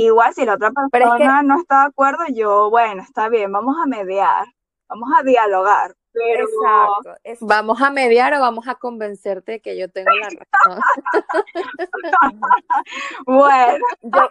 Igual 0.00 0.34
si 0.34 0.44
la 0.44 0.54
otra 0.54 0.70
Pero 0.70 0.84
es 0.84 0.90
que, 0.90 1.18
persona 1.18 1.42
no 1.42 1.58
está 1.58 1.80
de 1.80 1.86
acuerdo, 1.88 2.24
yo, 2.32 2.70
bueno, 2.70 3.02
está 3.02 3.28
bien, 3.28 3.52
vamos 3.52 3.76
a 3.82 3.86
mediar, 3.86 4.46
vamos 4.88 5.10
a 5.16 5.22
dialogar, 5.22 5.94
pero 6.12 6.44
exacto, 6.44 7.20
es, 7.22 7.38
¿Vamos 7.40 7.80
a 7.82 7.90
mediar 7.90 8.34
o 8.34 8.40
vamos 8.40 8.66
a 8.66 8.74
convencerte 8.74 9.52
de 9.52 9.60
que 9.60 9.78
yo 9.78 9.90
tengo 9.90 10.10
la 10.10 10.28
razón? 10.28 10.82
bueno, 13.26 13.84
yo, 14.02 14.30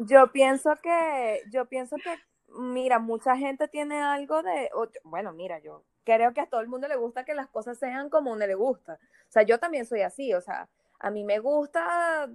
yo 0.00 0.32
pienso 0.32 0.70
que, 0.82 1.42
yo 1.50 1.66
pienso 1.66 1.96
que, 1.96 2.16
mira, 2.48 2.98
mucha 2.98 3.36
gente 3.36 3.68
tiene 3.68 4.00
algo 4.00 4.42
de, 4.42 4.70
o- 4.74 4.88
bueno, 5.04 5.32
mira, 5.32 5.58
yo 5.58 5.84
creo 6.04 6.32
que 6.32 6.40
a 6.40 6.46
todo 6.48 6.60
el 6.60 6.68
mundo 6.68 6.88
le 6.88 6.96
gusta 6.96 7.24
que 7.24 7.34
las 7.34 7.48
cosas 7.48 7.78
sean 7.78 8.08
como 8.08 8.30
a 8.30 8.34
uno 8.34 8.46
le 8.46 8.54
gusta. 8.54 8.94
O 8.94 9.32
sea, 9.32 9.42
yo 9.42 9.58
también 9.58 9.84
soy 9.84 10.00
así, 10.02 10.32
o 10.34 10.40
sea, 10.40 10.68
a 10.98 11.10
mí 11.10 11.24
me 11.24 11.38
gusta, 11.38 12.28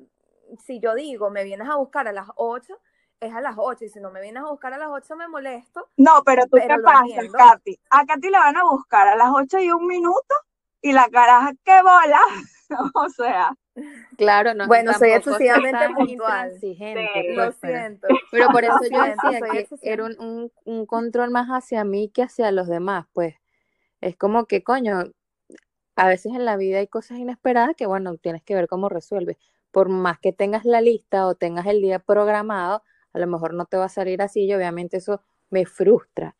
si 0.65 0.79
yo 0.79 0.95
digo, 0.95 1.29
me 1.29 1.43
vienes 1.43 1.69
a 1.69 1.75
buscar 1.75 2.07
a 2.07 2.11
las 2.11 2.27
8, 2.35 2.79
es 3.19 3.33
a 3.33 3.41
las 3.41 3.55
8, 3.57 3.85
y 3.85 3.89
si 3.89 3.99
no 3.99 4.11
me 4.11 4.21
vienes 4.21 4.43
a 4.43 4.49
buscar 4.49 4.73
a 4.73 4.77
las 4.77 4.89
8 4.89 5.15
me 5.15 5.27
molesto, 5.27 5.89
no, 5.97 6.23
pero 6.25 6.43
tú 6.43 6.57
pero 6.57 6.81
pasas, 6.83 7.03
entiendo. 7.09 7.37
Katy. 7.37 7.79
A 7.89 8.05
Katy 8.05 8.29
la 8.29 8.39
van 8.39 8.57
a 8.57 8.63
buscar 8.63 9.07
a 9.07 9.15
las 9.15 9.29
8 9.33 9.59
y 9.59 9.71
un 9.71 9.87
minuto 9.87 10.35
y 10.81 10.91
la 10.93 11.09
caraja, 11.09 11.51
¡qué 11.63 11.81
bola! 11.81 12.21
O 12.95 13.09
sea, 13.09 13.55
Claro, 14.17 14.53
no. 14.53 14.67
Bueno, 14.67 14.93
soy 14.93 15.11
excesivamente 15.11 15.89
puntual. 15.95 16.57
Sí, 16.59 16.77
pues, 16.79 17.35
Lo 17.35 17.51
siento. 17.51 18.07
Pero 18.31 18.47
por 18.49 18.63
eso 18.63 18.79
yo 18.89 19.03
decía 19.03 19.39
que 19.41 19.67
era 19.81 20.05
un, 20.05 20.19
un, 20.19 20.51
un 20.63 20.85
control 20.85 21.29
más 21.31 21.47
hacia 21.49 21.83
mí 21.83 22.09
que 22.09 22.23
hacia 22.23 22.51
los 22.51 22.67
demás, 22.67 23.05
pues. 23.13 23.35
Es 24.01 24.15
como 24.15 24.45
que, 24.45 24.63
coño, 24.63 25.03
a 25.95 26.07
veces 26.07 26.33
en 26.33 26.45
la 26.45 26.57
vida 26.57 26.79
hay 26.79 26.87
cosas 26.87 27.17
inesperadas 27.17 27.75
que, 27.75 27.85
bueno, 27.85 28.15
tienes 28.17 28.43
que 28.43 28.55
ver 28.55 28.67
cómo 28.67 28.87
resuelves. 28.87 29.37
Por 29.75 29.89
más 29.89 30.19
que 30.19 30.31
tengas 30.31 30.63
la 30.63 30.79
lista 30.79 31.27
o 31.27 31.35
tengas 31.35 31.65
el 31.65 31.81
día 31.81 31.99
programado, 31.99 32.81
a 33.11 33.19
lo 33.19 33.27
mejor 33.27 33.53
no 33.53 33.65
te 33.65 33.75
va 33.75 33.83
a 33.85 33.89
salir 33.89 34.21
así 34.21 34.45
y 34.45 34.53
obviamente 34.53 34.95
eso 34.95 35.21
me 35.49 35.65
frustra. 35.65 36.33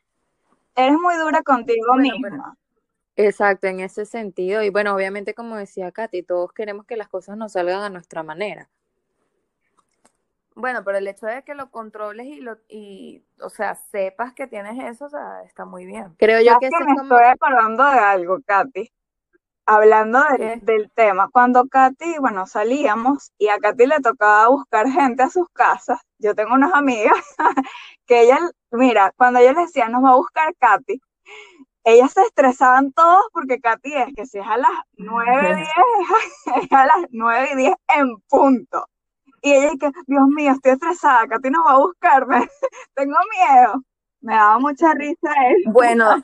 Eres 0.73 0.97
muy 0.97 1.17
dura 1.17 1.43
contigo 1.43 1.85
Bueno, 1.95 2.13
pero- 2.21 2.35
misma. 2.35 2.57
Exacto, 3.17 3.67
en 3.67 3.81
ese 3.81 4.05
sentido. 4.05 4.63
Y 4.63 4.69
bueno, 4.69 4.95
obviamente 4.95 5.33
como 5.33 5.57
decía 5.57 5.91
Katy, 5.91 6.23
todos 6.23 6.53
queremos 6.53 6.85
que 6.85 6.95
las 6.95 7.09
cosas 7.09 7.35
nos 7.35 7.51
salgan 7.51 7.81
a 7.81 7.89
nuestra 7.89 8.23
manera. 8.23 8.69
Bueno, 10.55 10.85
pero 10.85 10.97
el 10.99 11.07
hecho 11.09 11.25
de 11.25 11.43
que 11.43 11.55
lo 11.55 11.69
controles 11.71 12.27
y 12.27 12.39
lo 12.39 12.57
y, 12.69 13.21
o 13.41 13.49
sea, 13.49 13.75
sepas 13.75 14.31
que 14.33 14.47
tienes 14.47 14.81
eso, 14.81 15.07
o 15.07 15.09
sea, 15.09 15.43
está 15.43 15.65
muy 15.65 15.85
bien. 15.85 16.15
Creo 16.17 16.39
yo 16.39 16.53
¿Sabes 16.53 16.59
que 16.61 16.69
que 16.69 16.75
eso 16.77 16.85
me 16.85 16.91
es 16.93 16.97
como... 16.99 17.15
estoy 17.17 17.31
acordando 17.33 17.83
de 17.83 17.99
algo, 17.99 18.37
Katy? 18.45 18.91
Hablando 19.67 20.23
del, 20.61 20.91
tema, 20.91 21.27
cuando 21.31 21.67
Katy, 21.67 22.19
bueno, 22.19 22.45
salíamos 22.45 23.31
y 23.39 23.47
a 23.47 23.57
Katy 23.57 23.87
le 23.87 23.99
tocaba 23.99 24.47
buscar 24.49 24.87
gente 24.87 25.23
a 25.23 25.29
sus 25.29 25.49
casas, 25.49 25.99
yo 26.19 26.35
tengo 26.35 26.53
unas 26.53 26.73
amigas 26.73 27.15
que 28.05 28.21
ellas, 28.21 28.41
mira, 28.71 29.11
cuando 29.17 29.39
yo 29.39 29.53
les 29.53 29.67
decía, 29.67 29.89
nos 29.89 30.03
va 30.03 30.11
a 30.11 30.15
buscar 30.17 30.53
Katy, 30.59 31.01
ellas 31.83 32.13
se 32.13 32.21
estresaban 32.21 32.91
todos 32.93 33.23
porque 33.31 33.59
Katy 33.59 33.93
es 33.93 34.13
que 34.15 34.25
si 34.25 34.37
es 34.37 34.45
a 34.47 34.57
las 34.57 34.71
9, 34.97 35.55
10, 35.55 35.67
es 36.63 36.71
a 36.71 36.85
las 36.85 37.07
9 37.09 37.49
y 37.53 37.55
10 37.57 37.73
en 37.97 38.17
punto. 38.29 38.87
Y 39.41 39.53
ella 39.53 39.71
es 39.71 39.79
que, 39.79 39.91
Dios 40.07 40.27
mío, 40.27 40.51
estoy 40.51 40.73
estresada, 40.73 41.27
Katy 41.27 41.49
nos 41.49 41.65
va 41.65 41.73
a 41.73 41.79
buscarme, 41.79 42.47
tengo 42.95 43.17
miedo. 43.31 43.83
Me 44.21 44.33
daba 44.33 44.57
mucha 44.57 44.93
risa 44.93 45.29
eso. 45.49 45.71
Bueno, 45.71 46.23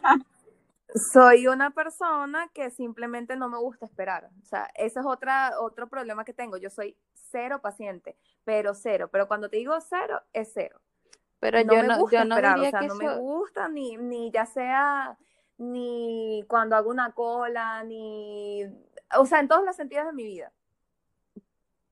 soy 0.96 1.48
una 1.48 1.72
persona 1.72 2.50
que 2.54 2.70
simplemente 2.70 3.36
no 3.36 3.50
me 3.50 3.58
gusta 3.58 3.86
esperar. 3.86 4.30
O 4.42 4.46
sea, 4.46 4.70
ese 4.76 5.00
es 5.00 5.06
otra, 5.06 5.60
otro 5.60 5.88
problema 5.88 6.26
que 6.26 6.34
tengo. 6.34 6.58
Yo 6.58 6.70
soy 6.70 6.98
cero 7.14 7.62
paciente, 7.62 8.18
pero 8.44 8.74
cero. 8.74 9.10
Pero 9.12 9.28
cuando 9.28 9.50
te 9.50 9.58
digo 9.58 9.80
cero, 9.82 10.22
es 10.34 10.52
cero. 10.54 10.80
Pero 11.40 11.64
no 11.64 11.74
yo 11.74 11.82
me 11.82 11.88
no, 11.88 11.98
gusta 12.00 12.18
yo 12.20 12.26
no 12.26 12.36
esperar, 12.36 12.56
diría 12.56 12.70
o 12.70 12.72
sea, 12.72 12.80
que 12.80 12.88
no 12.88 12.96
me 12.96 13.18
gusta 13.18 13.68
ni, 13.70 13.98
ni 13.98 14.32
ya 14.32 14.46
sea 14.46 15.18
ni 15.62 16.44
cuando 16.48 16.76
hago 16.76 16.90
una 16.90 17.12
cola, 17.12 17.84
ni, 17.84 18.64
o 19.18 19.26
sea, 19.26 19.40
en 19.40 19.48
todos 19.48 19.64
los 19.64 19.76
sentidos 19.76 20.08
de 20.08 20.14
mi 20.14 20.24
vida. 20.24 20.52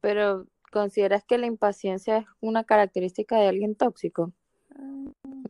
Pero 0.02 0.48
¿consideras 0.72 1.24
que 1.24 1.38
la 1.38 1.46
impaciencia 1.46 2.18
es 2.18 2.26
una 2.42 2.64
característica 2.64 3.38
de 3.38 3.48
alguien 3.48 3.76
tóxico? 3.76 4.32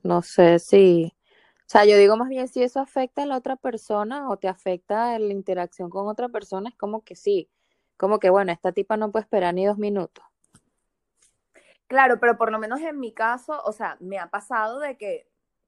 No 0.03 0.21
sé 0.21 0.59
si, 0.59 1.13
sea, 1.71 1.85
yo 1.85 1.97
digo 1.97 2.17
más 2.17 2.29
bien 2.29 2.47
si 2.47 2.63
eso 2.63 2.79
afecta 2.79 3.23
a 3.23 3.25
la 3.25 3.37
otra 3.37 3.55
persona 3.55 4.29
o 4.29 4.37
te 4.37 4.47
afecta 4.47 5.17
la 5.19 5.31
interacción 5.31 5.89
con 5.89 6.07
otra 6.07 6.29
persona, 6.29 6.69
es 6.69 6.75
como 6.75 7.03
que 7.03 7.15
sí, 7.15 7.49
como 7.95 8.19
que 8.19 8.29
bueno, 8.29 8.51
esta 8.51 8.71
tipa 8.71 8.97
no 8.97 9.11
puede 9.11 9.23
esperar 9.23 9.53
ni 9.53 9.65
dos 9.65 9.77
minutos. 9.77 10.25
Claro, 11.87 12.19
pero 12.19 12.37
por 12.37 12.51
lo 12.51 12.59
menos 12.59 12.79
en 12.81 12.99
mi 12.99 13.13
caso, 13.13 13.61
o 13.63 13.71
sea, 13.71 13.97
me 13.99 14.19
ha 14.19 14.27
pasado 14.27 14.79
de 14.79 14.97
que 14.97 15.27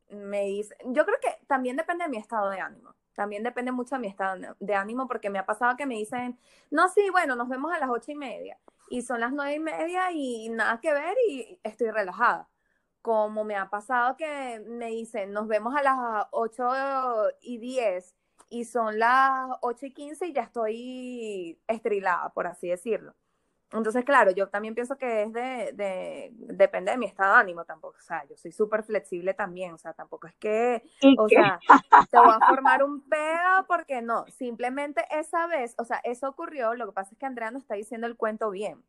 me 0.10 0.46
dice, 0.46 0.76
yo 0.86 1.06
creo 1.06 1.18
que 1.20 1.46
también 1.48 1.78
depende 1.78 2.04
de 2.04 2.10
mi 2.10 2.18
estado 2.18 2.50
de 2.50 2.60
ánimo. 2.60 2.96
También 3.16 3.44
depende 3.44 3.72
mucho 3.72 3.96
de 3.96 4.02
mi 4.02 4.08
estado 4.08 4.56
de 4.60 4.76
ánimo 4.76 5.08
porque 5.08 5.30
me 5.30 5.40
ha 5.40 5.46
pasado 5.46 5.76
que 5.78 5.86
me 5.86 5.96
dicen, 5.96 6.40
no, 6.70 6.90
sí, 6.90 7.10
bueno, 7.10 7.36
nos 7.36 7.50
vemos 7.50 7.72
a 7.74 7.80
las 7.80 7.90
ocho 7.90 8.12
y 8.12 8.16
media 8.16 8.58
y 8.90 9.02
son 9.02 9.20
las 9.20 9.32
nueve 9.34 9.56
y 9.56 9.60
media 9.60 10.12
y 10.12 10.50
nada 10.50 10.80
que 10.80 10.94
ver 10.94 11.16
y 11.28 11.60
estoy 11.64 11.92
relajada. 11.92 12.51
Como 13.02 13.44
me 13.44 13.56
ha 13.56 13.70
pasado 13.70 14.16
que 14.16 14.64
me 14.68 14.88
dicen, 14.88 15.34
nos 15.34 15.48
vemos 15.48 15.76
a 15.76 15.82
las 15.82 16.28
ocho 16.32 16.70
y 17.42 17.58
diez 17.58 18.16
y 18.50 18.66
son 18.66 19.00
las 19.00 19.48
ocho 19.62 19.86
y 19.88 19.94
quince 19.94 20.28
y 20.28 20.34
ya 20.34 20.44
estoy 20.44 21.60
estrilada, 21.68 22.30
por 22.30 22.48
así 22.48 22.70
decirlo. 22.70 23.16
Entonces, 23.74 24.04
claro, 24.04 24.32
yo 24.32 24.50
también 24.50 24.76
pienso 24.76 24.98
que 24.98 25.24
es 25.24 25.32
de, 25.32 25.72
de, 25.74 26.30
depende 26.34 26.92
de 26.92 26.98
mi 26.98 27.06
estado 27.06 27.36
de 27.36 27.40
ánimo 27.40 27.64
tampoco, 27.64 27.96
o 27.98 28.02
sea, 28.02 28.26
yo 28.28 28.36
soy 28.36 28.52
súper 28.52 28.84
flexible 28.84 29.34
también, 29.34 29.74
o 29.74 29.78
sea, 29.78 29.94
tampoco 29.94 30.28
es 30.28 30.36
que, 30.36 30.84
¿Y 31.00 31.16
o 31.18 31.26
qué? 31.28 31.36
sea, 31.36 31.58
te 32.10 32.18
voy 32.18 32.34
a 32.38 32.46
formar 32.46 32.84
un 32.84 33.02
pega 33.08 33.64
porque 33.70 34.02
no, 34.02 34.26
simplemente 34.28 35.06
esa 35.12 35.48
vez, 35.48 35.74
o 35.78 35.86
sea, 35.86 36.02
eso 36.04 36.28
ocurrió, 36.28 36.74
lo 36.74 36.86
que 36.88 36.92
pasa 36.92 37.12
es 37.14 37.18
que 37.18 37.26
Andrea 37.26 37.50
no 37.52 37.60
está 37.60 37.76
diciendo 37.76 38.08
el 38.08 38.18
cuento 38.18 38.50
bien. 38.50 38.84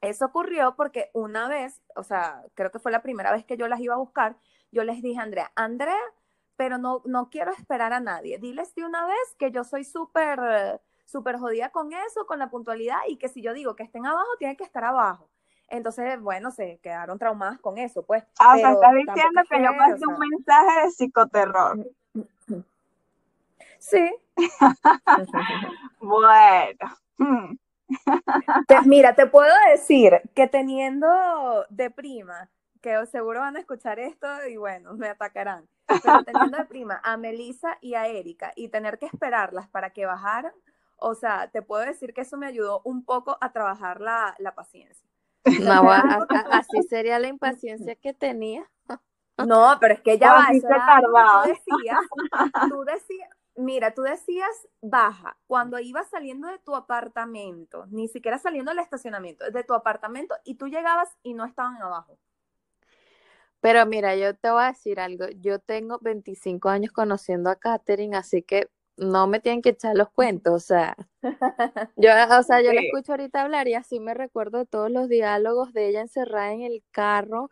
Eso 0.00 0.26
ocurrió 0.26 0.74
porque 0.76 1.10
una 1.12 1.48
vez, 1.48 1.82
o 1.96 2.02
sea, 2.02 2.44
creo 2.54 2.70
que 2.70 2.78
fue 2.78 2.92
la 2.92 3.02
primera 3.02 3.32
vez 3.32 3.44
que 3.44 3.56
yo 3.56 3.68
las 3.68 3.80
iba 3.80 3.94
a 3.94 3.98
buscar, 3.98 4.36
yo 4.70 4.84
les 4.84 5.02
dije 5.02 5.18
a 5.18 5.24
Andrea, 5.24 5.50
Andrea, 5.56 5.98
pero 6.56 6.78
no, 6.78 7.02
no 7.04 7.30
quiero 7.30 7.52
esperar 7.52 7.92
a 7.92 8.00
nadie, 8.00 8.38
diles 8.38 8.74
de 8.74 8.84
una 8.84 9.06
vez 9.06 9.34
que 9.38 9.50
yo 9.50 9.64
soy 9.64 9.84
súper... 9.84 10.80
súper 11.04 11.38
jodida 11.38 11.70
con 11.70 11.92
eso, 11.92 12.26
con 12.26 12.38
la 12.38 12.50
puntualidad, 12.50 12.98
y 13.08 13.16
que 13.16 13.28
si 13.28 13.40
yo 13.40 13.54
digo 13.54 13.74
que 13.74 13.82
estén 13.82 14.04
abajo, 14.04 14.28
tienen 14.38 14.56
que 14.56 14.64
estar 14.64 14.84
abajo. 14.84 15.30
Entonces, 15.68 16.20
bueno, 16.20 16.50
se 16.50 16.78
quedaron 16.82 17.18
traumadas 17.18 17.58
con 17.60 17.78
eso, 17.78 18.02
pues. 18.02 18.24
Ah, 18.38 18.54
o 18.54 18.58
sea, 18.58 18.74
pero 18.80 18.98
estás 19.00 19.14
diciendo 19.14 19.42
que 19.48 19.62
yo 19.62 19.70
pasé 19.76 20.04
o 20.04 20.10
un 20.10 20.18
mensaje 20.18 20.80
de 20.82 20.90
psicoterror. 20.90 21.86
Sí. 23.78 24.12
Bueno. 26.00 26.96
hmm, 27.18 27.54
Te- 28.66 28.82
mira, 28.82 29.14
te 29.14 29.26
puedo 29.26 29.52
decir 29.72 30.20
que 30.34 30.46
teniendo 30.46 31.06
de 31.70 31.90
prima, 31.90 32.50
que 32.80 33.04
seguro 33.06 33.40
van 33.40 33.56
a 33.56 33.60
escuchar 33.60 33.98
esto 33.98 34.26
y 34.48 34.56
bueno, 34.56 34.94
me 34.94 35.08
atacarán, 35.08 35.68
pero 36.00 36.22
teniendo 36.22 36.56
de 36.58 36.64
prima 36.66 37.00
a 37.04 37.16
Melissa 37.16 37.78
y 37.80 37.94
a 37.94 38.06
Erika 38.06 38.52
y 38.56 38.68
tener 38.68 38.98
que 38.98 39.06
esperarlas 39.06 39.68
para 39.68 39.90
que 39.90 40.06
bajaran, 40.06 40.52
o 40.96 41.14
sea, 41.14 41.48
te 41.50 41.62
puedo 41.62 41.84
decir 41.84 42.12
que 42.14 42.22
eso 42.22 42.36
me 42.36 42.46
ayudó 42.46 42.80
un 42.84 43.04
poco 43.04 43.38
a 43.40 43.52
trabajar 43.52 44.00
la, 44.00 44.34
la 44.38 44.54
paciencia. 44.54 45.08
No, 45.56 45.90
así 46.50 46.82
sería 46.82 47.18
la 47.18 47.28
impaciencia 47.28 47.96
que 47.96 48.14
tenía. 48.14 48.68
No, 49.38 49.76
pero 49.80 49.94
es 49.94 50.00
que 50.00 50.18
ya 50.18 50.32
va, 50.32 50.50
Así 50.50 50.56
eso 50.56 50.66
era 50.68 51.00
tú 51.30 51.40
decías, 51.40 52.00
tú 52.68 52.84
decías, 52.84 53.30
mira, 53.58 53.92
tú 53.92 54.02
decías 54.02 54.68
baja, 54.80 55.36
cuando 55.46 55.78
ibas 55.78 56.08
saliendo 56.08 56.48
de 56.48 56.58
tu 56.58 56.74
apartamento, 56.74 57.86
ni 57.90 58.08
siquiera 58.08 58.38
saliendo 58.38 58.70
del 58.70 58.78
estacionamiento, 58.78 59.50
de 59.50 59.64
tu 59.64 59.74
apartamento, 59.74 60.34
y 60.44 60.54
tú 60.54 60.68
llegabas 60.68 61.08
y 61.22 61.34
no 61.34 61.44
estaban 61.44 61.76
abajo. 61.82 62.18
Pero 63.60 63.84
mira, 63.86 64.14
yo 64.16 64.34
te 64.36 64.50
voy 64.50 64.62
a 64.62 64.68
decir 64.68 65.00
algo. 65.00 65.26
Yo 65.40 65.58
tengo 65.58 65.98
25 66.00 66.68
años 66.68 66.92
conociendo 66.92 67.50
a 67.50 67.56
Katherine, 67.56 68.16
así 68.16 68.42
que 68.42 68.70
no 68.96 69.26
me 69.26 69.40
tienen 69.40 69.62
que 69.62 69.70
echar 69.70 69.96
los 69.96 70.10
cuentos. 70.10 70.54
O 70.54 70.60
sea, 70.60 70.96
yo, 71.96 72.10
o 72.38 72.42
sea, 72.42 72.60
yo 72.62 72.72
la 72.72 72.80
escucho 72.80 73.12
ahorita 73.12 73.42
hablar 73.42 73.66
y 73.66 73.74
así 73.74 73.98
me 73.98 74.14
recuerdo 74.14 74.64
todos 74.64 74.90
los 74.90 75.08
diálogos 75.08 75.72
de 75.72 75.88
ella 75.88 76.00
encerrada 76.00 76.52
en 76.52 76.62
el 76.62 76.84
carro, 76.92 77.50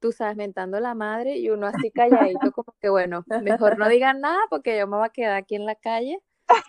tú 0.00 0.12
sabes, 0.12 0.36
mentando 0.36 0.80
la 0.80 0.94
madre 0.94 1.36
y 1.38 1.50
uno 1.50 1.66
así 1.66 1.90
calladito, 1.90 2.52
como 2.52 2.74
que 2.80 2.88
bueno, 2.88 3.24
mejor 3.42 3.78
no 3.78 3.88
digan 3.88 4.20
nada 4.20 4.40
porque 4.50 4.78
yo 4.78 4.86
me 4.86 4.96
voy 4.96 5.06
a 5.06 5.10
quedar 5.10 5.36
aquí 5.36 5.54
en 5.54 5.66
la 5.66 5.74
calle, 5.74 6.20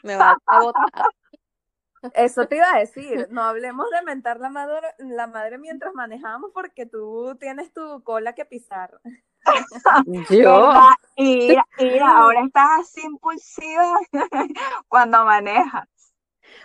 me 0.04 0.16
va 0.16 0.38
a 0.46 0.60
botar. 0.62 0.84
Eso 2.14 2.48
te 2.48 2.56
iba 2.56 2.74
a 2.74 2.80
decir, 2.80 3.28
no 3.30 3.44
hablemos 3.44 3.86
de 3.92 4.02
mentar 4.06 4.40
la 4.40 4.50
madre, 4.50 4.88
la 5.00 5.28
madre 5.28 5.58
mientras 5.58 5.94
manejamos 5.94 6.52
porque 6.54 6.86
tú 6.86 7.36
tienes 7.40 7.74
tu 7.74 8.02
cola 8.04 8.34
que 8.34 8.46
pisar. 8.46 9.02
Yo. 10.30 10.74
Y, 11.18 11.54
y 11.78 12.00
ahora 12.00 12.42
estás 12.46 12.82
así 12.82 13.02
impulsiva 13.06 14.00
cuando 14.88 15.26
manejas. 15.26 15.88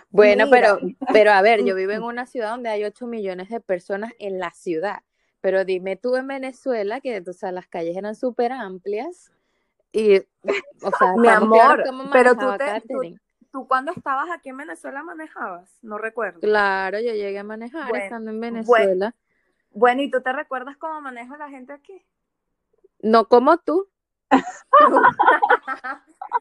Bueno, 0.09 0.45
Mira. 0.45 0.77
pero, 0.77 0.95
pero 1.11 1.31
a 1.31 1.41
ver, 1.41 1.63
yo 1.63 1.75
vivo 1.75 1.91
en 1.91 2.03
una 2.03 2.25
ciudad 2.25 2.51
donde 2.51 2.69
hay 2.69 2.83
8 2.83 3.05
millones 3.05 3.49
de 3.49 3.59
personas 3.59 4.13
en 4.17 4.39
la 4.39 4.51
ciudad. 4.51 5.03
Pero 5.45 5.63
dime 5.63 5.95
tú 5.95 6.15
en 6.15 6.25
Venezuela, 6.25 6.99
que 7.01 7.23
o 7.23 7.33
sea, 7.33 7.51
las 7.51 7.67
calles 7.67 7.95
eran 7.95 8.15
súper 8.15 8.51
amplias 8.51 9.31
y, 9.91 10.17
o 10.17 10.91
sea, 10.97 11.13
Mi 11.17 11.27
amor, 11.27 11.83
pero 12.11 12.33
tú 12.33 12.47
te- 12.57 12.57
tú- 12.57 12.57
Katherine. 12.57 13.19
¿Tú 13.51 13.67
cuando 13.67 13.91
estabas 13.91 14.27
aquí 14.31 14.49
en 14.49 14.57
Venezuela 14.57 15.03
manejabas? 15.03 15.69
No 15.83 15.99
recuerdo. 15.99 16.39
Claro, 16.39 16.99
yo 16.99 17.13
llegué 17.13 17.37
a 17.37 17.43
manejar 17.43 17.87
Bueno, 17.89 18.05
estando 18.05 18.31
en. 18.31 18.39
Venezuela. 18.39 19.13
Bueno, 19.69 20.01
¿y 20.01 20.09
tú 20.09 20.19
te 20.19 20.33
recuerdas 20.33 20.77
cómo 20.77 20.99
maneja 20.99 21.37
la 21.37 21.47
gente 21.47 21.73
aquí? 21.73 22.03
No 23.03 23.27
como 23.27 23.59
tú. 23.59 23.87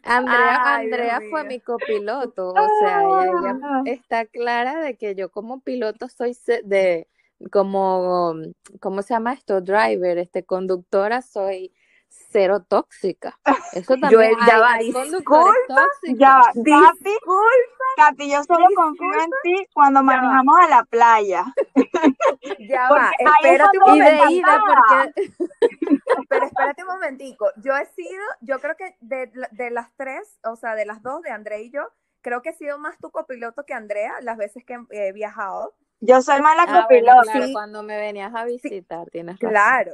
Andrea, 0.03 0.77
Ay, 0.77 0.87
Andrea 0.87 1.21
fue 1.29 1.45
mi 1.45 1.61
copiloto, 1.61 2.55
o 2.55 2.69
sea, 2.81 3.05
ella, 3.05 3.27
ella 3.27 3.83
está 3.85 4.25
clara 4.25 4.81
de 4.81 4.97
que 4.97 5.15
yo 5.15 5.31
como 5.31 5.61
piloto 5.61 6.09
soy 6.09 6.35
de, 6.65 7.07
como, 7.51 8.35
¿cómo 8.81 9.03
se 9.03 9.15
llama 9.15 9.33
esto? 9.33 9.61
Driver, 9.61 10.19
este, 10.19 10.45
conductora, 10.45 11.23
soy 11.23 11.73
cero 12.09 12.65
tóxica. 12.67 13.39
Eso 13.73 13.95
Yo, 13.95 14.01
también, 14.01 14.33
ya 14.47 14.57
hay, 14.67 14.93
va, 14.93 15.05
disculpa. 15.05 15.87
Ya, 16.17 16.37
va, 16.37 16.53
Disculpa, 16.55 16.95
Katy, 17.97 18.17
Katy, 18.17 18.31
yo 18.31 18.45
solo 18.45 18.67
confío 18.75 19.13
en 19.21 19.31
ti 19.43 19.67
cuando 19.73 20.03
manejamos 20.03 20.57
a 20.61 20.69
la 20.69 20.85
playa. 20.85 21.45
Ya 22.59 22.89
Porque 22.89 23.25
va, 23.25 23.37
espérate 23.41 23.79
un 23.87 24.31
ida, 24.31 24.63
porque 24.67 25.37
Pero 26.29 26.47
espérate 26.47 26.83
un 26.83 26.89
momentico. 26.89 27.51
Yo 27.57 27.77
he 27.77 27.87
sido, 27.87 28.23
yo 28.41 28.59
creo 28.61 28.77
que 28.77 28.97
de, 29.01 29.31
de 29.51 29.71
las 29.71 29.91
tres, 29.97 30.39
o 30.45 30.57
sea, 30.57 30.75
de 30.75 30.85
las 30.85 31.03
dos, 31.03 31.23
de 31.23 31.31
Andrea 31.31 31.61
y 31.61 31.71
yo, 31.71 31.89
creo 32.21 32.43
que 32.43 32.51
he 32.51 32.55
sido 32.55 32.79
más 32.79 32.99
tu 32.99 33.11
copiloto 33.11 33.65
que 33.65 33.75
Andrea 33.75 34.15
las 34.23 34.37
veces 34.37 34.65
que 34.65 34.79
he 34.91 35.13
viajado. 35.13 35.75
Yo 36.07 36.21
soy 36.23 36.41
mala 36.43 36.63
Ah, 36.65 36.67
bueno, 36.67 36.83
copiloto. 36.83 37.23
claro, 37.23 37.47
Sí. 37.47 37.53
cuando 37.53 37.83
me 37.83 37.97
venías 37.97 38.35
a 38.35 38.45
visitar, 38.45 39.09
tienes 39.11 39.37
razón. 39.37 39.51
Claro. 39.51 39.93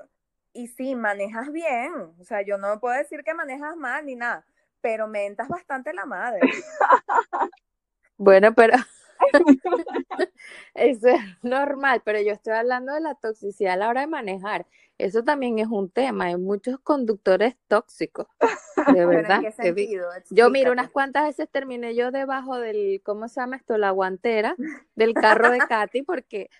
Y 0.52 0.66
sí, 0.66 0.96
manejas 0.96 1.52
bien. 1.52 1.92
O 2.18 2.24
sea, 2.24 2.42
yo 2.42 2.58
no 2.58 2.80
puedo 2.80 2.96
decir 2.96 3.22
que 3.22 3.32
manejas 3.34 3.76
mal 3.76 4.04
ni 4.04 4.16
nada, 4.16 4.44
pero 4.80 5.06
mentas 5.06 5.48
bastante 5.48 5.92
la 5.92 6.06
madre. 6.06 6.40
Bueno, 8.16 8.52
pero 8.54 8.74
eso 10.74 11.08
es 11.08 11.20
normal, 11.42 12.02
pero 12.04 12.20
yo 12.20 12.32
estoy 12.32 12.54
hablando 12.54 12.94
de 12.94 13.00
la 13.00 13.14
toxicidad 13.14 13.74
a 13.74 13.76
la 13.76 13.88
hora 13.88 14.00
de 14.02 14.06
manejar. 14.06 14.66
Eso 14.98 15.24
también 15.24 15.58
es 15.58 15.68
un 15.68 15.90
tema. 15.90 16.26
Hay 16.26 16.36
muchos 16.36 16.78
conductores 16.80 17.56
tóxicos, 17.68 18.26
de 18.92 19.06
verdad. 19.06 19.42
¿en 19.58 19.74
qué? 19.74 20.00
Yo 20.30 20.50
miro 20.50 20.72
unas 20.72 20.90
cuantas 20.90 21.24
veces 21.24 21.48
terminé 21.50 21.94
yo 21.94 22.10
debajo 22.10 22.58
del, 22.58 23.00
¿cómo 23.02 23.28
se 23.28 23.40
llama 23.40 23.56
esto? 23.56 23.78
La 23.78 23.90
guantera 23.90 24.56
del 24.94 25.14
carro 25.14 25.50
de 25.50 25.58
Katy 25.68 26.02
porque 26.02 26.50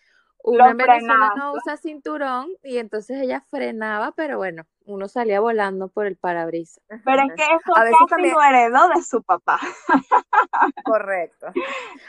uno 0.42 0.64
Lo 0.64 0.70
en 0.70 0.76
Venezuela 0.78 1.32
no 1.36 1.52
usa 1.52 1.76
cinturón 1.76 2.48
y 2.62 2.78
entonces 2.78 3.20
ella 3.20 3.44
frenaba, 3.50 4.12
pero 4.12 4.38
bueno, 4.38 4.64
uno 4.90 5.08
salía 5.08 5.40
volando 5.40 5.88
por 5.88 6.06
el 6.06 6.16
parabrisas. 6.16 6.82
Pero 7.04 7.22
es 7.22 7.32
que 7.36 7.42
eso 7.44 7.76
A 7.76 7.84
veces 7.84 7.96
casi 8.00 8.10
también- 8.10 8.34
lo 8.34 8.42
heredó 8.42 8.88
de 8.88 9.02
su 9.02 9.22
papá. 9.22 9.58
Correcto. 10.84 11.46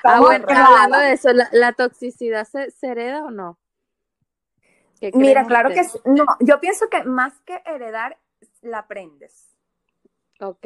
Ah, 0.04 0.20
bueno, 0.20 0.46
hablando 0.50 0.98
de 0.98 1.14
eso, 1.14 1.32
¿la, 1.34 1.48
la 1.52 1.74
toxicidad 1.74 2.46
se, 2.46 2.72
se 2.72 2.88
hereda 2.88 3.24
o 3.26 3.32
no? 3.32 3.58
¿Qué 5.00 5.12
Mira, 5.16 5.46
claro 5.48 5.70
que 5.70 5.82
no, 6.06 6.26
yo 6.42 6.60
pienso 6.60 6.90
que 6.90 7.04
más 7.04 7.40
que 7.42 7.62
heredar, 7.66 8.18
la 8.62 8.80
aprendes. 8.80 9.58
Ok. 10.40 10.66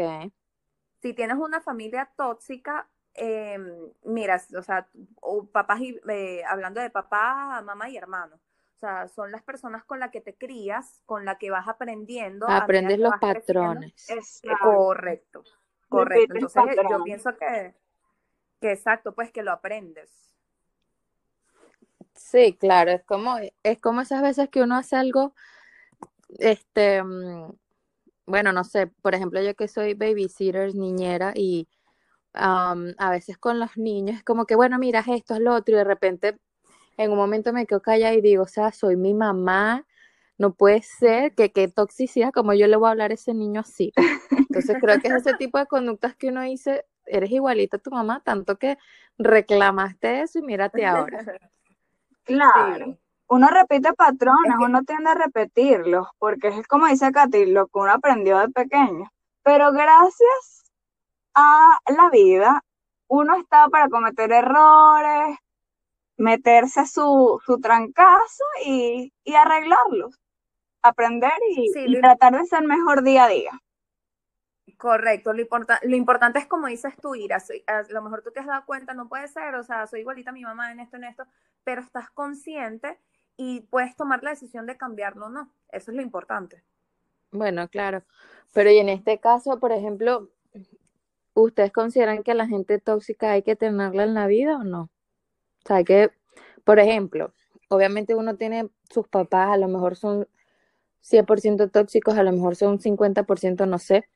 Si 1.02 1.14
tienes 1.14 1.38
una 1.38 1.62
familia 1.62 2.12
tóxica, 2.18 2.90
eh, 3.14 3.58
mira, 4.04 4.42
o 4.58 4.62
sea, 4.62 4.88
o 5.22 5.46
papás 5.46 5.80
y, 5.80 6.00
eh, 6.10 6.44
hablando 6.46 6.82
de 6.82 6.90
papá, 6.90 7.62
mamá 7.62 7.90
y 7.90 7.96
hermano. 7.96 8.38
O 8.76 8.78
sea, 8.78 9.08
son 9.08 9.32
las 9.32 9.42
personas 9.42 9.86
con 9.86 10.02
las 10.02 10.12
que 10.12 10.20
te 10.20 10.36
crías, 10.36 11.02
con 11.06 11.24
las 11.24 11.38
que 11.38 11.50
vas 11.50 11.68
aprendiendo. 11.68 12.46
Aprendes 12.50 13.00
los 13.00 13.14
patrones. 13.22 14.10
Correcto, 14.62 15.44
correcto. 15.88 16.34
Entonces 16.36 16.62
yo 16.62 16.76
patrones. 16.76 17.06
pienso 17.06 17.38
que, 17.38 17.74
que 18.60 18.72
exacto, 18.74 19.16
pues 19.16 19.32
que 19.32 19.44
lo 19.44 19.54
aprendes. 19.54 20.12
Sí, 22.16 22.58
claro, 22.60 22.92
es 22.92 23.04
como, 23.04 23.38
es 23.64 23.80
como 23.80 24.02
esas 24.02 24.22
veces 24.22 24.50
que 24.50 24.62
uno 24.62 24.76
hace 24.76 24.98
algo, 24.98 25.34
este, 26.40 27.02
mm, 27.02 27.52
bueno, 28.26 28.52
no 28.52 28.64
sé, 28.66 28.88
por 28.88 29.16
ejemplo, 29.16 29.42
yo 29.42 29.56
que 29.56 29.68
soy 29.70 29.94
babysitter, 29.94 30.76
niñera, 30.76 31.32
y 31.34 31.68
am, 32.34 32.94
a 32.98 33.10
veces 33.10 33.38
con 33.38 33.60
los 33.60 33.78
niños 33.78 34.18
es 34.18 34.24
como 34.24 34.46
que, 34.46 34.56
bueno, 34.56 34.80
mira, 34.80 35.04
esto 35.08 35.36
es 35.36 35.40
lo 35.42 35.54
otro, 35.54 35.76
y 35.76 35.78
de 35.78 35.84
repente 35.84 36.38
en 36.98 37.12
un 37.12 37.18
momento 37.18 37.54
me 37.54 37.66
quedo 37.66 37.82
callada 37.82 38.14
y 38.14 38.22
digo, 38.22 38.44
o 38.44 38.48
sea, 38.48 38.72
soy 38.72 38.96
mi 38.96 39.14
mamá, 39.14 39.86
no 40.38 40.54
puede 40.54 40.82
ser 40.82 41.34
que 41.34 41.52
qué 41.52 41.68
toxicidad, 41.68 42.32
como 42.34 42.54
yo 42.54 42.68
le 42.68 42.76
voy 42.76 42.88
a 42.88 42.92
hablar 42.92 43.12
a 43.12 43.14
ese 43.16 43.34
niño 43.34 43.62
así. 43.62 43.94
Entonces 44.32 44.78
creo 44.82 45.00
que 45.00 45.08
es 45.08 45.14
ese 45.16 45.34
tipo 45.36 45.58
de 45.58 45.66
conductas 45.66 46.16
que 46.16 46.28
uno 46.30 46.42
dice, 46.42 46.86
eres 47.06 47.32
igualita 47.32 47.78
a 47.78 47.80
tu 47.80 47.92
mamá, 47.92 48.22
tanto 48.24 48.58
que 48.58 48.78
reclamaste 49.18 50.22
eso 50.22 50.40
y 50.40 50.42
mírate 50.42 50.86
ahora. 50.86 51.20
Claro. 52.24 52.86
Sí. 52.86 53.00
Uno 53.30 53.48
repite 53.50 53.94
patrones, 53.94 54.54
Es 54.54 54.58
que- 54.58 54.66
uno 54.66 54.84
tiende 54.84 55.12
a 55.12 55.14
repetirlos, 55.14 56.08
porque 56.18 56.48
es 56.48 56.68
como 56.68 56.88
dice 56.88 57.12
Katy, 57.12 57.46
lo 57.46 57.68
que 57.68 57.78
uno 57.80 57.92
aprendió 57.92 58.40
de 58.40 58.50
pequeño. 58.50 59.12
Pero 59.44 59.72
gracias 59.72 60.64
a 61.36 61.78
la 61.96 62.10
vida, 62.10 62.64
uno 63.08 63.36
está 63.38 63.68
para 63.70 63.90
cometer 63.90 64.32
errores, 64.32 65.38
meterse 66.18 66.86
su, 66.88 67.42
su 67.46 67.60
trancazo 67.60 68.44
y, 68.66 69.14
y 69.24 69.36
arreglarlos, 69.36 70.20
aprender 70.84 71.34
y, 71.58 71.74
Sí, 71.74 71.86
y 71.86 71.94
lo- 71.94 72.02
tratar 72.02 72.38
de 72.38 72.46
ser 72.46 72.64
mejor 72.64 73.04
día 73.04 73.26
a 73.26 73.30
día. 73.30 73.52
Correcto, 74.78 75.34
lo, 75.34 75.42
importa- 75.42 75.80
lo 75.84 75.96
importante 75.96 76.40
es 76.40 76.48
como 76.48 76.68
dices 76.68 76.94
tú, 77.02 77.16
Ira, 77.16 77.40
soy- 77.40 77.64
a 77.68 77.84
lo 77.90 78.02
mejor 78.02 78.22
tú 78.24 78.32
te 78.32 78.40
has 78.40 78.46
dado 78.48 78.66
cuenta, 78.66 78.94
no 78.94 79.08
puede 79.08 79.28
ser, 79.28 79.56
o 79.56 79.64
sea, 79.64 79.88
soy 79.88 80.02
igualita 80.02 80.32
a 80.32 80.34
mi 80.34 80.44
mamá 80.44 80.72
en 80.72 80.80
esto, 80.80 80.98
en 80.98 81.06
esto, 81.06 81.26
pero 81.64 81.82
estás 81.82 82.10
consciente 82.12 83.00
y 83.38 83.62
puedes 83.62 83.96
tomar 83.96 84.24
la 84.24 84.32
decisión 84.32 84.66
de 84.66 84.78
cambiarlo 84.78 85.28
o 85.28 85.30
no, 85.30 85.52
eso 85.70 85.92
es 85.92 85.98
lo 85.98 86.02
importante. 86.04 86.64
Bueno, 87.32 87.68
claro. 87.70 88.04
Pero 88.54 88.72
y 88.72 88.78
en 88.80 88.90
este 88.90 89.20
caso, 89.20 89.60
por 89.60 89.72
ejemplo, 89.72 90.32
¿ustedes 91.36 91.72
consideran 91.72 92.24
que 92.24 92.34
la 92.34 92.48
gente 92.48 92.80
tóxica 92.80 93.32
hay 93.34 93.44
que 93.44 93.56
tenerla 93.56 94.06
en 94.06 94.16
la 94.16 94.26
vida 94.26 94.58
o 94.58 94.64
no? 94.64 94.90
O 95.66 95.68
sea, 95.68 95.84
que, 95.84 96.12
por 96.64 96.80
ejemplo, 96.80 97.34
obviamente 97.70 98.14
uno 98.14 98.36
tiene 98.36 98.70
sus 98.92 99.08
papás, 99.08 99.50
a 99.50 99.58
lo 99.58 99.68
mejor 99.68 99.96
son 99.96 100.28
100% 101.02 101.72
tóxicos, 101.72 102.18
a 102.18 102.24
lo 102.24 102.32
mejor 102.32 102.56
son 102.56 102.80
50%, 102.80 103.66
no 103.66 103.80
sé, 103.80 104.08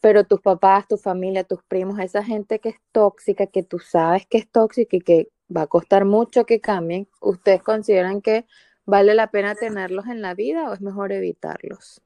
pero 0.00 0.24
tus 0.24 0.40
papás, 0.40 0.88
tu 0.88 0.96
familia, 0.96 1.44
tus 1.44 1.62
primos, 1.64 1.98
esa 2.00 2.24
gente 2.24 2.60
que 2.60 2.70
es 2.70 2.76
tóxica, 2.92 3.46
que 3.46 3.62
tú 3.62 3.78
sabes 3.78 4.26
que 4.26 4.38
es 4.38 4.50
tóxica 4.50 4.96
y 4.96 5.00
que 5.00 5.28
va 5.54 5.62
a 5.62 5.66
costar 5.66 6.06
mucho 6.06 6.46
que 6.46 6.60
cambien, 6.60 7.08
¿ustedes 7.20 7.62
consideran 7.62 8.22
que 8.22 8.46
vale 8.86 9.14
la 9.14 9.30
pena 9.30 9.54
tenerlos 9.54 10.06
en 10.06 10.22
la 10.22 10.34
vida 10.34 10.70
o 10.70 10.74
es 10.74 10.80
mejor 10.80 11.12
evitarlos? 11.12 12.02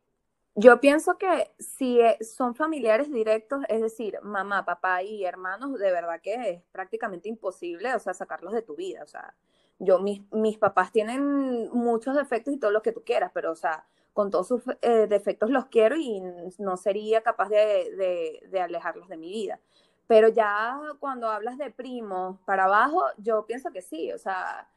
Yo 0.61 0.79
pienso 0.79 1.17
que 1.17 1.51
si 1.59 2.01
eh, 2.03 2.19
son 2.21 2.55
familiares 2.55 3.11
directos, 3.11 3.63
es 3.69 3.81
decir, 3.81 4.19
mamá, 4.23 4.67
papá 4.67 5.03
y 5.03 5.25
hermanos, 5.25 5.79
de 5.79 5.91
verdad 5.91 6.21
que 6.21 6.35
es 6.35 6.63
prácticamente 6.71 7.31
imposible, 7.31 7.95
o 7.95 7.99
sea, 7.99 8.13
sacarlos 8.13 8.53
de 8.53 8.61
tu 8.61 8.77
vida, 8.77 9.03
o 9.03 9.07
sea, 9.07 9.35
yo, 9.79 10.01
mis, 10.01 10.21
mis 10.33 10.59
papás 10.59 10.93
tienen 10.93 11.71
muchos 11.71 12.15
defectos 12.15 12.53
y 12.53 12.59
todo 12.59 12.73
lo 12.73 12.83
que 12.83 12.93
tú 12.93 13.03
quieras, 13.05 13.31
pero, 13.33 13.53
o 13.53 13.57
sea, 13.57 13.87
con 14.13 14.31
todos 14.31 14.49
sus 14.49 14.63
eh, 14.83 15.07
defectos 15.09 15.49
los 15.49 15.65
quiero 15.67 15.97
y 15.97 16.21
no 16.59 16.77
sería 16.77 17.23
capaz 17.23 17.49
de, 17.49 17.95
de, 17.97 18.47
de 18.51 18.61
alejarlos 18.61 19.09
de 19.09 19.17
mi 19.17 19.31
vida. 19.31 19.61
Pero 20.07 20.29
ya 20.29 20.79
cuando 20.99 21.31
hablas 21.31 21.57
de 21.57 21.71
primos 21.71 22.39
para 22.45 22.65
abajo, 22.65 23.03
yo 23.17 23.47
pienso 23.47 23.71
que 23.73 23.81
sí, 23.81 24.13
o 24.13 24.19
sea, 24.19 24.69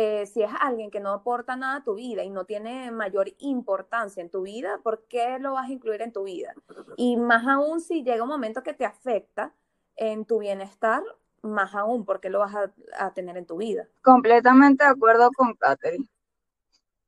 eh, 0.00 0.26
si 0.26 0.44
es 0.44 0.50
alguien 0.60 0.92
que 0.92 1.00
no 1.00 1.10
aporta 1.10 1.56
nada 1.56 1.78
a 1.78 1.82
tu 1.82 1.96
vida 1.96 2.22
y 2.22 2.30
no 2.30 2.44
tiene 2.44 2.92
mayor 2.92 3.32
importancia 3.38 4.20
en 4.20 4.30
tu 4.30 4.42
vida, 4.42 4.78
¿por 4.84 5.02
qué 5.08 5.40
lo 5.40 5.54
vas 5.54 5.68
a 5.68 5.72
incluir 5.72 6.02
en 6.02 6.12
tu 6.12 6.22
vida? 6.22 6.54
Y 6.96 7.16
más 7.16 7.44
aún 7.48 7.80
si 7.80 8.04
llega 8.04 8.22
un 8.22 8.28
momento 8.28 8.62
que 8.62 8.74
te 8.74 8.84
afecta 8.84 9.52
en 9.96 10.24
tu 10.24 10.38
bienestar, 10.38 11.02
más 11.42 11.74
aún, 11.74 12.04
¿por 12.04 12.20
qué 12.20 12.30
lo 12.30 12.38
vas 12.38 12.54
a, 12.54 12.72
a 12.96 13.12
tener 13.12 13.36
en 13.36 13.46
tu 13.46 13.56
vida? 13.56 13.88
Completamente 14.00 14.84
de 14.84 14.90
acuerdo 14.90 15.30
con 15.36 15.54
Katherine. 15.54 16.06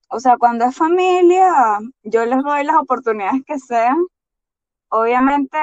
O 0.08 0.18
sea, 0.18 0.36
cuando 0.36 0.64
es 0.64 0.76
familia, 0.76 1.78
yo 2.02 2.26
les 2.26 2.42
doy 2.42 2.64
las 2.64 2.76
oportunidades 2.76 3.42
que 3.46 3.60
sean. 3.60 4.04
Obviamente, 4.88 5.58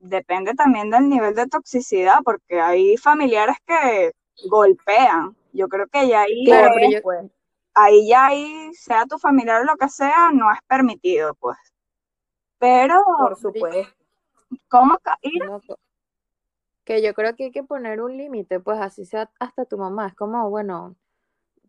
depende 0.00 0.54
también 0.54 0.90
del 0.90 1.08
nivel 1.08 1.36
de 1.36 1.46
toxicidad, 1.46 2.18
porque 2.24 2.60
hay 2.60 2.96
familiares 2.96 3.58
que 3.64 4.10
golpean. 4.48 5.36
Yo 5.56 5.68
creo 5.68 5.86
que 5.88 6.08
ya 6.08 6.22
ahí, 6.22 6.44
Claro, 6.44 6.68
es- 6.68 6.74
pero 6.74 6.90
yo- 6.92 7.02
Pues, 7.02 7.26
ahí 7.74 8.08
ya 8.08 8.26
ahí, 8.26 8.70
sea 8.74 9.06
tu 9.06 9.18
familiar 9.18 9.62
o 9.62 9.64
lo 9.64 9.76
que 9.76 9.88
sea, 9.88 10.30
no 10.32 10.52
es 10.52 10.58
permitido, 10.68 11.34
pues. 11.34 11.56
Pero, 12.58 12.96
por 13.18 13.36
supuesto. 13.36 13.88
¿cómo 14.68 14.98
ir? 15.22 15.42
No, 15.44 15.60
co- 15.66 15.78
que 16.84 17.02
yo 17.02 17.14
creo 17.14 17.34
que 17.34 17.44
hay 17.44 17.50
que 17.50 17.64
poner 17.64 18.00
un 18.00 18.16
límite, 18.16 18.60
pues 18.60 18.78
así 18.80 19.04
sea 19.04 19.30
hasta 19.40 19.64
tu 19.64 19.76
mamá. 19.78 20.08
Es 20.08 20.14
como, 20.14 20.48
bueno, 20.50 20.96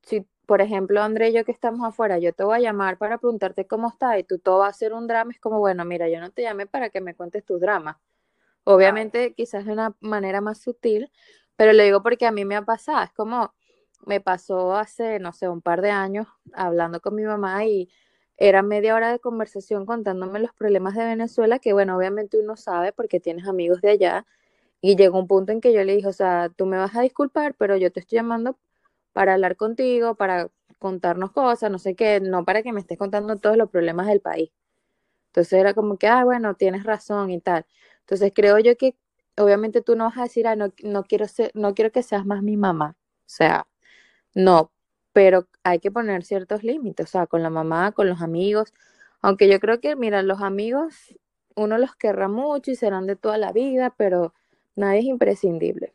si 0.03 0.27
por 0.47 0.61
ejemplo 0.61 1.01
André 1.03 1.29
y 1.29 1.33
yo 1.33 1.45
que 1.45 1.51
estamos 1.53 1.87
afuera, 1.87 2.19
yo 2.19 2.33
te 2.33 2.43
voy 2.43 2.57
a 2.57 2.61
llamar 2.61 2.97
para 2.97 3.17
preguntarte 3.19 3.67
cómo 3.67 3.89
está 3.89 4.19
y 4.19 4.23
tú 4.25 4.39
todo 4.39 4.59
va 4.59 4.67
a 4.69 4.73
ser 4.73 4.93
un 4.93 5.07
drama, 5.07 5.31
es 5.33 5.39
como, 5.39 5.59
bueno, 5.59 5.85
mira, 5.85 6.09
yo 6.09 6.19
no 6.21 6.31
te 6.31 6.43
llamé 6.43 6.67
para 6.67 6.89
que 6.91 7.01
me 7.01 7.15
cuentes 7.15 7.45
tus 7.45 7.61
dramas. 7.61 7.97
Obviamente 8.65 9.33
quizás 9.35 9.65
de 9.65 9.73
una 9.73 9.95
manera 10.01 10.41
más 10.41 10.59
sutil, 10.59 11.11
pero 11.57 11.73
lo 11.73 11.83
digo 11.83 12.03
porque 12.03 12.27
a 12.27 12.31
mí 12.33 12.45
me 12.45 12.55
ha 12.57 12.63
pasado, 12.63 13.03
es 13.03 13.13
como 13.13 13.53
me 14.05 14.21
pasó 14.21 14.75
hace, 14.75 15.19
no 15.19 15.33
sé, 15.33 15.49
un 15.49 15.61
par 15.61 15.81
de 15.81 15.91
años 15.91 16.27
hablando 16.53 17.01
con 17.01 17.15
mi 17.15 17.23
mamá 17.23 17.65
y 17.65 17.89
era 18.37 18.61
media 18.61 18.95
hora 18.95 19.11
de 19.11 19.19
conversación 19.19 19.85
contándome 19.85 20.39
los 20.39 20.53
problemas 20.53 20.95
de 20.95 21.05
Venezuela, 21.05 21.59
que 21.59 21.73
bueno, 21.73 21.97
obviamente 21.97 22.39
uno 22.39 22.55
sabe 22.55 22.93
porque 22.93 23.19
tienes 23.19 23.47
amigos 23.47 23.81
de 23.81 23.91
allá, 23.91 24.25
y 24.81 24.95
llegó 24.95 25.19
un 25.19 25.27
punto 25.27 25.51
en 25.51 25.61
que 25.61 25.73
yo 25.73 25.83
le 25.83 25.95
dije, 25.95 26.07
o 26.07 26.13
sea, 26.13 26.49
tú 26.49 26.65
me 26.65 26.77
vas 26.77 26.95
a 26.95 27.01
disculpar, 27.01 27.55
pero 27.55 27.77
yo 27.77 27.91
te 27.91 27.99
estoy 27.99 28.17
llamando 28.17 28.57
para 29.13 29.33
hablar 29.33 29.57
contigo, 29.57 30.15
para 30.15 30.49
contarnos 30.79 31.31
cosas, 31.31 31.71
no 31.71 31.79
sé 31.79 31.95
qué, 31.95 32.19
no 32.21 32.45
para 32.45 32.63
que 32.63 32.73
me 32.73 32.79
estés 32.79 32.97
contando 32.97 33.37
todos 33.37 33.57
los 33.57 33.69
problemas 33.69 34.07
del 34.07 34.21
país. 34.21 34.51
Entonces 35.27 35.53
era 35.59 35.73
como 35.73 35.97
que, 35.97 36.07
ah, 36.07 36.23
bueno, 36.25 36.55
tienes 36.55 36.83
razón 36.83 37.31
y 37.31 37.41
tal. 37.41 37.65
Entonces 38.01 38.31
creo 38.35 38.59
yo 38.59 38.77
que 38.77 38.95
obviamente 39.37 39.81
tú 39.81 39.95
no 39.95 40.05
vas 40.05 40.17
a 40.17 40.23
decir, 40.23 40.47
ah, 40.47 40.55
no, 40.55 40.73
no 40.83 41.03
quiero 41.05 41.27
ser, 41.27 41.51
no 41.55 41.73
quiero 41.75 41.91
que 41.91 42.03
seas 42.03 42.25
más 42.25 42.43
mi 42.43 42.57
mamá. 42.57 42.95
O 42.99 43.29
sea, 43.29 43.67
no, 44.37 44.71
pero 45.13 45.47
hay 45.63 45.79
que 45.79 45.89
poner 45.89 46.23
ciertos 46.23 46.63
límites, 46.63 47.07
o 47.07 47.09
sea, 47.09 47.25
con 47.25 47.41
la 47.41 47.49
mamá, 47.49 47.91
con 47.91 48.07
los 48.07 48.21
amigos. 48.21 48.71
Aunque 49.21 49.49
yo 49.49 49.59
creo 49.59 49.81
que, 49.81 49.95
mira, 49.95 50.21
los 50.21 50.41
amigos, 50.43 51.17
uno 51.55 51.79
los 51.79 51.95
querrá 51.95 52.27
mucho 52.27 52.69
y 52.69 52.75
serán 52.75 53.07
de 53.07 53.15
toda 53.15 53.39
la 53.39 53.51
vida, 53.51 53.89
pero 53.97 54.35
nadie 54.75 54.99
es 54.99 55.05
imprescindible. 55.05 55.91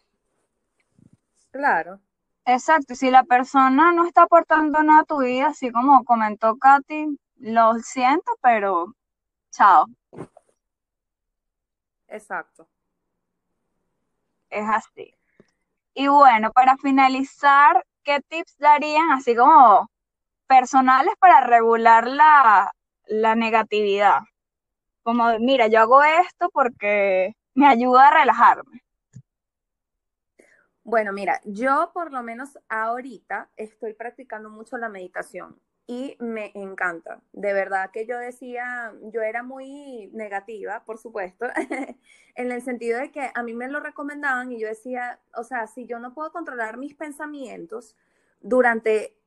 Claro. 1.53 2.01
Exacto, 2.45 2.97
si 2.97 3.13
la 3.13 3.23
persona 3.23 3.93
no 3.93 4.07
está 4.07 4.23
aportando 4.23 4.83
nada 4.83 5.03
a 5.03 5.05
tu 5.05 5.23
vida, 5.23 5.47
así 5.47 5.71
como 5.71 6.05
comentó 6.05 6.57
Katy, 6.57 7.17
lo 7.39 7.75
siento, 7.79 8.33
pero 8.43 8.97
chao. 9.53 9.87
Exacto. 12.09 12.67
Es 14.51 14.69
así. 14.69 15.15
Y 15.95 16.09
bueno, 16.09 16.51
para 16.51 16.77
finalizar, 16.79 17.85
¿qué 18.05 18.21
tips 18.29 18.57
darían 18.59 19.11
así 19.13 19.35
como 19.35 19.91
personales 20.47 21.15
para 21.19 21.41
regular 21.41 22.07
la, 22.07 22.73
la 23.07 23.35
negatividad? 23.35 24.21
Como, 25.03 25.39
mira, 25.39 25.67
yo 25.67 25.81
hago 25.81 26.03
esto 26.03 26.51
porque 26.53 27.35
me 27.55 27.67
ayuda 27.67 28.09
a 28.09 28.19
relajarme. 28.21 28.83
Bueno, 30.85 31.13
mira, 31.13 31.41
yo 31.45 31.91
por 31.95 32.13
lo 32.13 32.23
menos 32.23 32.59
ahorita 32.69 33.51
estoy 33.57 33.95
practicando 33.95 34.51
mucho 34.51 34.77
la 34.79 34.89
meditación 34.89 35.61
y 35.93 36.17
me 36.21 36.53
encanta. 36.55 37.21
De 37.33 37.53
verdad 37.53 37.91
que 37.91 38.07
yo 38.07 38.19
decía, 38.19 38.95
yo 39.13 39.21
era 39.21 39.43
muy 39.43 40.09
negativa, 40.15 40.85
por 40.87 40.97
supuesto, 40.97 41.47
en 42.35 42.51
el 42.51 42.63
sentido 42.63 42.99
de 42.99 43.13
que 43.13 43.31
a 43.35 43.43
mí 43.43 43.53
me 43.53 43.69
lo 43.69 43.79
recomendaban 43.79 44.53
y 44.53 44.59
yo 44.59 44.69
decía, 44.69 45.21
o 45.35 45.45
sea, 45.45 45.67
si 45.67 45.85
yo 45.85 45.99
no 45.99 46.15
puedo 46.15 46.33
controlar 46.33 46.79
mis 46.79 46.95
pensamientos 46.95 47.95
durante 48.41 49.19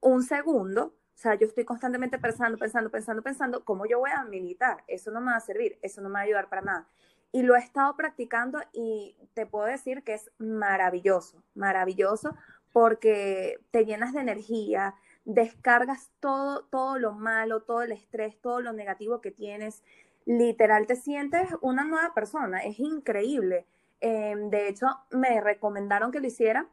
un 0.00 0.22
segundo, 0.22 0.94
o 1.14 1.18
sea, 1.22 1.36
yo 1.36 1.46
estoy 1.46 1.64
constantemente 1.64 2.18
pensando, 2.18 2.58
pensando, 2.58 2.90
pensando, 2.90 3.22
pensando, 3.22 3.64
¿cómo 3.64 3.86
yo 3.86 3.98
voy 3.98 4.10
a 4.14 4.22
meditar? 4.24 4.84
Eso 4.88 5.10
no 5.10 5.22
me 5.22 5.30
va 5.30 5.38
a 5.38 5.40
servir, 5.40 5.78
eso 5.80 6.02
no 6.02 6.10
me 6.10 6.14
va 6.14 6.20
a 6.20 6.24
ayudar 6.24 6.50
para 6.50 6.62
nada. 6.62 6.88
Y 7.32 7.42
lo 7.42 7.56
he 7.56 7.60
estado 7.60 7.96
practicando 7.96 8.60
y 8.74 9.16
te 9.32 9.46
puedo 9.46 9.64
decir 9.64 10.02
que 10.02 10.14
es 10.14 10.30
maravilloso, 10.38 11.42
maravilloso 11.54 12.36
porque 12.72 13.58
te 13.70 13.84
llenas 13.84 14.12
de 14.12 14.20
energía, 14.20 14.94
descargas 15.24 16.10
todo, 16.20 16.64
todo 16.64 16.98
lo 16.98 17.12
malo, 17.12 17.62
todo 17.62 17.82
el 17.82 17.92
estrés, 17.92 18.40
todo 18.40 18.60
lo 18.60 18.72
negativo 18.72 19.20
que 19.20 19.30
tienes. 19.30 19.82
Literal, 20.26 20.86
te 20.86 20.96
sientes 20.96 21.48
una 21.60 21.84
nueva 21.84 22.14
persona, 22.14 22.60
es 22.60 22.78
increíble. 22.78 23.66
Em, 24.00 24.50
de 24.50 24.68
hecho, 24.68 24.86
me 25.10 25.40
recomendaron 25.40 26.10
que 26.10 26.20
lo 26.20 26.26
hiciera 26.26 26.66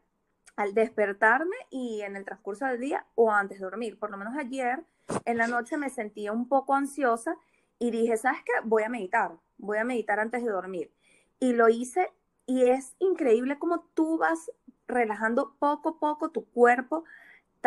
al 0.56 0.74
despertarme 0.74 1.56
y 1.70 2.02
en 2.02 2.16
el 2.16 2.26
transcurso 2.26 2.66
del 2.66 2.80
día 2.80 3.06
o 3.16 3.32
antes 3.32 3.60
de 3.60 3.66
dormir. 3.66 4.00
Por 4.00 4.12
lo 4.12 4.18
menos 4.18 4.36
ayer 4.38 4.84
en 5.26 5.38
la 5.38 5.48
noche 5.48 5.78
me 5.78 5.90
sentía 5.90 6.32
un 6.32 6.48
poco 6.48 6.74
ansiosa 6.74 7.38
y 7.80 7.92
dije, 7.92 8.18
¿sabes 8.18 8.42
qué? 8.44 8.54
Voy 8.64 8.84
a 8.84 8.90
meditar, 8.90 9.32
voy 9.58 9.78
a 9.78 9.84
meditar 9.84 10.20
antes 10.20 10.44
de 10.44 10.50
dormir. 10.50 10.92
Y 11.40 11.54
lo 11.54 11.70
hice 11.70 12.12
y 12.48 12.70
es 12.70 12.96
increíble 13.00 13.60
como 13.60 13.82
tú 13.94 14.18
vas 14.18 14.52
relajando 14.88 15.54
poco 15.60 15.90
a 15.90 16.00
poco 16.00 16.30
tu 16.30 16.46
cuerpo, 16.46 17.04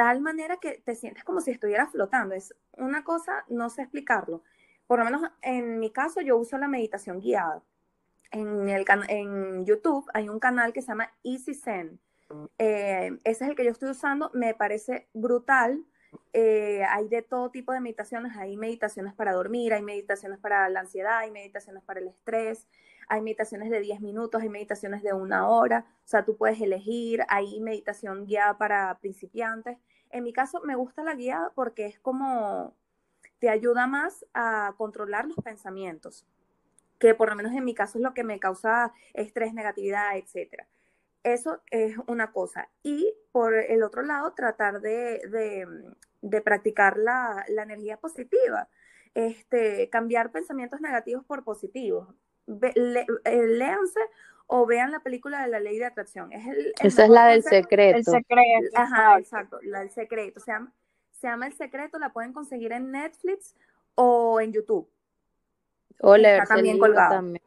tal 0.01 0.23
manera 0.23 0.57
que 0.57 0.81
te 0.83 0.95
sientes 0.95 1.25
como 1.25 1.43
si 1.43 1.51
estuvieras 1.51 1.93
flotando. 1.93 2.35
Es 2.35 2.55
una 2.79 3.05
cosa, 3.05 3.45
no 3.51 3.69
sé 3.69 3.83
explicarlo. 3.83 4.43
Por 4.87 4.99
lo 4.99 5.05
menos 5.05 5.31
en 5.43 5.79
mi 5.79 5.91
caso 5.91 6.23
yo 6.23 6.39
uso 6.39 6.57
la 6.57 6.69
meditación 6.69 7.21
guiada. 7.21 7.63
En, 8.31 8.71
el 8.71 8.87
en 9.09 9.67
YouTube 9.67 10.09
hay 10.15 10.31
un 10.31 10.41
canal 10.41 10.73
que 10.73 10.81
se 10.81 10.89
llama 10.89 11.13
Easy 11.23 11.53
Zen. 11.53 12.01
Eh, 12.57 13.11
ese 13.25 13.45
es 13.45 13.51
el 13.51 13.55
que 13.55 13.65
yo 13.65 13.73
estoy 13.73 13.91
usando, 13.91 14.31
me 14.33 14.55
parece 14.55 15.07
brutal 15.13 15.85
eh, 16.33 16.83
hay 16.89 17.09
de 17.09 17.23
todo 17.23 17.51
tipo 17.51 17.73
de 17.73 17.81
meditaciones, 17.81 18.37
hay 18.37 18.57
meditaciones 18.57 19.15
para 19.15 19.33
dormir, 19.33 19.73
hay 19.75 19.83
meditaciones 19.83 20.39
para 20.39 20.69
la 20.69 20.81
ansiedad, 20.81 21.19
hay 21.19 21.31
meditaciones 21.31 21.83
para 21.85 22.01
el 22.01 22.09
estrés, 22.09 22.69
hay 23.09 23.21
meditaciones 23.21 23.71
de 23.71 23.81
10 23.81 24.01
minutos, 24.01 24.43
hay 24.43 24.49
meditaciones 24.49 25.03
de 25.03 25.13
una 25.13 25.49
hora, 25.49 25.87
o 26.05 26.09
sea, 26.09 26.25
tú 26.25 26.37
puedes 26.37 26.61
elegir, 26.61 27.23
hay 27.29 27.61
meditación 27.61 28.27
guiada 28.27 28.59
para 28.59 28.99
principiantes. 29.01 29.79
En 30.11 30.25
mi 30.25 30.33
caso 30.33 30.61
me 30.63 30.75
gusta 30.75 31.03
la 31.03 31.15
guiada 31.15 31.53
porque 31.55 31.87
es 31.87 31.99
como 32.01 32.75
te 33.39 33.49
ayuda 33.49 33.87
más 33.87 34.27
a 34.35 34.75
controlar 34.77 35.27
los 35.27 35.37
pensamientos, 35.39 36.27
que 36.99 37.15
por 37.15 37.31
lo 37.31 37.37
menos 37.37 37.53
en 37.53 37.65
mi 37.65 37.75
caso 37.75 37.99
es 37.99 38.05
lo 38.05 38.15
que 38.15 38.23
me 38.23 38.39
causa 38.39 38.93
estrés, 39.15 39.55
negatividad, 39.55 40.17
etcétera. 40.17 40.69
Eso 41.23 41.61
es 41.71 41.97
una 42.07 42.33
cosa. 42.33 42.69
Y 42.83 43.13
por 43.33 43.55
el 43.55 43.83
otro 43.83 44.03
lado, 44.03 44.33
tratar 44.33 44.81
de, 44.81 45.67
practicar 46.45 46.97
la, 46.97 47.45
energía 47.49 47.99
positiva. 47.99 48.69
Este, 49.15 49.91
cambiar 49.91 50.31
pensamientos 50.31 50.81
negativos 50.81 51.25
por 51.25 51.45
positivos. 51.45 52.09
Eh, 52.47 53.47
léanse 53.47 54.01
o 54.53 54.67
vean 54.67 54.91
la 54.91 55.01
película 55.01 55.43
de 55.43 55.49
la 55.49 55.61
ley 55.61 55.79
de 55.79 55.85
atracción. 55.85 56.33
Es 56.33 56.45
Esa 56.83 57.05
es 57.05 57.11
la 57.11 57.27
del 57.27 57.43
secreto. 57.45 57.99
El 57.99 58.05
secreto. 58.05 58.69
Ajá, 58.75 59.19
exacto, 59.19 59.61
la 59.63 59.81
del 59.81 59.91
secreto. 59.91 60.41
Se 60.41 60.51
llama, 60.51 60.73
se 61.13 61.29
llama 61.29 61.47
El 61.47 61.53
Secreto, 61.53 61.99
la 62.01 62.13
pueden 62.13 62.33
conseguir 62.33 62.73
en 62.73 62.91
Netflix 62.91 63.55
o 63.95 64.41
en 64.41 64.53
YouTube. 64.53 64.91
O 66.01 66.17
leerse 66.17 66.49
también 66.53 66.79
colgado. 66.79 67.11
También 67.11 67.43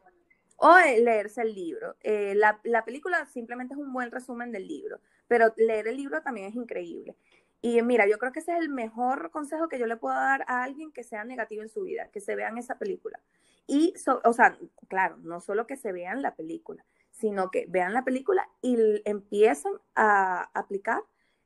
o 0.56 0.78
leerse 0.78 1.42
el 1.42 1.54
libro. 1.54 1.94
Eh, 2.00 2.34
la, 2.36 2.84
película 2.84 3.26
simplemente 3.26 3.74
es 3.74 3.80
un 3.80 3.92
buen 3.92 4.10
resumen 4.10 4.50
del 4.50 4.66
libro, 4.66 4.98
pero 5.28 5.52
leer 5.58 5.88
el 5.88 5.98
libro 5.98 6.22
también 6.22 6.46
es 6.46 6.54
increíble. 6.54 7.16
Y 7.60 7.82
mira, 7.82 8.06
yo 8.08 8.18
creo 8.18 8.32
que 8.32 8.40
ese 8.40 8.52
es 8.52 8.60
el 8.60 8.70
mejor 8.70 9.30
consejo 9.30 9.68
que 9.68 9.78
yo 9.78 9.86
le 9.86 9.96
puedo 9.98 10.14
dar 10.14 10.44
a 10.48 10.62
alguien 10.62 10.90
que 10.90 11.04
sea 11.04 11.24
negativo 11.24 11.62
en 11.62 11.68
su 11.68 11.82
vida, 11.82 12.08
que 12.12 12.20
se 12.20 12.34
vean 12.34 12.56
esa 12.56 12.78
película. 12.78 13.20
Y, 13.66 13.94
o 14.24 14.32
sea, 14.32 14.56
claro, 14.88 15.16
no 15.18 15.40
solo 15.40 15.66
que 15.66 15.76
se 15.76 15.92
vean 15.92 16.22
la 16.22 16.34
película, 16.34 16.84
sino 17.14 17.50
que 17.50 17.66
vean 17.68 17.94
la 17.94 18.04
película 18.04 18.48
y 18.60 18.76
empiecen 19.04 19.72
a 19.94 20.50
aplicar 20.54 21.02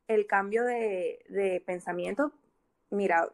el 0.07 0.27
cambio 0.27 0.63
de, 0.65 1.23
de 1.29 1.63
pensamiento. 1.65 2.33
Mira, 2.89 3.31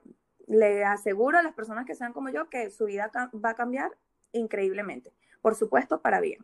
le 0.47 0.83
aseguro 0.83 1.39
a 1.39 1.43
las 1.43 1.55
personas 1.55 1.85
que 1.85 1.95
sean 1.95 2.13
como 2.13 2.29
yo 2.29 2.49
que 2.49 2.69
su 2.69 2.85
vida 2.85 3.11
va 3.33 3.49
a 3.49 3.55
cambiar 3.55 3.91
increíblemente 4.31 5.11
por 5.45 5.53
supuesto, 5.53 6.01
para 6.01 6.21
bien. 6.21 6.43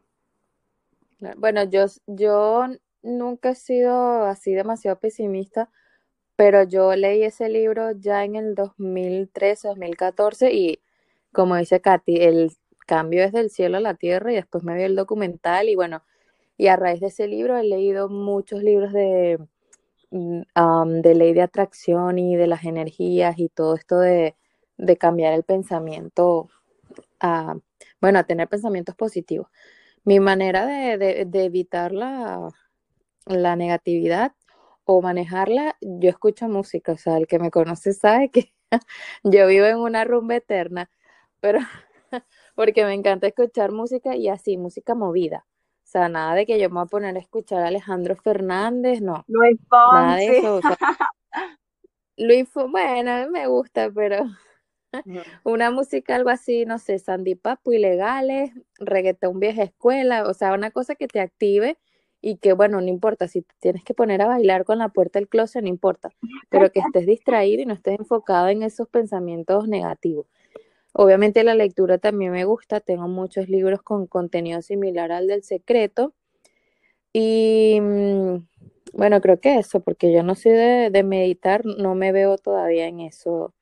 Bueno, 1.38 1.64
yo, 1.64 1.88
yo 2.06 2.68
nunca 3.02 3.50
he 3.50 3.56
sido 3.56 4.26
así 4.26 4.54
demasiado 4.54 5.00
pesimista, 5.00 5.72
pero 6.36 6.62
yo 6.62 6.96
leí 6.96 7.24
ese 7.24 7.50
libro 7.50 7.94
ya 7.94 8.24
en 8.24 8.36
el 8.36 8.54
2013, 8.54 9.70
2014 9.70 10.54
y 10.54 10.84
como 11.32 11.56
dice 11.56 11.82
Katy, 11.82 12.18
el 12.18 12.52
cambio 12.86 13.24
es 13.24 13.32
del 13.32 13.50
cielo 13.50 13.78
a 13.78 13.82
la 13.82 13.96
tierra 13.96 14.32
y 14.32 14.36
después 14.36 14.64
me 14.64 14.76
vi 14.76 14.84
el 14.84 14.96
documental 14.96 15.70
y 15.70 15.76
bueno, 15.76 16.04
y 16.58 16.68
a 16.68 16.76
raíz 16.76 17.02
de 17.02 17.08
ese 17.08 17.28
libro 17.28 17.58
he 17.58 17.64
leído 17.64 18.10
muchos 18.10 18.64
libros 18.64 18.94
de, 18.94 19.40
mm, 20.12 21.02
de 21.02 21.16
ley 21.16 21.34
de 21.34 21.42
atracción 21.42 22.20
y 22.20 22.36
de 22.36 22.48
las 22.48 22.66
energías 22.66 23.40
y 23.40 23.50
todo 23.50 23.76
esto 23.76 24.00
de, 24.00 24.36
de 24.78 24.98
cambiar 24.98 25.34
el 25.34 25.44
pensamiento 25.44 26.50
a 27.20 27.56
bueno, 28.02 28.20
a 28.20 28.24
tener 28.24 28.48
pensamientos 28.50 28.96
positivos. 28.96 29.48
Mi 30.04 30.20
manera 30.20 30.66
de, 30.66 31.28
evitar 31.34 31.94
la, 31.94 32.50
negatividad 33.28 34.34
o 34.86 35.02
manejarla, 35.02 35.78
yo 35.82 36.10
escucho 36.10 36.48
música, 36.50 36.94
o 36.94 36.98
sea, 36.98 37.18
el 37.18 37.28
que 37.28 37.40
me 37.40 37.52
conoce 37.52 37.94
sabe 37.94 38.32
que 38.32 38.54
yo 39.24 39.48
vivo 39.48 39.66
en 39.68 39.78
una 39.78 40.04
rumba 40.06 40.36
eterna, 40.36 40.90
pero 41.40 41.60
porque 42.56 42.86
me 42.86 42.94
encanta 42.94 43.28
escuchar 43.28 43.72
música 43.72 44.16
y 44.16 44.28
así, 44.30 44.58
música 44.58 44.96
movida. 44.96 45.46
O 45.84 45.88
sea, 45.92 46.08
nada 46.10 46.36
de 46.36 46.46
que 46.46 46.60
yo 46.60 46.70
me 46.70 46.76
voy 46.76 46.84
a 46.84 46.86
poner 46.86 47.16
a 47.16 47.20
escuchar 47.20 47.64
a 47.64 47.68
Alejandro 47.68 48.16
Fernández, 48.16 49.02
no. 49.02 49.26
Luis 49.28 49.60
Nada 49.72 50.16
de 50.16 50.38
eso. 50.38 50.62
Luis, 52.18 52.50
bueno, 52.54 53.30
me 53.30 53.48
gusta, 53.48 53.90
pero 53.94 54.26
una 55.44 55.72
música, 55.72 56.16
algo 56.16 56.30
así, 56.30 56.66
no 56.66 56.78
sé, 56.78 57.00
Sandy 57.00 57.36
Papo, 57.36 57.74
ilegales, 57.74 58.52
reggaetón 58.78 59.40
vieja 59.40 59.64
escuela, 59.64 60.28
o 60.28 60.34
sea, 60.34 60.54
una 60.54 60.72
cosa 60.72 60.96
que 60.96 61.08
te 61.08 61.20
active 61.20 61.78
y 62.22 62.38
que, 62.38 62.54
bueno, 62.54 62.80
no 62.82 62.88
importa, 62.88 63.28
si 63.28 63.42
te 63.42 63.54
tienes 63.60 63.84
que 63.84 63.94
poner 63.94 64.22
a 64.22 64.28
bailar 64.28 64.64
con 64.64 64.78
la 64.78 64.90
puerta 64.90 65.20
del 65.20 65.28
closet, 65.28 65.64
no 65.64 65.70
importa, 65.70 66.12
pero 66.50 66.72
que 66.72 66.80
estés 66.80 67.08
distraído 67.08 67.64
y 67.64 67.66
no 67.66 67.74
estés 67.74 68.00
enfocado 68.00 68.50
en 68.50 68.64
esos 68.64 68.88
pensamientos 68.88 69.68
negativos. 69.68 70.28
Obviamente 70.94 71.44
la 71.44 71.56
lectura 71.56 71.98
también 71.98 72.32
me 72.32 72.46
gusta, 72.46 72.80
tengo 72.80 73.08
muchos 73.08 73.48
libros 73.50 73.82
con 73.82 74.08
contenido 74.08 74.62
similar 74.62 75.12
al 75.12 75.28
del 75.28 75.44
secreto 75.44 76.14
y 77.14 77.80
mm, 77.82 78.48
bueno, 78.94 79.22
creo 79.22 79.40
que 79.40 79.58
eso, 79.58 79.80
porque 79.80 80.12
yo 80.12 80.24
no 80.24 80.36
sé 80.36 80.90
de 80.92 81.04
meditar, 81.04 81.66
no 81.66 81.96
me 81.96 82.12
veo 82.12 82.38
todavía 82.38 82.88
en 82.88 83.00
eso 83.00 83.54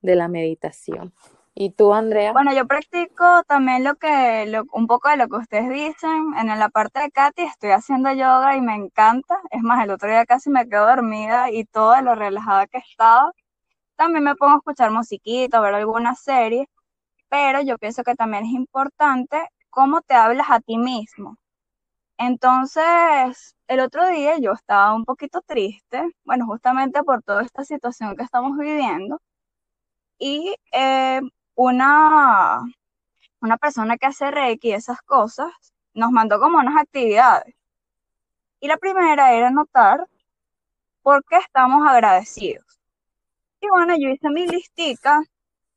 de 0.00 0.16
la 0.16 0.28
meditación. 0.28 1.12
¿Y 1.58 1.70
tú, 1.70 1.94
Andrea? 1.94 2.32
Bueno, 2.32 2.52
yo 2.52 2.66
practico 2.66 3.42
también 3.48 3.82
lo 3.82 3.94
que, 3.94 4.44
lo, 4.46 4.64
un 4.72 4.86
poco 4.86 5.08
de 5.08 5.16
lo 5.16 5.26
que 5.26 5.36
ustedes 5.36 5.70
dicen. 5.70 6.34
En 6.38 6.48
la 6.48 6.68
parte 6.68 7.00
de 7.00 7.10
Katy 7.10 7.42
estoy 7.44 7.70
haciendo 7.70 8.12
yoga 8.12 8.56
y 8.58 8.60
me 8.60 8.74
encanta. 8.74 9.40
Es 9.50 9.62
más, 9.62 9.82
el 9.82 9.90
otro 9.90 10.10
día 10.10 10.26
casi 10.26 10.50
me 10.50 10.68
quedo 10.68 10.86
dormida 10.86 11.50
y 11.50 11.64
todo 11.64 11.92
de 11.94 12.02
lo 12.02 12.14
relajada 12.14 12.66
que 12.66 12.76
estaba. 12.76 13.32
También 13.96 14.24
me 14.24 14.36
pongo 14.36 14.52
a 14.52 14.56
escuchar 14.58 14.90
musiquita, 14.90 15.60
ver 15.60 15.74
alguna 15.74 16.14
serie, 16.14 16.68
pero 17.28 17.62
yo 17.62 17.78
pienso 17.78 18.02
que 18.04 18.14
también 18.14 18.44
es 18.44 18.52
importante 18.52 19.48
cómo 19.70 20.02
te 20.02 20.14
hablas 20.14 20.48
a 20.50 20.60
ti 20.60 20.78
mismo. 20.78 21.38
Entonces, 22.18 23.54
el 23.68 23.80
otro 23.80 24.08
día 24.08 24.38
yo 24.38 24.52
estaba 24.52 24.94
un 24.94 25.04
poquito 25.04 25.42
triste, 25.42 26.02
bueno, 26.24 26.46
justamente 26.46 27.02
por 27.04 27.22
toda 27.22 27.42
esta 27.42 27.64
situación 27.64 28.16
que 28.16 28.22
estamos 28.24 28.58
viviendo, 28.58 29.20
y 30.18 30.54
eh, 30.72 31.20
una, 31.54 32.62
una 33.40 33.56
persona 33.58 33.96
que 33.98 34.06
hace 34.06 34.30
Reiki 34.30 34.68
y 34.68 34.72
esas 34.72 35.02
cosas 35.02 35.52
nos 35.94 36.10
mandó 36.12 36.40
como 36.40 36.58
unas 36.58 36.76
actividades. 36.80 37.54
Y 38.60 38.68
la 38.68 38.76
primera 38.78 39.32
era 39.34 39.50
notar 39.50 40.06
por 41.02 41.24
qué 41.24 41.36
estamos 41.36 41.86
agradecidos. 41.86 42.80
Y 43.60 43.68
bueno, 43.68 43.94
yo 43.98 44.08
hice 44.08 44.30
mi 44.30 44.46
listica 44.46 45.22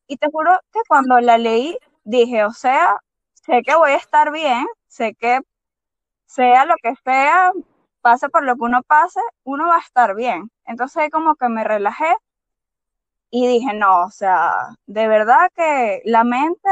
y 0.09 0.17
te 0.17 0.29
juro 0.31 0.59
que 0.73 0.79
cuando 0.87 1.19
la 1.19 1.37
leí 1.37 1.77
dije, 2.03 2.43
o 2.43 2.51
sea, 2.51 2.97
sé 3.33 3.61
que 3.63 3.75
voy 3.75 3.91
a 3.91 3.95
estar 3.95 4.31
bien, 4.31 4.65
sé 4.87 5.13
que 5.13 5.39
sea 6.25 6.65
lo 6.65 6.73
que 6.81 6.95
sea, 7.05 7.51
pase 8.01 8.27
por 8.29 8.43
lo 8.43 8.55
que 8.55 8.63
uno 8.63 8.81
pase, 8.83 9.21
uno 9.43 9.67
va 9.67 9.75
a 9.75 9.79
estar 9.79 10.15
bien. 10.15 10.51
Entonces 10.65 11.09
como 11.11 11.35
que 11.35 11.47
me 11.47 11.63
relajé 11.63 12.15
y 13.29 13.47
dije, 13.47 13.73
no, 13.75 14.05
o 14.05 14.09
sea, 14.09 14.75
de 14.87 15.07
verdad 15.07 15.49
que 15.55 16.01
la 16.05 16.23
mente 16.23 16.69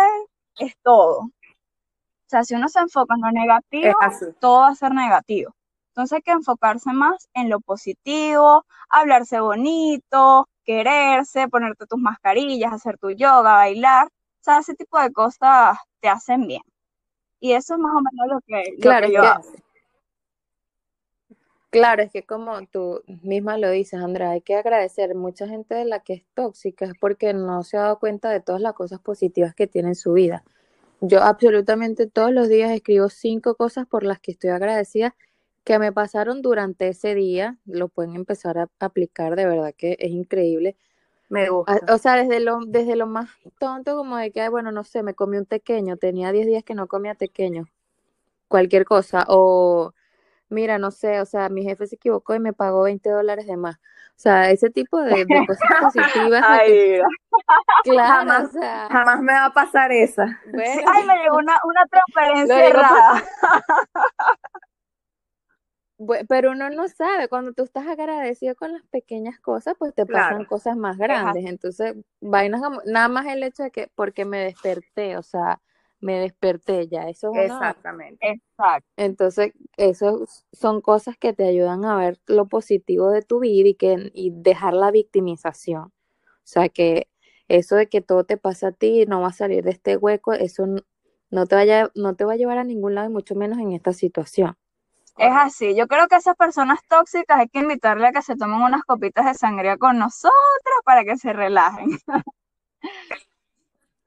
es 0.58 0.76
todo. 0.82 1.20
O 1.20 2.30
sea, 2.30 2.44
si 2.44 2.56
uno 2.56 2.68
se 2.70 2.80
enfoca 2.80 3.14
en 3.16 3.22
lo 3.22 3.32
negativo, 3.32 3.94
todo 4.40 4.62
va 4.62 4.70
a 4.70 4.76
ser 4.76 4.94
negativo. 4.94 5.54
Entonces 5.90 6.16
hay 6.18 6.22
que 6.24 6.32
enfocarse 6.32 6.92
más 6.92 7.30
en 7.36 7.52
lo 7.52 7.60
positivo, 7.60 8.66
hablarse 8.90 9.40
bonito, 9.40 10.50
quererse, 10.68 11.48
ponerte 11.48 11.88
tus 11.88 12.00
mascarillas, 12.00 12.74
hacer 12.74 12.98
tu 12.98 13.10
yoga, 13.10 13.54
bailar. 13.54 14.08
O 14.08 14.44
sea, 14.44 14.60
ese 14.60 14.76
tipo 14.76 15.02
de 15.02 15.12
cosas 15.12 15.78
te 16.02 16.10
hacen 16.10 16.46
bien. 16.46 16.62
Y 17.40 17.54
eso 17.54 17.76
es 17.76 17.80
más 17.80 17.94
o 17.94 18.02
menos 18.02 18.28
lo 18.28 18.42
que, 18.42 18.76
claro, 18.82 19.08
yo 19.08 19.24
hago. 19.24 19.44
Claro, 21.70 22.02
es 22.02 22.12
que 22.12 22.24
como 22.24 22.66
tú 22.68 23.02
misma 23.24 23.58
lo 23.58 23.70
dices, 23.70 24.02
Andrea, 24.02 24.32
hay 24.32 24.42
que 24.42 24.56
agradecer. 24.56 25.16
Mucha 25.16 25.48
gente 25.48 25.76
de 25.76 25.86
la 25.86 26.00
que 26.00 26.14
es 26.14 26.26
tóxica 26.34 26.86
es 26.86 26.94
porque 27.00 27.34
no 27.34 27.64
se 27.64 27.78
ha 27.78 27.82
dado 27.82 28.00
cuenta 28.00 28.30
de 28.30 28.40
todas 28.42 28.62
las 28.62 28.74
cosas 28.74 29.00
positivas 29.00 29.54
que 29.54 29.68
tiene 29.68 29.90
en 29.90 29.96
su 29.96 30.14
vida. 30.14 30.44
Yo 31.00 31.22
absolutamente 31.22 32.08
todos 32.08 32.32
los 32.32 32.50
días 32.50 32.72
escribo 32.72 33.10
cinco 33.10 33.56
cosas 33.56 33.86
por 33.86 34.04
las 34.04 34.20
que 34.20 34.32
estoy 34.32 34.50
agradecida 34.50 35.16
que 35.68 35.80
me 35.80 35.92
pasaron 35.92 36.42
durante 36.42 36.88
ese 36.88 37.14
día. 37.14 37.58
Lo 37.66 37.90
pueden 37.90 38.16
empezar 38.16 38.58
a 38.58 38.70
aplicar, 38.80 39.36
de 39.36 39.46
verdad 39.46 39.74
que 39.78 39.98
es 40.00 40.12
increíble. 40.12 40.78
Me 41.28 41.50
gusta. 41.50 41.82
O 41.94 41.98
sea, 41.98 42.16
desde 42.16 42.40
lo, 42.40 42.60
desde 42.66 42.96
lo 42.96 43.06
más 43.06 43.30
tonto 43.60 43.98
como 43.98 44.16
de 44.16 44.32
que, 44.32 44.48
bueno, 44.48 44.72
no 44.72 44.86
sé, 44.86 45.04
me 45.04 45.14
comí 45.14 45.36
un 45.36 45.44
pequeño, 45.46 45.98
tenía 45.98 46.32
10 46.32 46.48
días 46.48 46.64
que 46.64 46.74
no 46.74 46.88
comía 46.88 47.16
pequeño, 47.16 47.66
cualquier 48.48 48.86
cosa, 48.86 49.26
o 49.28 49.94
mira, 50.48 50.78
no 50.78 50.90
sé, 50.90 51.20
o 51.20 51.26
sea, 51.26 51.50
mi 51.50 51.64
jefe 51.64 51.86
se 51.86 51.96
equivocó 51.96 52.34
y 52.34 52.40
me 52.40 52.54
pagó 52.54 52.84
20 52.84 53.10
dólares 53.10 53.46
de 53.46 53.58
más. 53.58 53.76
O 53.76 54.20
sea, 54.20 54.50
ese 54.52 54.70
tipo 54.70 55.02
de, 55.02 55.26
cosas 55.48 55.68
positivas. 55.82 56.44
Ay, 56.48 57.02
claro, 57.84 58.14
jamás, 58.20 58.46
o 58.46 58.52
sea, 58.54 58.88
jamás 58.90 59.22
me 59.22 59.34
va 59.34 59.46
a 59.48 59.54
pasar 59.54 59.92
esa. 59.92 60.24
Ay, 60.24 61.06
me 61.06 61.24
llegó 61.24 61.36
una, 61.40 61.60
una 61.66 61.86
transferencia 61.88 62.68
errada. 62.68 63.24
Pero 66.30 66.52
uno 66.52 66.70
no 66.70 66.88
sabe, 66.88 67.28
cuando 67.28 67.54
tú 67.54 67.64
estás 67.64 67.88
agradecido 67.88 68.56
con 68.56 68.72
las 68.74 68.84
pequeñas 68.84 69.40
cosas, 69.40 69.76
pues 69.80 69.96
te 69.96 70.06
pasan 70.06 70.46
cosas 70.46 70.78
más 70.78 70.98
grandes. 70.98 71.46
Entonces, 71.46 71.96
vainas 72.22 72.62
como, 72.62 72.82
nada 72.86 73.08
más 73.08 73.26
el 73.26 73.42
hecho 73.42 73.64
de 73.64 73.72
que, 73.72 73.90
porque 73.96 74.24
me 74.24 74.38
desperté, 74.40 75.18
o 75.18 75.24
sea, 75.24 75.60
me 76.00 76.20
desperté 76.20 76.88
ya, 76.88 77.10
eso 77.10 77.32
es 77.34 77.52
Exactamente. 77.52 78.30
Exacto. 78.30 78.88
Entonces, 78.98 79.54
eso 79.78 80.26
son 80.52 80.82
cosas 80.82 81.18
que 81.18 81.34
te 81.34 81.46
ayudan 81.46 81.84
a 81.86 81.96
ver 81.98 82.20
lo 82.28 82.48
positivo 82.48 83.10
de 83.10 83.24
tu 83.24 83.40
vida 83.40 83.70
y, 83.70 83.74
que, 83.74 84.12
y 84.14 84.32
dejar 84.32 84.76
la 84.76 84.92
victimización. 84.92 85.86
O 85.86 86.50
sea, 86.50 86.70
que 86.70 87.08
eso 87.48 87.76
de 87.76 87.88
que 87.88 88.02
todo 88.02 88.24
te 88.24 88.38
pasa 88.38 88.68
a 88.68 88.72
ti 88.72 89.02
y 89.02 89.06
no 89.06 89.22
va 89.22 89.30
a 89.30 89.34
salir 89.34 89.64
de 89.64 89.72
este 89.72 89.98
hueco, 89.98 90.34
eso 90.34 90.68
no 91.32 91.46
te, 91.48 91.56
vaya, 91.56 91.92
no 91.96 92.16
te 92.16 92.26
va 92.26 92.34
a 92.34 92.38
llevar 92.38 92.60
a 92.60 92.64
ningún 92.64 92.94
lado 92.94 93.10
y 93.10 93.14
mucho 93.14 93.36
menos 93.36 93.58
en 93.58 93.72
esta 93.72 93.94
situación. 93.94 94.56
Es 95.18 95.34
así, 95.36 95.76
yo 95.76 95.88
creo 95.88 96.08
que 96.08 96.16
esas 96.16 96.36
personas 96.36 96.80
tóxicas 96.88 97.40
hay 97.40 97.50
que 97.50 97.60
invitarle 97.60 98.08
a 98.08 98.12
que 98.12 98.22
se 98.22 98.36
tomen 98.36 98.62
unas 98.62 98.84
copitas 98.84 99.26
de 99.26 99.34
sangría 99.34 99.78
con 99.78 99.98
nosotras 99.98 100.78
para 100.86 101.04
que 101.04 101.18
se 101.18 101.34
relajen. 101.34 101.98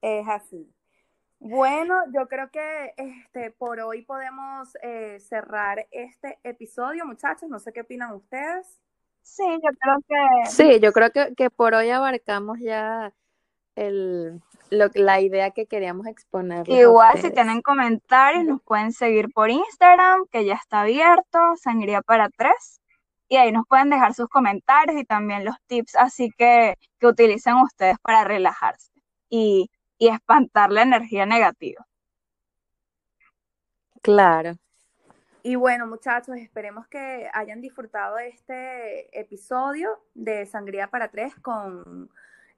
Es 0.03 0.27
así. 0.29 0.67
Bueno, 1.41 1.95
yo 2.15 2.27
creo 2.27 2.51
que 2.51 2.95
este, 2.97 3.51
por 3.51 3.81
hoy 3.81 4.01
podemos 4.01 4.75
eh, 4.83 5.19
cerrar 5.21 5.87
este 5.91 6.39
episodio, 6.43 7.05
muchachos. 7.05 7.51
No 7.51 7.59
sé 7.59 7.71
qué 7.73 7.83
opinan 7.83 8.15
ustedes. 8.15 8.81
Sí, 9.21 9.45
yo 9.63 9.71
creo 9.79 9.97
que. 10.09 10.51
Sí, 10.51 10.81
yo 10.81 10.93
creo 10.93 11.11
que, 11.11 11.35
que 11.35 11.51
por 11.51 11.75
hoy 11.75 11.91
abarcamos 11.91 12.59
ya 12.61 13.13
el, 13.87 14.41
lo, 14.70 14.89
la 14.95 15.20
idea 15.20 15.51
que 15.51 15.66
queríamos 15.66 16.07
exponer. 16.07 16.68
Igual, 16.68 17.20
si 17.20 17.31
tienen 17.31 17.62
comentarios, 17.62 18.45
nos 18.45 18.62
pueden 18.62 18.93
seguir 18.93 19.33
por 19.33 19.51
Instagram, 19.51 20.26
que 20.31 20.45
ya 20.45 20.55
está 20.55 20.83
abierto, 20.83 21.39
Sangría 21.57 22.03
para 22.03 22.28
Tres. 22.28 22.81
Y 23.28 23.37
ahí 23.37 23.53
nos 23.53 23.66
pueden 23.66 23.91
dejar 23.91 24.14
sus 24.14 24.28
comentarios 24.28 25.01
y 25.01 25.05
también 25.05 25.45
los 25.45 25.55
tips, 25.66 25.95
así 25.97 26.31
que, 26.37 26.74
que 26.99 27.07
utilicen 27.07 27.55
ustedes 27.57 27.97
para 28.03 28.24
relajarse. 28.24 28.91
Y 29.28 29.70
y 30.01 30.09
espantar 30.09 30.72
la 30.72 30.83
energía 30.83 31.26
negativa. 31.26 31.87
Claro. 34.03 34.57
Y 35.43 35.55
bueno, 35.55 35.87
muchachos, 35.87 36.37
esperemos 36.37 36.89
que 36.89 37.31
hayan 37.33 37.61
disfrutado 37.61 38.18
este 38.18 39.18
episodio 39.18 40.03
de 40.14 40.47
Sangría 40.47 40.89
para 40.89 41.09
Tres 41.09 41.35
con 41.37 42.11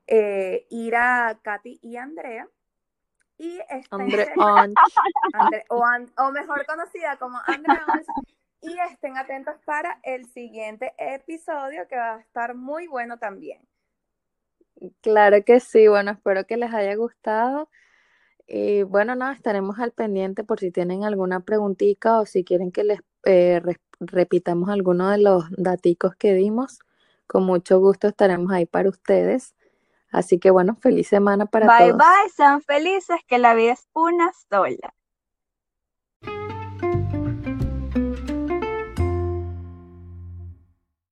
eh, 0.06 0.66
Ira, 0.70 1.38
Katy 1.42 1.78
y 1.82 1.96
Andrea. 1.96 2.48
Y 3.38 3.58
Andre 3.90 4.28
o, 5.68 5.82
o, 6.16 6.32
mejor 6.32 6.64
conocida 6.66 7.16
como 7.16 7.38
Andrea 7.46 7.84
Y 8.60 8.78
estén 8.90 9.16
atentos 9.16 9.56
para 9.64 9.98
el 10.04 10.26
siguiente 10.26 10.94
episodio 10.98 11.88
que 11.88 11.96
va 11.96 12.14
a 12.14 12.20
estar 12.20 12.54
muy 12.54 12.86
bueno 12.86 13.18
también. 13.18 13.60
Claro 15.00 15.44
que 15.44 15.60
sí, 15.60 15.88
bueno, 15.88 16.12
espero 16.12 16.44
que 16.46 16.56
les 16.56 16.72
haya 16.72 16.94
gustado. 16.94 17.68
Y 18.46 18.82
bueno, 18.82 19.14
nada, 19.14 19.32
estaremos 19.32 19.78
al 19.78 19.92
pendiente 19.92 20.44
por 20.44 20.60
si 20.60 20.70
tienen 20.70 21.04
alguna 21.04 21.40
preguntita 21.40 22.20
o 22.20 22.26
si 22.26 22.44
quieren 22.44 22.70
que 22.72 22.84
les 22.84 23.00
eh, 23.24 23.60
repitamos 24.00 24.68
alguno 24.68 25.10
de 25.10 25.18
los 25.18 25.44
daticos 25.50 26.14
que 26.16 26.34
dimos. 26.34 26.80
Con 27.26 27.44
mucho 27.44 27.80
gusto 27.80 28.08
estaremos 28.08 28.52
ahí 28.52 28.66
para 28.66 28.88
ustedes. 28.88 29.54
Así 30.12 30.38
que 30.38 30.50
bueno, 30.50 30.76
feliz 30.76 31.08
semana 31.08 31.46
para 31.46 31.66
todos. 31.66 31.80
Bye 31.80 31.92
bye, 31.92 32.30
sean 32.36 32.60
felices, 32.60 33.16
que 33.26 33.38
la 33.38 33.54
vida 33.54 33.72
es 33.72 33.88
una 33.94 34.30
sola. 34.50 34.94